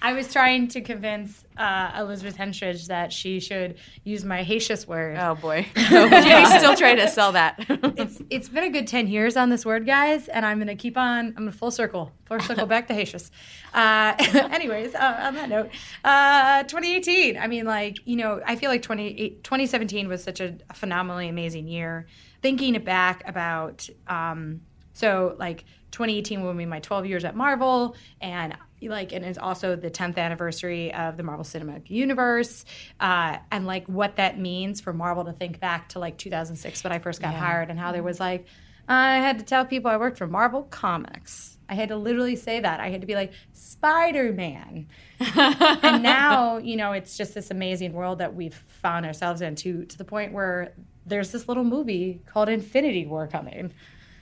I 0.04 0.14
was 0.14 0.32
trying 0.32 0.66
to 0.68 0.80
convince 0.80 1.46
uh, 1.56 1.92
Elizabeth 1.96 2.36
Henstridge 2.36 2.88
that 2.88 3.12
she 3.12 3.38
should 3.38 3.76
use 4.02 4.24
my 4.24 4.42
Haitius 4.42 4.86
word. 4.88 5.16
oh 5.16 5.36
boy, 5.36 5.64
Judy's 5.76 6.54
still 6.58 6.74
trying 6.74 6.96
to 6.96 7.08
sell 7.08 7.32
that. 7.32 7.64
It's 8.02 8.20
it's 8.30 8.48
been 8.48 8.64
a 8.64 8.70
good 8.70 8.88
ten 8.88 9.06
years 9.06 9.36
on 9.36 9.50
this 9.50 9.64
word, 9.64 9.86
guys, 9.86 10.26
and 10.26 10.44
I'm 10.44 10.58
gonna 10.58 10.74
keep 10.74 10.96
on. 10.96 11.26
I'm 11.28 11.34
gonna 11.34 11.52
full 11.52 11.70
circle, 11.70 12.10
full 12.24 12.40
circle 12.40 12.66
back 12.66 12.88
to 12.88 12.94
Haitius. 12.94 13.30
Uh, 13.72 14.14
anyways, 14.50 14.94
uh, 14.94 15.20
on 15.20 15.34
that 15.34 15.48
note, 15.48 15.70
uh, 16.04 16.64
2018. 16.64 17.36
I 17.36 17.46
mean, 17.46 17.64
like 17.64 17.98
you 18.04 18.16
know, 18.16 18.40
I 18.44 18.56
feel 18.56 18.70
like 18.70 18.82
20, 18.82 19.38
2017 19.42 20.08
was 20.08 20.24
such 20.24 20.40
a 20.40 20.56
phenomenally 20.74 21.28
amazing 21.28 21.68
year. 21.68 22.06
Thinking 22.40 22.82
back 22.82 23.22
about 23.28 23.88
um, 24.08 24.62
so 24.94 25.36
like 25.38 25.64
2018 25.92 26.42
will 26.42 26.54
be 26.54 26.66
my 26.66 26.80
12 26.80 27.06
years 27.06 27.24
at 27.24 27.36
Marvel, 27.36 27.94
and 28.20 28.56
like 28.88 29.12
and 29.12 29.24
it's 29.24 29.38
also 29.38 29.76
the 29.76 29.90
10th 29.90 30.18
anniversary 30.18 30.92
of 30.92 31.16
the 31.16 31.22
marvel 31.22 31.44
cinematic 31.44 31.90
universe 31.90 32.64
uh, 33.00 33.36
and 33.50 33.66
like 33.66 33.86
what 33.88 34.16
that 34.16 34.38
means 34.38 34.80
for 34.80 34.92
marvel 34.92 35.24
to 35.24 35.32
think 35.32 35.60
back 35.60 35.88
to 35.90 35.98
like 35.98 36.16
2006 36.18 36.84
when 36.84 36.92
i 36.92 36.98
first 36.98 37.20
got 37.20 37.34
hired 37.34 37.70
and 37.70 37.78
how 37.78 37.92
there 37.92 38.02
was 38.02 38.20
like 38.20 38.46
i 38.88 39.16
had 39.18 39.38
to 39.38 39.44
tell 39.44 39.64
people 39.64 39.90
i 39.90 39.96
worked 39.96 40.18
for 40.18 40.26
marvel 40.26 40.62
comics. 40.64 41.52
I 41.68 41.74
had 41.74 41.88
to 41.88 41.96
literally 41.96 42.36
say 42.36 42.60
that. 42.60 42.80
I 42.80 42.90
had 42.90 43.00
to 43.00 43.06
be 43.06 43.14
like 43.14 43.32
spider-man. 43.54 44.88
And 45.82 46.02
now 46.02 46.58
you 46.58 46.76
know 46.76 46.92
it's 46.92 47.16
just 47.16 47.32
this 47.34 47.50
amazing 47.50 47.92
world 47.94 48.18
that 48.18 48.34
we've 48.34 48.54
found 48.54 49.06
ourselves 49.06 49.40
in 49.40 49.54
to 49.56 49.84
to 49.86 49.96
the 49.96 50.04
point 50.04 50.32
where 50.32 50.74
there's 51.06 51.32
this 51.32 51.48
little 51.48 51.64
movie 51.64 52.20
called 52.26 52.48
infinity 52.48 53.06
war 53.06 53.26
coming 53.26 53.72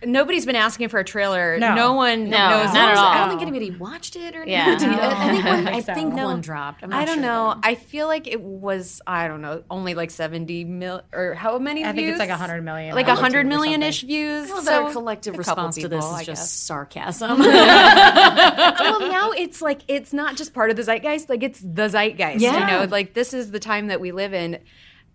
Nobody's 0.03 0.47
been 0.47 0.57
asking 0.57 0.89
for 0.89 0.99
a 0.99 1.05
trailer. 1.05 1.59
No. 1.59 1.75
No, 1.75 1.93
one 1.93 2.31
No, 2.31 2.51
knows. 2.51 2.73
not 2.73 2.91
at 2.93 2.97
all. 2.97 3.05
I 3.07 3.19
don't 3.19 3.29
think 3.29 3.43
anybody 3.43 3.71
watched 3.71 4.17
it 4.17 4.35
or 4.35 4.45
Yeah. 4.47 4.77
Did 4.79 4.83
you- 4.93 4.99
I 4.99 5.31
think 5.33 5.45
one, 5.45 5.69
I 5.69 5.81
think 5.81 6.15
No. 6.15 6.25
one 6.25 6.41
dropped. 6.41 6.83
I'm 6.83 6.91
not 6.91 7.01
I 7.01 7.05
don't 7.05 7.17
sure, 7.17 7.23
know. 7.23 7.55
though. 7.55 7.61
I 7.63 7.75
feel 7.75 8.07
like 8.07 8.27
it 8.27 8.41
was 8.41 9.03
I 9.07 9.29
don't 9.29 9.43
know, 9.43 9.63
only 9.71 9.95
like 9.95 10.11
seventy 10.11 10.65
mil 10.65 11.03
or 11.13 11.35
how 11.35 11.59
many? 11.59 11.85
I 11.85 11.93
think 11.93 12.09
it's 12.09 12.19
like 12.19 12.31
100 12.31 12.63
million 12.65 12.95
like 12.95 13.09
on 13.09 13.17
a 13.17 13.21
hundred 13.21 13.45
YouTube 13.45 13.49
or 13.49 13.49
million 13.51 13.75
something. 13.83 13.89
ish 13.89 14.03
views. 14.03 14.49
Well, 14.49 14.63
so 14.63 14.71
their 14.85 14.93
collective 14.93 15.35
a 15.35 15.39
couple 15.43 15.65
response 15.65 15.75
to 15.77 15.89
this 15.89 16.05
people, 16.05 16.15
is 16.17 16.21
I 16.21 16.25
just 16.25 16.67
sarcasm. 16.67 17.39
well, 17.41 19.01
now 19.11 19.31
it's 19.33 19.61
like 19.63 19.83
it's 19.89 20.13
not 20.13 20.37
just 20.37 20.55
part 20.55 20.71
of 20.71 20.77
the 20.77 20.83
zeitgeist; 20.83 21.29
like 21.29 21.43
it's 21.43 21.61
the 21.61 21.89
zeitgeist. 21.89 22.41
Yeah. 22.41 22.59
You 22.61 22.67
know, 22.87 22.91
like 22.91 23.15
this 23.15 23.35
is 23.35 23.51
the 23.51 23.61
time 23.61 23.89
that 23.89 24.01
we 24.01 24.13
live 24.13 24.33
in, 24.35 24.59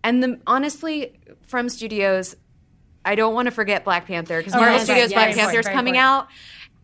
and 0.04 0.22
the 0.24 0.40
honestly, 0.48 1.18
from 1.48 1.70
studios, 1.70 2.36
I 3.06 3.16
don't 3.16 3.34
want 3.34 3.46
to 3.46 3.52
forget 3.52 3.84
Black 3.86 4.08
Panther 4.08 4.40
because 4.40 4.54
Oh, 4.54 4.58
Marvel 4.60 4.78
right, 4.78 4.84
Studios 4.84 5.10
right, 5.12 5.16
Black 5.16 5.28
very 5.36 5.40
Panther 5.40 5.60
is 5.60 5.68
coming 5.68 5.96
important. 5.96 5.98
out, 5.98 6.28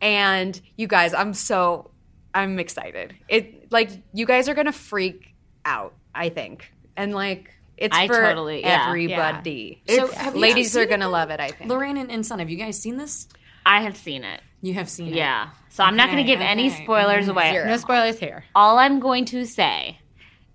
and 0.01 0.61
you 0.77 0.87
guys, 0.87 1.13
I'm 1.13 1.33
so 1.33 1.91
I'm 2.33 2.59
excited. 2.59 3.13
It 3.27 3.71
like 3.71 3.89
you 4.13 4.25
guys 4.25 4.47
are 4.47 4.53
gonna 4.53 4.71
freak 4.71 5.33
out. 5.65 5.93
I 6.15 6.29
think, 6.29 6.71
and 6.95 7.13
like. 7.13 7.49
It's 7.77 7.97
I 7.97 8.05
for 8.05 8.13
totally- 8.21 8.61
yeah. 8.61 8.89
everybody. 8.89 9.81
So 9.87 9.93
It's- 10.05 10.13
have 10.13 10.35
you 10.35 10.39
ladies 10.41 10.77
are 10.77 10.85
gonna 10.85 11.07
it, 11.07 11.11
love 11.11 11.31
it. 11.31 11.39
I 11.39 11.47
think. 11.49 11.67
Lorraine 11.67 11.97
and, 11.97 12.11
and 12.11 12.23
Son, 12.23 12.37
have 12.37 12.47
you 12.47 12.57
guys 12.57 12.79
seen 12.79 12.97
this? 12.97 13.27
I 13.65 13.81
have 13.81 13.97
seen 13.97 14.23
it. 14.23 14.39
You 14.61 14.75
have 14.75 14.87
seen 14.87 15.07
it. 15.07 15.15
Yeah. 15.15 15.49
So 15.69 15.83
I'm 15.83 15.95
not 15.95 16.11
going 16.11 16.17
to 16.17 16.23
Okay, 16.23 16.33
give 16.33 16.41
any 16.41 16.67
okay. 16.71 16.83
spoilers 16.83 17.27
away. 17.27 17.49
Zero. 17.53 17.65
no 17.67 17.77
spoilers 17.77 18.19
here 18.19 18.43
All 18.53 18.77
I'm 18.77 18.99
going 18.99 19.25
to 19.25 19.45
say 19.45 19.97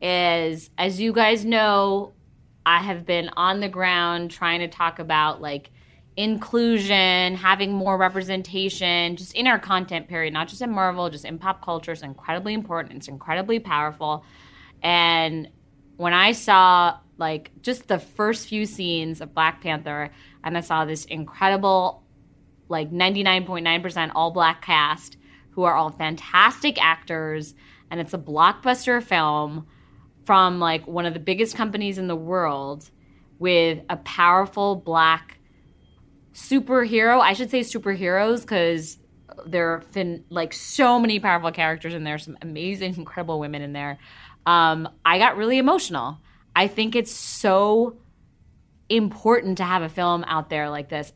is, 0.01 0.71
as 0.79 1.01
you 1.01 1.13
guys 1.13 1.45
know, 1.45 2.13
I 2.67 2.79
have 2.79 3.07
been 3.07 3.31
on 3.37 3.61
the 3.61 3.69
ground 3.69 4.33
trying 4.33 4.59
to 4.59 4.69
talk 4.69 4.99
about 4.99 5.41
like 5.41 5.71
inclusion, 6.17 7.37
having 7.37 7.73
more 7.73 7.97
representation, 7.97 9.15
just 9.17 9.35
in 9.35 9.47
our 9.47 9.61
content 9.61 10.09
period, 10.09 10.35
not 10.35 10.49
just 10.49 10.61
in 10.61 10.71
Marvel, 10.71 11.09
just 11.09 11.25
in 11.25 11.39
pop 11.39 11.65
culture. 11.65 11.93
It's 11.93 12.03
incredibly 12.03 12.55
important. 12.55 12.97
It's 12.97 13.09
incredibly 13.09 13.61
powerful. 13.61 14.25
And 14.83 15.49
when 15.97 16.13
I 16.13 16.33
saw 16.33 16.99
like 17.19 17.53
just 17.63 17.87
the 17.87 18.01
first 18.01 18.49
few 18.49 18.67
scenes 18.67 19.21
of 19.21 19.33
Black 19.33 19.63
Panther, 19.63 20.11
and 20.43 20.59
I 20.59 20.61
saw 20.61 20.85
this 20.85 21.05
incredible 21.05 22.03
like 22.69 22.91
99.9% 22.91 24.11
all 24.17 24.33
black 24.33 24.61
cast 24.61 25.17
who 25.51 25.63
are 25.63 25.75
all 25.75 25.91
fantastic 25.91 26.83
actors 26.83 27.55
and 27.93 28.01
it's 28.01 28.13
a 28.13 28.19
blockbuster 28.19 29.01
film 29.01 29.69
from 30.27 30.61
like 30.61 30.87
one 30.87 31.07
of 31.07 31.15
the 31.15 31.21
biggest 31.21 31.57
companies 31.57 31.97
in 31.99 32.09
the 32.09 32.17
world 32.17 32.91
with 33.39 33.79
a 33.89 33.97
powerful 33.97 34.77
black 34.77 35.39
superhero 36.35 37.21
i 37.21 37.33
should 37.33 37.51
say 37.51 37.61
superheroes 37.61 38.43
because 38.43 38.99
there 39.47 39.79
have 39.79 39.93
been 39.93 40.25
like 40.29 40.53
so 40.53 40.99
many 40.99 41.19
powerful 41.19 41.51
characters 41.51 41.95
in 41.95 42.05
there 42.05 42.19
some 42.19 42.37
amazing 42.43 42.95
incredible 42.97 43.41
women 43.41 43.63
in 43.63 43.73
there 43.73 43.99
um, 44.45 44.89
i 45.05 45.19
got 45.19 45.37
really 45.37 45.57
emotional 45.57 46.19
i 46.55 46.67
think 46.67 46.95
it's 46.95 47.13
so 47.13 47.97
important 48.89 49.59
to 49.59 49.65
have 49.65 49.83
a 49.83 49.89
film 49.89 50.25
out 50.27 50.51
there 50.51 50.71
like 50.71 50.89
this. 50.89 51.13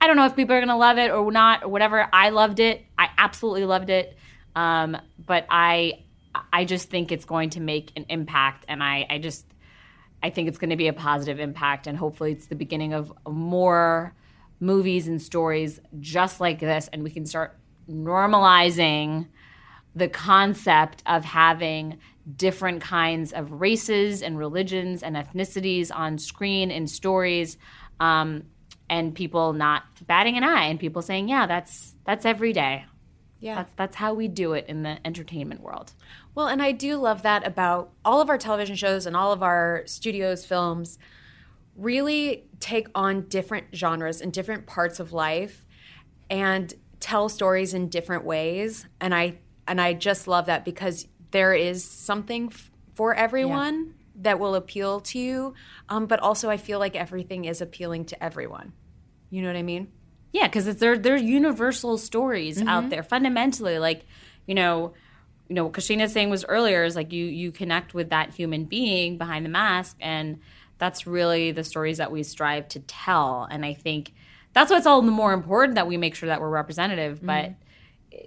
I 0.00 0.06
don't 0.06 0.16
know 0.16 0.26
if 0.26 0.36
people 0.36 0.54
are 0.54 0.60
going 0.60 0.68
to 0.68 0.76
love 0.76 0.98
it 0.98 1.10
or 1.10 1.30
not 1.32 1.64
or 1.64 1.68
whatever. 1.68 2.06
I 2.12 2.30
loved 2.30 2.60
it. 2.60 2.84
I 2.98 3.08
absolutely 3.16 3.64
loved 3.64 3.90
it. 3.90 4.16
Um, 4.54 4.96
but 5.24 5.46
I 5.50 6.04
I 6.52 6.64
just 6.64 6.90
think 6.90 7.12
it's 7.12 7.24
going 7.24 7.50
to 7.50 7.60
make 7.60 7.92
an 7.96 8.06
impact 8.08 8.64
and 8.68 8.82
I, 8.82 9.06
I 9.08 9.18
just 9.18 9.46
I 10.22 10.30
think 10.30 10.48
it's 10.48 10.58
going 10.58 10.70
to 10.70 10.76
be 10.76 10.88
a 10.88 10.92
positive 10.92 11.38
impact 11.38 11.86
and 11.86 11.96
hopefully 11.96 12.32
it's 12.32 12.46
the 12.46 12.56
beginning 12.56 12.92
of 12.92 13.12
more 13.26 14.14
movies 14.60 15.06
and 15.06 15.22
stories 15.22 15.80
just 16.00 16.40
like 16.40 16.58
this 16.58 16.88
and 16.92 17.04
we 17.04 17.10
can 17.10 17.24
start 17.24 17.56
normalizing 17.88 19.28
the 19.94 20.08
concept 20.08 21.02
of 21.06 21.24
having 21.24 21.98
different 22.36 22.82
kinds 22.82 23.32
of 23.32 23.52
races 23.52 24.22
and 24.22 24.38
religions 24.38 25.02
and 25.02 25.16
ethnicities 25.16 25.90
on 25.94 26.18
screen 26.18 26.70
in 26.70 26.86
stories 26.86 27.56
um, 28.00 28.42
and 28.90 29.14
people 29.14 29.52
not 29.52 29.84
batting 30.06 30.36
an 30.36 30.44
eye 30.44 30.66
and 30.66 30.78
people 30.78 31.02
saying 31.02 31.28
yeah 31.28 31.46
that's 31.46 31.94
that's 32.04 32.26
every 32.26 32.52
day 32.52 32.84
Yeah. 33.40 33.54
that's 33.56 33.72
that's 33.74 33.96
how 33.96 34.14
we 34.14 34.28
do 34.28 34.52
it 34.52 34.64
in 34.68 34.82
the 34.82 34.98
entertainment 35.06 35.60
world 35.62 35.92
Well, 36.34 36.48
and 36.48 36.60
I 36.62 36.72
do 36.72 36.96
love 36.96 37.22
that 37.22 37.46
about 37.46 37.90
all 38.04 38.20
of 38.20 38.28
our 38.28 38.38
television 38.38 38.76
shows 38.76 39.06
and 39.06 39.16
all 39.16 39.32
of 39.32 39.42
our 39.42 39.82
studios 39.86 40.44
films 40.44 40.98
really 41.76 42.48
take 42.58 42.88
on 42.94 43.22
different 43.28 43.66
genres 43.74 44.20
and 44.20 44.32
different 44.32 44.66
parts 44.66 44.98
of 44.98 45.12
life 45.12 45.64
and 46.28 46.74
tell 47.00 47.28
stories 47.28 47.74
in 47.74 47.88
different 47.88 48.24
ways 48.24 48.86
and 49.00 49.14
I 49.14 49.38
and 49.68 49.80
I 49.80 49.92
just 49.94 50.26
love 50.26 50.46
that 50.46 50.64
because 50.64 51.06
there 51.30 51.54
is 51.54 51.84
something 51.84 52.48
f- 52.52 52.70
for 52.94 53.14
everyone 53.14 53.94
that 54.16 54.40
will 54.40 54.56
appeal 54.56 54.98
to 55.00 55.18
you 55.18 55.54
um, 55.88 56.06
but 56.06 56.18
also 56.20 56.50
I 56.50 56.56
feel 56.56 56.80
like 56.80 56.96
everything 56.96 57.44
is 57.44 57.60
appealing 57.60 58.06
to 58.06 58.22
everyone. 58.22 58.72
You 59.30 59.42
know 59.42 59.48
what 59.48 59.56
I 59.56 59.62
mean? 59.62 59.92
Yeah, 60.32 60.46
because 60.46 60.66
it's 60.66 60.80
they're 60.80 60.98
they're 60.98 61.16
universal 61.16 61.98
stories 61.98 62.58
Mm-hmm. 62.58 62.68
out 62.68 62.90
there. 62.90 63.02
Fundamentally, 63.02 63.78
like 63.78 64.04
you 64.46 64.54
know, 64.54 64.92
you 65.48 65.54
know, 65.54 65.64
what 65.64 65.72
Kashina's 65.74 66.12
saying 66.12 66.30
was 66.30 66.44
earlier 66.44 66.84
is 66.84 66.96
like 66.96 67.12
you 67.12 67.24
you 67.24 67.50
connect 67.52 67.94
with 67.94 68.10
that 68.10 68.34
human 68.34 68.64
being 68.64 69.16
behind 69.18 69.44
the 69.44 69.50
mask, 69.50 69.96
and 70.00 70.38
that's 70.78 71.06
really 71.06 71.50
the 71.50 71.64
stories 71.64 71.98
that 71.98 72.12
we 72.12 72.22
strive 72.22 72.68
to 72.68 72.80
tell. 72.80 73.48
And 73.50 73.64
I 73.64 73.74
think 73.74 74.12
that's 74.52 74.70
what's 74.70 74.86
all 74.86 75.02
the 75.02 75.10
more 75.10 75.32
important 75.32 75.74
that 75.76 75.86
we 75.86 75.96
make 75.96 76.14
sure 76.14 76.28
that 76.28 76.40
we're 76.40 76.50
representative. 76.50 77.20
But 77.24 77.52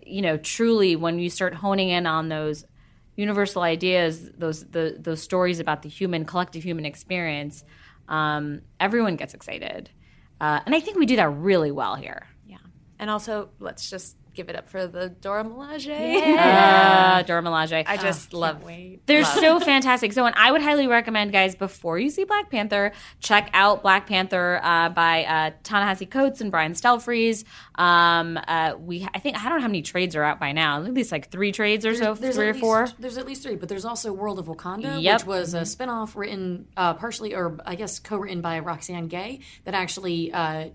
you 0.05 0.21
know, 0.21 0.37
truly, 0.37 0.95
when 0.95 1.19
you 1.19 1.29
start 1.29 1.55
honing 1.55 1.89
in 1.89 2.05
on 2.05 2.29
those 2.29 2.65
universal 3.15 3.61
ideas, 3.61 4.29
those 4.37 4.65
the 4.65 4.95
those 4.99 5.21
stories 5.21 5.59
about 5.59 5.81
the 5.83 5.89
human 5.89 6.25
collective 6.25 6.63
human 6.63 6.85
experience, 6.85 7.63
um, 8.09 8.61
everyone 8.79 9.15
gets 9.15 9.33
excited. 9.33 9.89
Uh, 10.41 10.59
and 10.65 10.73
I 10.73 10.79
think 10.79 10.97
we 10.97 11.05
do 11.05 11.15
that 11.17 11.29
really 11.29 11.71
well 11.71 11.95
here. 11.95 12.25
Yeah. 12.47 12.57
And 12.97 13.11
also, 13.11 13.51
let's 13.59 13.91
just 13.91 14.17
give 14.33 14.49
it 14.49 14.55
up 14.55 14.69
for 14.69 14.87
the 14.87 15.09
Dora 15.09 15.43
Milaje. 15.43 16.37
Uh, 16.37 17.21
Dora 17.23 17.41
Milaje. 17.41 17.83
I 17.85 17.97
just 17.97 18.33
love 18.33 18.63
They're 19.05 19.25
so 19.25 19.59
fantastic. 19.59 20.13
So, 20.13 20.25
and 20.25 20.35
I 20.37 20.51
would 20.51 20.61
highly 20.61 20.87
recommend, 20.87 21.31
guys, 21.31 21.55
before 21.55 21.99
you 21.99 22.09
see 22.09 22.23
Black 22.23 22.49
Panther, 22.49 22.91
check 23.19 23.49
out 23.53 23.81
Black 23.81 24.07
Panther 24.07 24.59
uh, 24.63 24.89
by 24.89 25.23
uh, 25.25 25.51
Ta-Nehisi 25.63 26.09
Coates 26.09 26.41
and 26.41 26.51
Brian 26.51 26.73
Stelfreeze. 26.73 27.43
Um, 27.75 28.39
uh, 28.47 28.75
we, 28.79 29.07
I 29.13 29.19
think, 29.19 29.37
I 29.37 29.49
don't 29.49 29.57
know 29.57 29.61
how 29.63 29.67
many 29.67 29.81
trades 29.81 30.15
are 30.15 30.23
out 30.23 30.39
by 30.39 30.51
now. 30.51 30.83
At 30.83 30.93
least 30.93 31.11
like 31.11 31.29
three 31.29 31.51
trades 31.51 31.85
or 31.85 31.95
so, 31.95 32.13
There's 32.13 32.35
three 32.35 32.49
or 32.49 32.53
least, 32.53 32.61
four. 32.61 32.87
There's 32.99 33.17
at 33.17 33.25
least 33.25 33.43
three, 33.43 33.55
but 33.55 33.69
there's 33.69 33.85
also 33.85 34.13
World 34.13 34.39
of 34.39 34.45
Wakanda, 34.47 35.01
Yep. 35.01 35.21
which 35.21 35.27
was 35.27 35.53
a 35.53 35.65
spin-off 35.65 36.15
written 36.15 36.67
uh, 36.77 36.93
partially, 36.93 37.33
or 37.33 37.57
I 37.65 37.75
guess 37.75 37.99
co-written 37.99 38.41
by 38.41 38.59
Roxane 38.59 39.07
Gay, 39.07 39.39
that 39.65 39.73
actually 39.73 40.31
uh, 40.31 40.69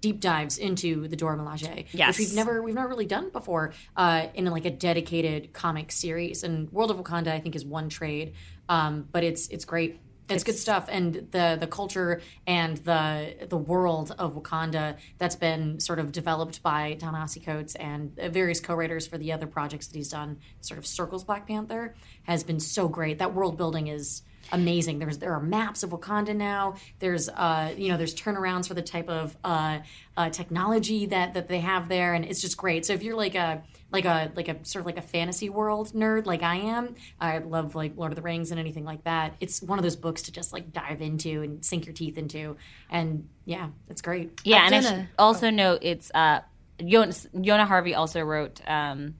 deep 0.00 0.20
dives 0.20 0.58
into 0.58 1.08
the 1.08 1.16
Dora 1.16 1.36
Milaje, 1.36 1.86
Yes. 1.92 2.18
which 2.18 2.28
we've 2.28 2.34
never 2.36 2.62
we've 2.62 2.74
never 2.74 2.88
really 2.88 3.06
done 3.06 3.30
before 3.30 3.72
uh, 3.96 4.26
in 4.34 4.46
like 4.46 4.64
a 4.64 4.70
dedicated 4.70 5.52
comic 5.52 5.92
series. 5.92 6.42
And 6.42 6.70
World 6.72 6.90
of 6.90 6.96
Wakanda, 6.98 7.28
I 7.28 7.40
think, 7.40 7.54
is 7.54 7.64
one 7.64 7.88
trade, 7.88 8.34
um, 8.68 9.06
but 9.10 9.24
it's 9.24 9.48
it's 9.48 9.64
great. 9.64 10.00
It's, 10.28 10.44
good 10.44 10.54
stuff, 10.56 10.86
and 10.88 11.26
the 11.32 11.56
the 11.58 11.66
culture 11.66 12.20
and 12.46 12.76
the 12.76 13.34
the 13.48 13.56
world 13.58 14.14
of 14.16 14.36
Wakanda 14.36 14.96
that's 15.18 15.34
been 15.34 15.80
sort 15.80 15.98
of 15.98 16.12
developed 16.12 16.62
by 16.62 16.94
Ta-Nehisi 16.94 17.44
Coates 17.44 17.74
and 17.74 18.14
various 18.14 18.60
co-writers 18.60 19.08
for 19.08 19.18
the 19.18 19.32
other 19.32 19.48
projects 19.48 19.88
that 19.88 19.96
he's 19.96 20.10
done, 20.10 20.38
sort 20.60 20.78
of 20.78 20.86
circles 20.86 21.24
Black 21.24 21.48
Panther, 21.48 21.96
has 22.22 22.44
been 22.44 22.60
so 22.60 22.86
great. 22.86 23.18
That 23.18 23.34
world 23.34 23.56
building 23.56 23.88
is 23.88 24.22
amazing. 24.52 24.98
There's 24.98 25.18
there 25.18 25.32
are 25.32 25.40
maps 25.40 25.82
of 25.82 25.90
Wakanda 25.90 26.34
now. 26.34 26.74
There's 26.98 27.28
uh 27.28 27.74
you 27.76 27.88
know 27.88 27.96
there's 27.96 28.14
turnarounds 28.14 28.68
for 28.68 28.74
the 28.74 28.82
type 28.82 29.08
of 29.08 29.36
uh, 29.44 29.78
uh 30.16 30.30
technology 30.30 31.06
that 31.06 31.34
that 31.34 31.48
they 31.48 31.60
have 31.60 31.88
there, 31.88 32.14
and 32.14 32.24
it's 32.24 32.40
just 32.40 32.56
great. 32.56 32.86
So 32.86 32.92
if 32.92 33.02
you're 33.02 33.16
like 33.16 33.34
a 33.34 33.62
like 33.92 34.04
a 34.04 34.30
like 34.36 34.48
a 34.48 34.64
sort 34.64 34.80
of 34.80 34.86
like 34.86 34.98
a 34.98 35.02
fantasy 35.02 35.50
world 35.50 35.92
nerd 35.92 36.26
like 36.26 36.42
I 36.42 36.56
am, 36.56 36.94
I 37.20 37.38
love 37.38 37.74
like 37.74 37.96
Lord 37.96 38.12
of 38.12 38.16
the 38.16 38.22
Rings 38.22 38.50
and 38.50 38.60
anything 38.60 38.84
like 38.84 39.04
that. 39.04 39.34
It's 39.40 39.62
one 39.62 39.78
of 39.78 39.82
those 39.82 39.96
books 39.96 40.22
to 40.22 40.32
just 40.32 40.52
like 40.52 40.72
dive 40.72 41.00
into 41.02 41.42
and 41.42 41.64
sink 41.64 41.86
your 41.86 41.94
teeth 41.94 42.16
into, 42.18 42.56
and 42.88 43.28
yeah, 43.44 43.68
it's 43.88 44.02
great. 44.02 44.40
Yeah, 44.44 44.58
I've 44.58 44.66
and 44.66 44.74
I 44.74 44.80
done 44.80 44.92
should 44.92 45.00
a- 45.04 45.08
also 45.22 45.50
note 45.50 45.80
it's 45.82 46.10
uh, 46.14 46.40
Yona, 46.78 47.28
Yona 47.34 47.66
Harvey 47.66 47.94
also 47.94 48.20
wrote 48.20 48.60
um, 48.66 49.14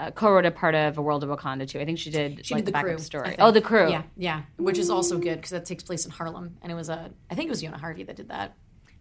uh, 0.00 0.10
co-wrote 0.12 0.46
a 0.46 0.50
part 0.50 0.74
of 0.74 0.98
A 0.98 1.02
World 1.02 1.22
of 1.24 1.30
Wakanda 1.30 1.68
too. 1.68 1.78
I 1.80 1.84
think 1.84 1.98
she 1.98 2.10
did 2.10 2.44
She 2.46 2.54
like 2.54 2.62
did 2.64 2.68
the 2.68 2.72
backup 2.72 2.88
crew. 2.90 2.98
Story. 2.98 3.36
Oh, 3.38 3.50
the 3.50 3.60
crew. 3.60 3.90
Yeah, 3.90 4.02
yeah, 4.16 4.42
which 4.56 4.78
is 4.78 4.90
also 4.90 5.18
good 5.18 5.36
because 5.36 5.50
that 5.50 5.64
takes 5.64 5.82
place 5.82 6.04
in 6.04 6.10
Harlem, 6.10 6.56
and 6.62 6.72
it 6.72 6.74
was 6.74 6.88
a. 6.88 7.10
I 7.30 7.34
think 7.34 7.46
it 7.48 7.50
was 7.50 7.62
Yona 7.62 7.78
Harvey 7.80 8.02
that 8.04 8.16
did 8.16 8.28
that. 8.28 8.54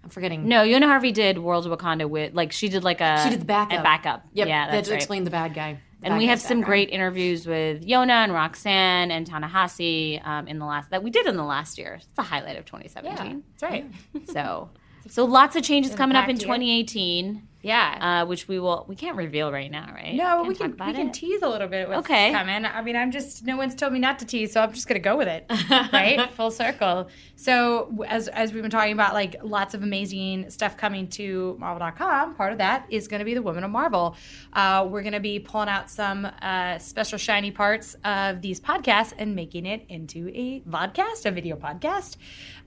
I'm 0.04 0.10
forgetting. 0.10 0.48
No, 0.48 0.64
Yona 0.64 0.86
Harvey 0.86 1.12
did 1.12 1.38
World 1.38 1.66
of 1.68 1.78
Wakanda 1.78 2.10
with 2.10 2.34
like 2.34 2.52
she 2.52 2.70
did 2.70 2.84
like 2.84 3.02
a 3.02 3.22
she 3.24 3.30
did 3.32 3.42
the 3.42 3.46
backup. 3.46 3.80
A 3.80 3.84
backup. 3.84 4.26
Yep, 4.34 4.48
Yeah, 4.48 4.66
that 4.68 4.72
that's 4.72 4.88
to 4.88 4.94
right. 4.94 4.98
explain 4.98 5.24
the 5.26 5.30
bad 5.32 5.54
guy. 5.54 5.74
the 6.00 6.06
and 6.06 6.14
bad 6.14 6.18
we 6.20 6.26
have 6.28 6.40
some 6.40 6.60
background. 6.60 6.66
great 6.66 6.90
interviews 6.92 7.46
with 7.46 7.86
Yona 7.86 8.24
and 8.24 8.32
Roxane 8.32 9.12
and 9.12 9.28
Ta-Nehisi 9.28 10.26
um, 10.26 10.48
in 10.48 10.58
the 10.60 10.66
last 10.66 10.90
that 10.92 11.04
we 11.04 11.10
did 11.10 11.28
in 11.28 11.36
the 11.36 11.44
last 11.44 11.78
year. 11.78 11.96
It's 11.96 12.08
a 12.18 12.22
highlight 12.24 12.58
of 12.58 12.64
2017. 12.66 13.44
That's 13.60 13.64
right. 13.64 13.86
So, 14.34 14.70
so 15.10 15.26
lots 15.26 15.58
of 15.58 15.64
changes 15.64 15.94
coming 15.96 16.16
up 16.16 16.30
in 16.30 16.36
packed 16.38 16.44
year. 16.48 16.56
2018. 16.56 17.48
Yeah. 17.62 18.22
uh, 18.24 18.26
which 18.26 18.48
we 18.48 18.58
will 18.60 18.86
we 18.88 18.96
can't 18.96 19.18
reveal 19.18 19.52
right 19.52 19.70
now, 19.70 19.92
right? 19.94 20.16
no, 20.16 20.44
we 20.44 20.56
can 20.56 20.72
we 20.72 20.94
can 20.94 21.12
tease 21.12 21.42
a 21.42 21.50
little 21.50 21.68
bit. 21.68 21.90
What's 21.90 22.00
Okay. 22.10 22.32
coming. 22.32 22.66
I 22.66 22.82
mean, 22.82 22.96
I'm 22.96 23.12
just 23.12 23.46
no 23.46 23.58
one's 23.58 23.76
told 23.76 23.92
me 23.94 24.00
not 24.00 24.20
to 24.20 24.26
tease, 24.26 24.54
so 24.54 24.62
I'm 24.62 24.72
just 24.74 24.88
gonna 24.88 25.00
go 25.00 25.18
with 25.18 25.28
it. 25.28 25.46
right, 25.94 26.32
full 26.34 26.52
circle. 26.52 27.10
So 27.36 28.04
as 28.08 28.28
as 28.30 28.54
we've 28.54 28.62
been 28.62 28.72
talking 28.72 28.94
about, 28.94 29.14
like 29.14 29.36
lots 29.44 29.74
of 29.74 29.84
amazing 29.84 30.50
stuff 30.50 30.78
coming 30.78 31.08
to 31.10 31.56
Marvel.com. 31.60 32.36
Part 32.36 32.52
of 32.54 32.58
that 32.60 32.86
is 32.90 33.08
going 33.08 33.20
to 33.20 33.26
be 33.26 33.34
the 33.34 33.42
Women 33.42 33.64
of 33.64 33.72
Marvel. 33.72 34.16
Uh, 34.54 34.88
we're 34.90 35.02
going 35.02 35.14
to 35.14 35.20
be 35.20 35.40
pulling 35.40 35.70
out 35.70 35.90
some 35.90 36.26
uh, 36.42 36.78
special 36.80 37.18
shiny 37.18 37.52
parts 37.52 37.96
of 38.04 38.42
these 38.42 38.60
podcasts 38.60 39.14
and 39.18 39.36
making 39.36 39.66
it 39.66 39.86
into 39.90 40.30
a 40.34 40.62
vodcast, 40.62 41.26
a 41.26 41.32
video 41.32 41.56
podcast, 41.56 42.18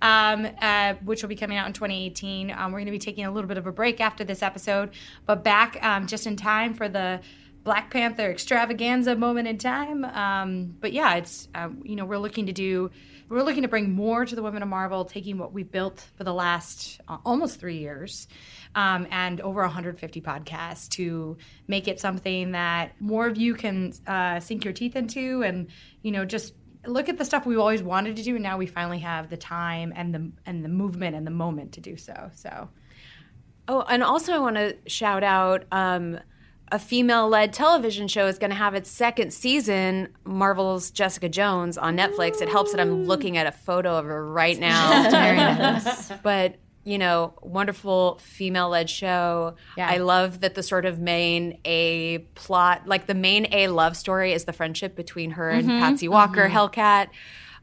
um, 0.02 0.46
uh, 0.60 0.94
which 1.04 1.22
will 1.22 1.28
be 1.28 1.36
coming 1.36 1.56
out 1.56 1.66
in 1.66 1.72
2018. 1.72 2.50
Um, 2.50 2.72
we're 2.72 2.80
going 2.80 2.86
to 2.86 2.92
be 2.92 2.98
taking 2.98 3.24
a 3.24 3.30
little 3.30 3.48
bit 3.48 3.56
of 3.56 3.66
a 3.66 3.72
break 3.72 4.00
after 4.00 4.24
this 4.24 4.42
episode, 4.42 4.90
but 5.24 5.42
back 5.42 5.78
um, 5.82 6.06
just 6.06 6.26
in 6.26 6.36
time 6.36 6.74
for 6.74 6.88
the 6.88 7.20
Black 7.64 7.90
Panther 7.90 8.28
extravaganza 8.28 9.14
moment 9.14 9.46
in 9.46 9.56
time. 9.56 10.04
Um, 10.04 10.74
but 10.80 10.92
yeah, 10.92 11.14
it's 11.14 11.48
um, 11.54 11.80
you 11.84 11.94
know 11.94 12.04
we're 12.04 12.18
looking 12.18 12.46
to 12.46 12.52
do 12.52 12.90
we're 13.28 13.42
looking 13.44 13.62
to 13.62 13.68
bring 13.68 13.92
more 13.92 14.26
to 14.26 14.34
the 14.34 14.42
Women 14.42 14.62
of 14.62 14.68
Marvel, 14.68 15.06
taking 15.06 15.38
what 15.38 15.54
we 15.54 15.62
built 15.62 16.04
for 16.16 16.24
the 16.24 16.34
last 16.34 17.00
uh, 17.08 17.16
almost 17.24 17.58
three 17.58 17.78
years. 17.78 18.28
Um, 18.74 19.06
and 19.10 19.40
over 19.40 19.62
150 19.62 20.20
podcasts 20.20 20.88
to 20.90 21.36
make 21.66 21.88
it 21.88 22.00
something 22.00 22.52
that 22.52 22.92
more 23.00 23.26
of 23.26 23.36
you 23.36 23.54
can 23.54 23.92
uh, 24.06 24.40
sink 24.40 24.64
your 24.64 24.74
teeth 24.74 24.96
into, 24.96 25.42
and 25.42 25.68
you 26.02 26.10
know 26.10 26.24
just 26.24 26.54
look 26.86 27.08
at 27.08 27.18
the 27.18 27.24
stuff 27.24 27.46
we've 27.46 27.58
always 27.58 27.82
wanted 27.82 28.16
to 28.16 28.22
do, 28.22 28.34
and 28.34 28.42
now 28.42 28.58
we 28.58 28.66
finally 28.66 29.00
have 29.00 29.30
the 29.30 29.36
time 29.36 29.92
and 29.94 30.14
the 30.14 30.32
and 30.46 30.64
the 30.64 30.68
movement 30.68 31.16
and 31.16 31.26
the 31.26 31.30
moment 31.30 31.72
to 31.72 31.80
do 31.80 31.96
so. 31.96 32.30
So 32.34 32.68
Oh, 33.68 33.82
and 33.88 34.02
also 34.02 34.32
I 34.32 34.38
want 34.38 34.56
to 34.56 34.76
shout 34.86 35.22
out 35.22 35.64
um, 35.70 36.18
a 36.72 36.78
female-led 36.78 37.52
television 37.52 38.08
show 38.08 38.26
is 38.26 38.38
going 38.38 38.50
to 38.50 38.56
have 38.56 38.74
its 38.74 38.90
second 38.90 39.32
season, 39.32 40.08
Marvel's 40.24 40.90
Jessica 40.90 41.28
Jones 41.28 41.78
on 41.78 41.96
Netflix. 41.96 42.42
It 42.42 42.48
helps 42.48 42.72
that 42.72 42.80
I'm 42.80 43.04
looking 43.04 43.36
at 43.36 43.46
a 43.46 43.52
photo 43.52 43.96
of 43.96 44.04
her 44.04 44.30
right 44.30 44.58
now. 44.58 45.08
but 46.22 46.56
you 46.84 46.98
know, 46.98 47.34
wonderful 47.42 48.18
female-led 48.22 48.90
show. 48.90 49.54
Yeah. 49.76 49.88
I 49.88 49.98
love 49.98 50.40
that 50.40 50.54
the 50.54 50.62
sort 50.62 50.84
of 50.84 50.98
main 50.98 51.58
A 51.64 52.18
plot, 52.34 52.86
like 52.86 53.06
the 53.06 53.14
main 53.14 53.46
A 53.52 53.68
love 53.68 53.96
story, 53.96 54.32
is 54.32 54.44
the 54.44 54.52
friendship 54.52 54.96
between 54.96 55.32
her 55.32 55.50
and 55.50 55.68
Patsy 55.68 56.08
Walker, 56.08 56.48
Hellcat. 56.48 57.08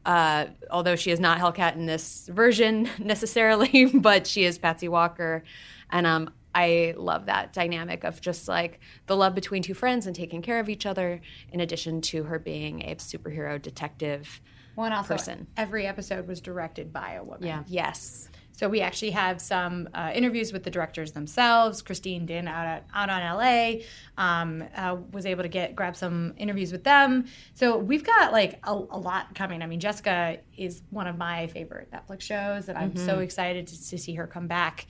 Uh, 0.06 0.46
although 0.70 0.96
she 0.96 1.10
is 1.10 1.20
not 1.20 1.38
Hellcat 1.38 1.74
in 1.74 1.84
this 1.84 2.26
version 2.32 2.88
necessarily, 2.98 3.84
but 3.94 4.26
she 4.26 4.44
is 4.44 4.56
Patsy 4.58 4.88
Walker, 4.88 5.44
and 5.90 6.06
um, 6.06 6.30
I 6.54 6.94
love 6.96 7.26
that 7.26 7.52
dynamic 7.52 8.04
of 8.04 8.22
just 8.22 8.48
like 8.48 8.80
the 9.06 9.14
love 9.16 9.34
between 9.34 9.62
two 9.62 9.74
friends 9.74 10.06
and 10.06 10.16
taking 10.16 10.40
care 10.40 10.58
of 10.58 10.70
each 10.70 10.86
other, 10.86 11.20
in 11.52 11.60
addition 11.60 12.00
to 12.02 12.22
her 12.24 12.38
being 12.38 12.80
a 12.88 12.94
superhero 12.94 13.60
detective. 13.60 14.40
one 14.74 14.92
also 14.94 15.14
Person. 15.14 15.46
every 15.58 15.86
episode 15.86 16.26
was 16.26 16.40
directed 16.40 16.90
by 16.94 17.12
a 17.12 17.22
woman. 17.22 17.46
Yeah. 17.46 17.64
Yes, 17.66 18.29
So 18.60 18.68
we 18.68 18.82
actually 18.82 19.12
have 19.12 19.40
some 19.40 19.88
uh, 19.94 20.10
interviews 20.14 20.52
with 20.52 20.64
the 20.64 20.70
directors 20.70 21.12
themselves. 21.12 21.80
Christine 21.80 22.26
Dinh 22.26 22.46
out 22.46 22.66
at, 22.66 22.86
out 22.92 23.08
on 23.08 23.38
LA 23.38 23.80
um, 24.18 24.62
uh, 24.76 24.98
was 25.12 25.24
able 25.24 25.44
to 25.44 25.48
get 25.48 25.74
grab 25.74 25.96
some 25.96 26.34
interviews 26.36 26.70
with 26.70 26.84
them. 26.84 27.24
So 27.54 27.78
we've 27.78 28.04
got 28.04 28.32
like 28.32 28.60
a, 28.64 28.72
a 28.72 28.98
lot 28.98 29.34
coming. 29.34 29.62
I 29.62 29.66
mean, 29.66 29.80
Jessica 29.80 30.40
is 30.58 30.82
one 30.90 31.06
of 31.06 31.16
my 31.16 31.46
favorite 31.46 31.90
Netflix 31.90 32.20
shows, 32.20 32.68
and 32.68 32.76
I'm 32.76 32.96
so 32.96 33.20
excited 33.20 33.66
to, 33.68 33.88
to 33.88 33.96
see 33.96 34.12
her 34.16 34.26
come 34.26 34.46
back 34.46 34.86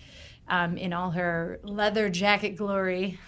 um, 0.49 0.77
in 0.77 0.93
all 0.93 1.13
her 1.13 1.61
leather 1.63 2.11
jacket 2.11 2.57
glory. 2.57 3.21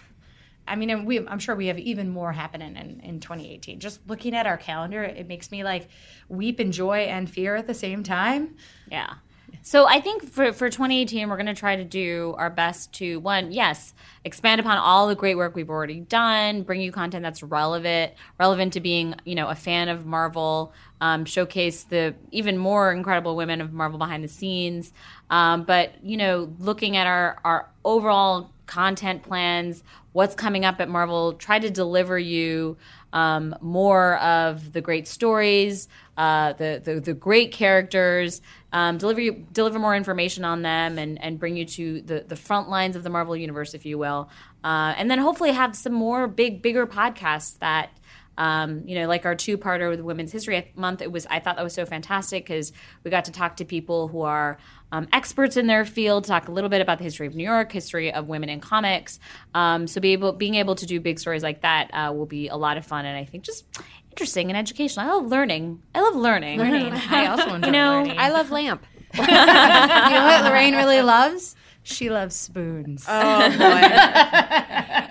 I 0.66 0.74
mean, 0.74 0.90
and 0.90 1.07
we, 1.07 1.24
I'm 1.24 1.38
sure 1.38 1.55
we 1.55 1.68
have 1.68 1.78
even 1.78 2.09
more 2.09 2.33
happening 2.33 2.74
in, 2.74 2.98
in 2.98 3.20
2018. 3.20 3.78
Just 3.78 4.00
looking 4.09 4.35
at 4.35 4.48
our 4.48 4.57
calendar, 4.57 5.05
it 5.05 5.28
makes 5.28 5.52
me 5.52 5.62
like 5.62 5.87
weep 6.28 6.59
in 6.59 6.72
joy 6.72 7.02
and 7.02 7.31
fear 7.31 7.55
at 7.55 7.68
the 7.68 7.74
same 7.74 8.02
time. 8.02 8.57
Yeah. 8.90 9.14
So 9.60 9.86
I 9.86 10.00
think 10.00 10.24
for, 10.24 10.52
for 10.52 10.70
2018, 10.70 11.28
we're 11.28 11.36
going 11.36 11.46
to 11.46 11.54
try 11.54 11.76
to 11.76 11.84
do 11.84 12.34
our 12.38 12.50
best 12.50 12.92
to 12.94 13.20
one, 13.20 13.52
yes, 13.52 13.94
expand 14.24 14.60
upon 14.60 14.78
all 14.78 15.08
the 15.08 15.14
great 15.14 15.36
work 15.36 15.54
we've 15.54 15.70
already 15.70 16.00
done, 16.00 16.62
bring 16.62 16.80
you 16.80 16.90
content 16.90 17.22
that's 17.22 17.42
relevant, 17.42 18.12
relevant 18.40 18.72
to 18.72 18.80
being, 18.80 19.14
you 19.24 19.34
know, 19.34 19.48
a 19.48 19.54
fan 19.54 19.88
of 19.88 20.06
Marvel, 20.06 20.72
um, 21.00 21.24
showcase 21.24 21.84
the 21.84 22.14
even 22.30 22.56
more 22.56 22.92
incredible 22.92 23.36
women 23.36 23.60
of 23.60 23.72
Marvel 23.72 23.98
behind 23.98 24.24
the 24.24 24.28
scenes. 24.28 24.92
Um, 25.30 25.64
but 25.64 25.92
you 26.02 26.16
know, 26.16 26.52
looking 26.58 26.96
at 26.96 27.06
our 27.06 27.40
our 27.44 27.68
overall 27.84 28.50
content 28.66 29.22
plans, 29.22 29.82
what's 30.12 30.34
coming 30.34 30.64
up 30.64 30.80
at 30.80 30.88
Marvel, 30.88 31.34
try 31.34 31.58
to 31.58 31.68
deliver 31.70 32.18
you 32.18 32.76
um, 33.12 33.54
more 33.60 34.16
of 34.18 34.72
the 34.72 34.80
great 34.80 35.06
stories, 35.06 35.88
uh, 36.16 36.53
the, 36.55 36.81
the 36.85 37.01
the 37.01 37.14
great 37.14 37.53
characters, 37.53 38.42
um, 38.72 38.98
deliver 38.98 39.20
you, 39.20 39.46
deliver 39.53 39.79
more 39.79 39.96
information 39.96 40.44
on 40.44 40.62
them, 40.62 40.98
and 40.98 41.22
and 41.22 41.38
bring 41.38 41.57
you 41.57 41.64
to 41.64 42.03
the 42.03 42.25
the 42.27 42.37
front 42.37 42.68
lines 42.68 42.96
of 42.96 43.03
the 43.03 43.11
Marvel 43.11 43.37
universe, 43.37 43.75
if 43.75 43.87
you 43.87 43.98
will, 43.98 44.29
uh, 44.62 44.94
and 44.96 45.11
then 45.11 45.18
hopefully 45.18 45.53
have 45.53 45.75
some 45.75 45.94
more 45.94 46.27
big 46.27 46.62
bigger 46.62 46.87
podcasts 46.87 47.59
that. 47.59 47.90
Um, 48.38 48.88
you 48.88 48.94
know, 48.94 49.09
like 49.09 49.27
our 49.27 49.35
two-parter 49.35 49.90
with 49.90 50.01
Women's 50.01 50.33
History 50.33 50.72
Month, 50.75 51.03
it 51.03 51.12
was. 51.12 51.27
I 51.27 51.38
thought 51.38 51.57
that 51.57 51.62
was 51.62 51.75
so 51.75 51.85
fantastic 51.85 52.46
because 52.46 52.72
we 53.05 53.11
got 53.11 53.27
to 53.27 53.31
talk 53.31 53.57
to 53.57 53.66
people 53.66 54.09
who 54.09 54.22
are 54.22 54.57
um, 54.90 55.07
experts 55.12 55.59
in 55.59 55.66
their 55.66 55.85
field, 55.85 56.25
talk 56.25 56.48
a 56.48 56.51
little 56.51 56.70
bit 56.70 56.81
about 56.81 56.96
the 56.96 57.05
history 57.05 57.27
of 57.27 57.35
New 57.35 57.44
York, 57.44 57.70
history 57.70 58.11
of 58.11 58.29
women 58.29 58.48
in 58.48 58.61
comics. 58.61 59.20
Um, 59.55 59.87
so, 59.87 60.01
be 60.01 60.14
able, 60.14 60.33
being 60.33 60.55
able 60.55 60.75
to 60.77 60.87
do 60.87 60.98
big 60.98 61.18
stories 61.18 61.42
like 61.42 61.61
that 61.61 61.90
uh, 61.92 62.11
will 62.14 62.25
be 62.25 62.48
a 62.48 62.57
lot 62.57 62.79
of 62.79 62.87
fun, 62.87 63.05
and 63.05 63.18
I 63.18 63.27
think 63.27 63.44
just 63.44 63.66
interesting 64.12 64.51
and 64.51 64.57
educational. 64.59 65.09
I 65.09 65.12
love 65.14 65.27
learning. 65.27 65.83
I 65.94 66.01
love 66.03 66.14
learning. 66.16 66.61
I 66.61 67.27
also 67.27 67.55
enjoy 67.55 67.66
You 67.66 67.72
know, 67.72 67.90
learning. 68.03 68.18
I 68.18 68.29
love 68.31 68.51
Lamp. 68.51 68.85
you 69.14 69.27
know 69.27 70.25
what 70.27 70.44
Lorraine 70.44 70.75
really 70.75 71.01
loves? 71.03 71.57
She 71.83 72.11
loves 72.11 72.37
spoons. 72.37 73.07
Oh 73.09 73.48
boy. 73.59 73.81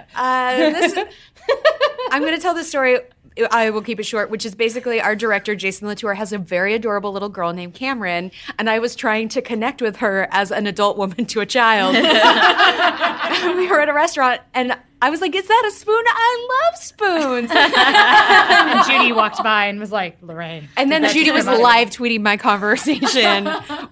uh, 0.16 0.56
this, 0.56 0.98
I'm 2.12 2.22
going 2.22 2.36
to 2.36 2.42
tell 2.42 2.54
the 2.54 2.64
story. 2.64 3.00
I 3.50 3.70
will 3.70 3.82
keep 3.82 4.00
it 4.00 4.04
short, 4.04 4.30
which 4.30 4.46
is 4.46 4.56
basically 4.56 5.00
our 5.00 5.16
director, 5.16 5.56
Jason 5.56 5.88
Latour, 5.88 6.16
has 6.16 6.34
a 6.34 6.38
very 6.38 6.74
adorable 6.74 7.14
little 7.14 7.30
girl 7.30 7.54
named 7.54 7.74
Cameron, 7.74 8.32
and 8.60 8.70
I 8.70 8.80
was 8.80 8.96
trying 8.96 9.30
to 9.30 9.42
connect 9.42 9.82
with 9.82 9.98
her 9.98 10.28
as 10.32 10.52
an 10.52 10.68
adult 10.68 10.98
woman 10.98 11.26
to 11.28 11.40
a 11.40 11.46
child. 11.46 11.96
we 13.56 13.68
were 13.70 13.80
at 13.80 13.90
a 13.90 13.94
restaurant, 13.94 14.42
and 14.54 14.76
I 15.02 15.10
was 15.10 15.20
like, 15.20 15.34
Is 15.34 15.48
that 15.48 15.64
a 15.68 15.72
spoon? 15.72 16.04
I 16.08 16.48
love 16.70 16.80
spoons. 16.80 17.50
and 17.52 18.86
Judy 18.86 19.14
walked 19.14 19.42
by 19.44 19.66
and 19.66 19.80
was 19.80 19.92
like, 19.92 20.18
Lorraine. 20.22 20.68
And 20.78 20.92
then 20.92 21.12
Judy 21.12 21.32
was 21.32 21.48
live 21.48 21.90
tweeting 21.90 22.22
my 22.22 22.38
conversation 22.38 23.50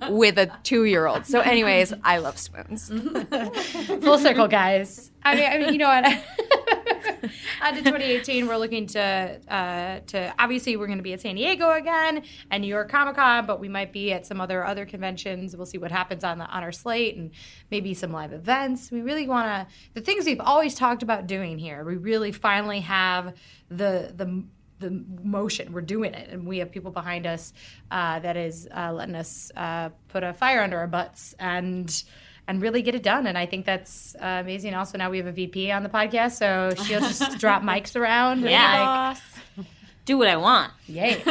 with 0.09 0.37
a 0.37 0.51
two 0.63 0.85
year 0.85 1.07
old. 1.07 1.25
So, 1.25 1.39
anyways, 1.39 1.93
I 2.03 2.19
love 2.19 2.37
spoons. 2.37 2.89
Full 4.03 4.19
circle, 4.19 4.47
guys. 4.47 5.11
I 5.23 5.35
mean, 5.35 5.45
I 5.45 5.57
mean, 5.57 5.73
you 5.73 5.79
know 5.79 5.87
what? 5.87 6.98
On 7.61 7.73
to 7.73 7.79
2018, 7.79 8.47
we're 8.47 8.57
looking 8.57 8.87
to 8.87 9.39
uh, 9.47 9.99
to 10.07 10.33
obviously 10.39 10.77
we're 10.77 10.87
going 10.87 10.99
to 10.99 11.03
be 11.03 11.13
at 11.13 11.21
San 11.21 11.35
Diego 11.35 11.71
again 11.71 12.23
and 12.49 12.61
New 12.61 12.67
York 12.67 12.89
Comic 12.89 13.15
Con, 13.15 13.45
but 13.45 13.59
we 13.59 13.67
might 13.67 13.91
be 13.91 14.11
at 14.13 14.25
some 14.25 14.39
other 14.39 14.63
other 14.63 14.85
conventions. 14.85 15.55
We'll 15.55 15.65
see 15.65 15.77
what 15.77 15.91
happens 15.91 16.23
on 16.23 16.37
the 16.37 16.45
on 16.45 16.63
our 16.63 16.71
slate 16.71 17.17
and 17.17 17.31
maybe 17.71 17.93
some 17.93 18.11
live 18.11 18.31
events. 18.31 18.91
We 18.91 19.01
really 19.01 19.27
want 19.27 19.47
to 19.47 19.73
the 19.93 20.01
things 20.01 20.25
we've 20.25 20.39
always 20.39 20.75
talked 20.75 21.03
about 21.03 21.27
doing 21.27 21.57
here. 21.57 21.83
We 21.83 21.97
really 21.97 22.31
finally 22.31 22.81
have 22.81 23.35
the 23.69 24.13
the 24.15 24.43
the 24.79 25.03
motion. 25.21 25.73
We're 25.73 25.81
doing 25.81 26.13
it, 26.13 26.29
and 26.29 26.47
we 26.47 26.59
have 26.59 26.71
people 26.71 26.91
behind 26.91 27.27
us 27.27 27.53
uh, 27.91 28.19
that 28.19 28.37
is 28.37 28.67
uh, 28.75 28.93
letting 28.93 29.15
us 29.15 29.51
uh, 29.55 29.89
put 30.07 30.23
a 30.23 30.33
fire 30.33 30.61
under 30.61 30.77
our 30.77 30.87
butts 30.87 31.35
and 31.37 32.03
and 32.49 32.61
really 32.63 32.81
get 32.81 32.95
it 32.95 33.03
done. 33.03 33.27
And 33.27 33.37
I 33.37 33.45
think 33.45 33.65
that's 33.67 34.15
uh, 34.15 34.39
amazing. 34.41 34.73
Also, 34.73 34.97
now 34.97 35.11
we 35.11 35.17
have 35.19 35.27
a 35.27 35.31
VP 35.31 35.71
on 35.71 35.83
the 35.83 35.89
podcast, 35.89 36.31
so 36.39 36.71
she'll 36.83 36.99
just 36.99 37.37
drop 37.43 37.61
mics 37.61 37.95
around. 37.95 38.39
and, 38.39 38.49
Yeah. 38.49 39.15
do 40.05 40.17
what 40.17 40.27
I 40.27 40.37
want, 40.37 40.73
yay, 40.87 41.21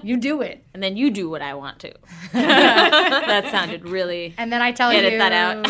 you 0.04 0.18
do 0.18 0.42
it. 0.42 0.62
and 0.74 0.82
then 0.82 0.98
you 0.98 1.10
do 1.10 1.30
what 1.30 1.40
I 1.40 1.54
want 1.54 1.78
to. 1.78 1.94
that 2.34 3.48
sounded 3.50 3.88
really. 3.88 4.34
And 4.36 4.52
then 4.52 4.60
I 4.60 4.70
tell 4.72 4.90
Edit 4.90 5.12
you 5.14 5.18
that 5.18 5.32
out. 5.32 5.66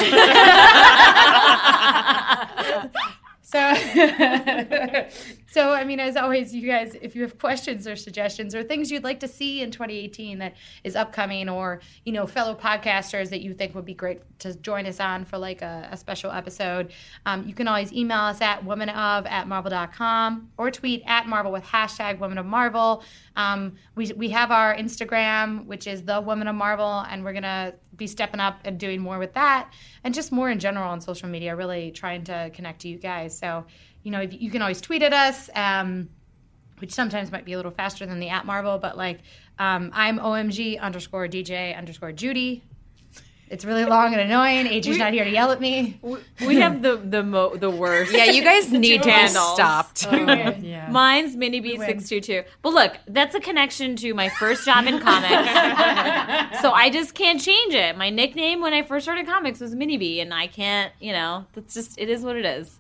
So 3.43 3.61
So, 5.51 5.73
I 5.73 5.83
mean, 5.83 5.99
as 5.99 6.15
always, 6.15 6.55
you 6.55 6.69
guys, 6.69 6.95
if 7.01 7.17
you 7.17 7.23
have 7.23 7.39
questions 7.39 7.87
or 7.87 7.97
suggestions 7.97 8.55
or 8.55 8.63
things 8.63 8.91
you'd 8.91 9.03
like 9.03 9.21
to 9.21 9.29
see 9.29 9.63
in 9.63 9.71
2018 9.71 10.41
that 10.41 10.55
is 10.85 10.95
upcoming, 10.95 11.49
or 11.49 11.81
you 12.05 12.13
know, 12.13 12.27
fellow 12.27 12.55
podcasters 12.55 13.31
that 13.31 13.41
you 13.41 13.55
think 13.55 13.75
would 13.75 13.87
be 13.87 13.95
great 13.95 14.21
to 14.41 14.55
join 14.57 14.85
us 14.85 15.01
on 15.01 15.25
for 15.25 15.39
like 15.39 15.63
a, 15.63 15.89
a 15.91 15.97
special 15.97 16.31
episode, 16.31 16.93
um, 17.25 17.47
you 17.49 17.55
can 17.55 17.67
always 17.67 17.95
email 17.95 18.19
us 18.19 18.43
at 18.43 18.63
womanof 18.63 19.27
at 19.27 19.49
marvel.com 19.49 20.51
or 20.59 20.71
tweet 20.71 21.03
at 21.07 21.27
marvel 21.27 21.51
with 21.51 21.65
hashtag 21.65 22.19
women 22.19 22.37
of 22.37 22.45
marvel. 22.45 23.03
Um, 23.35 23.77
we, 23.95 24.13
we 24.13 24.29
have 24.29 24.51
our 24.51 24.77
Instagram, 24.77 25.65
which 25.65 25.87
is 25.87 26.03
the 26.03 26.21
women 26.21 26.47
of 26.47 26.57
marvel, 26.57 27.07
and 27.09 27.25
we're 27.25 27.33
gonna 27.33 27.73
be 27.97 28.07
stepping 28.07 28.39
up 28.39 28.61
and 28.67 28.79
doing 28.79 29.01
more 29.01 29.19
with 29.19 29.33
that, 29.33 29.73
and 30.05 30.13
just 30.13 30.31
more 30.31 30.51
in 30.51 30.59
general 30.59 30.91
on 30.91 31.01
social 31.01 31.29
media. 31.29 31.57
Really 31.57 31.91
trying 31.91 32.25
to 32.25 32.51
connect 32.53 32.83
to 32.83 32.89
you 32.89 32.99
guys. 32.99 33.37
So 33.37 33.65
you 34.09 34.13
know, 34.13 34.23
you 34.23 34.51
can 34.51 34.63
always 34.63 34.81
tweet 34.81 35.03
at 35.03 35.13
us, 35.13 35.51
um, 35.55 36.09
which 36.79 36.95
sometimes 36.95 37.31
might 37.31 37.45
be 37.45 37.53
a 37.53 37.57
little 37.57 37.71
faster 37.71 38.07
than 38.07 38.21
the 38.21 38.31
at 38.31 38.47
Marvel, 38.47 38.79
but 38.79 38.97
like 38.97 39.21
um, 39.59 39.91
I'm 39.93 40.19
OMG 40.19 40.81
underscore 40.81 41.29
DJ 41.29 41.77
underscore 41.77 42.13
Judy. 42.13 42.63
It's 43.51 43.67
really 43.67 43.85
long 43.85 44.15
and 44.15 44.21
annoying. 44.23 44.65
AJ's 44.65 44.97
not 44.97 45.13
here 45.13 45.25
to 45.25 45.31
yell 45.31 45.51
at 45.51 45.61
me. 45.61 46.01
We 46.41 46.57
have 46.57 46.81
the 46.81 46.97
the 46.97 47.23
mo- 47.23 47.57
the 47.57 47.69
worst. 47.69 48.13
Yeah, 48.13 48.25
you 48.25 48.43
guys 48.43 48.73
need 48.73 48.99
to 48.99 49.05
be 49.05 49.11
handles. 49.11 49.55
stopped. 49.55 50.07
yeah. 50.13 50.89
Mine's 50.91 51.37
Mini 51.37 51.61
B 51.61 51.77
six 51.77 52.09
two 52.09 52.23
two. 52.23 52.45
But 52.63 52.73
look, 52.73 52.97
that's 53.07 53.35
a 53.35 53.41
connection 53.41 53.95
to 53.97 54.15
my 54.15 54.31
first 54.31 54.65
job 54.65 54.87
in 54.87 55.01
comics. 55.01 56.61
so 56.63 56.73
I 56.73 56.89
just 56.91 57.15
can't 57.15 57.41
change 57.43 57.75
it. 57.75 57.95
My 57.99 58.09
nickname 58.09 58.63
when 58.63 58.73
I 58.73 58.83
first 58.83 59.05
started 59.05 59.27
comics 59.27 59.61
was 59.61 59.75
Mini 59.75 59.99
B, 59.99 60.21
and 60.21 60.33
I 60.33 60.47
can't. 60.47 60.95
You 60.99 61.13
know, 61.13 61.45
that's 61.53 61.75
just 61.75 61.99
it 61.99 62.09
is 62.09 62.23
what 62.23 62.37
it 62.37 62.47
is. 62.47 62.79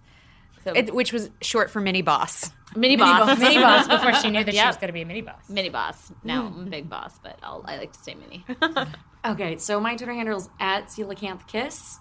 So 0.64 0.72
It- 0.74 0.94
which 0.94 1.12
was 1.12 1.30
short 1.40 1.70
for 1.70 1.80
mini 1.80 2.02
boss. 2.02 2.50
mini 2.76 2.96
boss, 2.96 3.38
Mini 3.38 3.58
boss 3.58 3.88
before 3.88 4.12
she 4.14 4.30
knew 4.30 4.44
that 4.44 4.54
she 4.54 4.60
was 4.66 4.76
going 4.76 4.88
to 4.88 4.92
be 4.92 5.02
a 5.02 5.06
mini 5.06 5.22
boss. 5.22 5.48
mini 5.48 5.68
boss. 5.70 6.12
Now 6.24 6.46
I'm 6.46 6.66
a 6.66 6.70
big 6.76 6.88
boss, 6.90 7.18
but 7.22 7.38
I'll, 7.42 7.64
I 7.66 7.78
like 7.78 7.92
to 7.92 7.98
say 7.98 8.14
mini. 8.14 8.44
Okay, 9.24 9.56
so 9.56 9.80
my 9.80 9.96
Twitter 9.96 10.12
handle 10.14 10.36
is 10.38 10.48
at 10.60 10.86
Coelacanth 10.86 11.46
Kiss. 11.48 11.98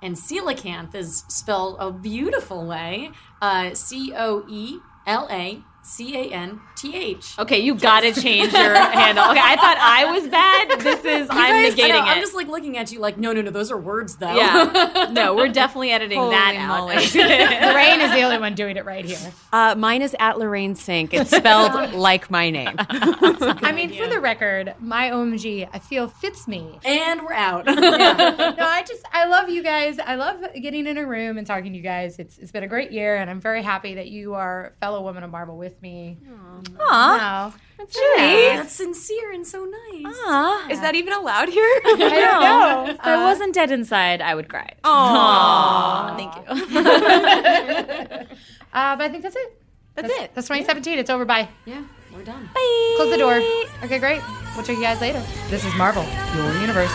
And 0.00 0.14
coelacanth 0.16 0.94
is 0.94 1.24
spelled 1.28 1.76
a 1.78 1.90
beautiful 1.92 2.64
way 2.66 3.10
uh, 3.42 3.74
C 3.74 4.12
O 4.16 4.44
E 4.48 4.78
L 5.08 5.26
A 5.30 5.62
C 5.82 6.14
A 6.16 6.32
N 6.34 6.60
T 6.76 6.94
H. 6.94 7.38
Okay, 7.38 7.60
you 7.60 7.74
gotta 7.74 8.12
change 8.12 8.52
your 8.52 8.74
handle. 8.74 9.24
Okay, 9.30 9.40
I 9.42 9.56
thought 9.56 9.78
I 9.80 10.12
was 10.12 10.28
bad. 10.28 10.80
This 10.80 11.02
is 11.02 11.28
I'm 11.30 11.36
Guys, 11.70 11.74
negating 11.74 11.88
know, 11.88 11.96
it. 11.96 12.02
I'm 12.02 12.20
just 12.20 12.34
like 12.34 12.46
looking 12.46 12.76
at 12.76 12.92
you 12.92 13.00
like, 13.00 13.16
no, 13.16 13.32
no, 13.32 13.40
no, 13.40 13.50
those 13.50 13.70
are 13.70 13.78
words 13.78 14.16
though. 14.16 14.34
yeah, 14.34 15.08
no, 15.12 15.34
we're 15.34 15.48
definitely 15.48 15.90
editing 15.92 16.20
that 16.28 16.54
Holy 16.54 16.58
out. 16.58 16.80
moly. 16.80 16.96
Lorraine 17.72 18.00
is 18.02 18.12
the 18.12 18.20
only 18.22 18.38
one 18.38 18.54
doing 18.54 18.76
it 18.76 18.84
right 18.84 19.02
here. 19.04 19.18
Uh, 19.50 19.74
mine 19.78 20.02
is 20.02 20.14
at 20.20 20.38
Lorraine 20.38 20.74
Cink. 20.74 21.14
It's 21.14 21.30
spelled 21.34 21.92
like 21.94 22.30
my 22.30 22.50
name. 22.50 22.74
I 22.78 23.72
mean, 23.74 23.90
for 23.94 24.06
the 24.08 24.20
record, 24.20 24.74
my 24.80 25.08
OMG, 25.10 25.70
I 25.72 25.78
feel 25.78 26.06
fits 26.08 26.46
me. 26.46 26.78
and 26.84 27.22
we're 27.22 27.32
out. 27.32 27.64
no, 27.64 27.74
I 27.74 28.84
just 28.86 29.04
I 29.10 29.24
love 29.26 29.48
you 29.48 29.62
guys. 29.62 29.98
I 29.98 30.16
love 30.16 30.44
getting 30.60 30.86
in 30.86 30.98
a 30.98 31.06
room 31.06 31.38
and 31.38 31.46
talking 31.46 31.72
to 31.72 31.78
you 31.78 31.82
guys. 31.82 32.18
It's 32.18 32.36
it's 32.36 32.52
been 32.52 32.62
a 32.64 32.68
great 32.68 32.92
year, 32.92 33.16
and 33.16 33.30
I'm 33.30 33.40
very 33.40 33.62
happy 33.62 33.94
that 33.94 34.08
you 34.08 34.34
are 34.34 34.74
fellow 34.80 34.97
women 35.04 35.22
of 35.22 35.30
Marvel 35.30 35.56
with 35.56 35.80
me. 35.82 36.18
Wow. 36.78 37.52
That's 37.78 38.72
sincere 38.72 39.32
and 39.32 39.46
so 39.46 39.64
nice. 39.64 40.16
Aww. 40.26 40.70
Is 40.70 40.80
that 40.80 40.94
even 40.94 41.12
allowed 41.12 41.48
here? 41.48 41.64
I 41.84 41.96
don't 41.98 42.40
know. 42.42 42.86
If 42.94 43.00
I 43.00 43.24
wasn't 43.24 43.54
dead 43.54 43.70
inside, 43.70 44.20
I 44.20 44.34
would 44.34 44.48
cry. 44.48 44.72
Aww. 44.84 46.16
Thank 46.16 46.34
you. 46.36 48.36
Uh, 48.70 48.94
but 48.96 49.06
I 49.06 49.08
think 49.08 49.22
that's 49.22 49.34
it. 49.34 49.62
That's 49.94 50.10
it. 50.10 50.30
That's 50.34 50.46
2017. 50.46 50.98
It's 50.98 51.08
over. 51.08 51.24
Bye. 51.24 51.48
Yeah, 51.64 51.82
we're 52.14 52.22
done. 52.22 52.50
Bye. 52.54 52.94
Close 52.96 53.10
the 53.10 53.16
door. 53.16 53.40
Okay, 53.82 53.98
great. 53.98 54.20
We'll 54.54 54.62
check 54.64 54.76
you 54.76 54.82
guys 54.82 55.00
later. 55.00 55.22
This 55.48 55.64
is 55.64 55.74
Marvel, 55.74 56.04
your 56.36 56.52
universe. 56.60 56.92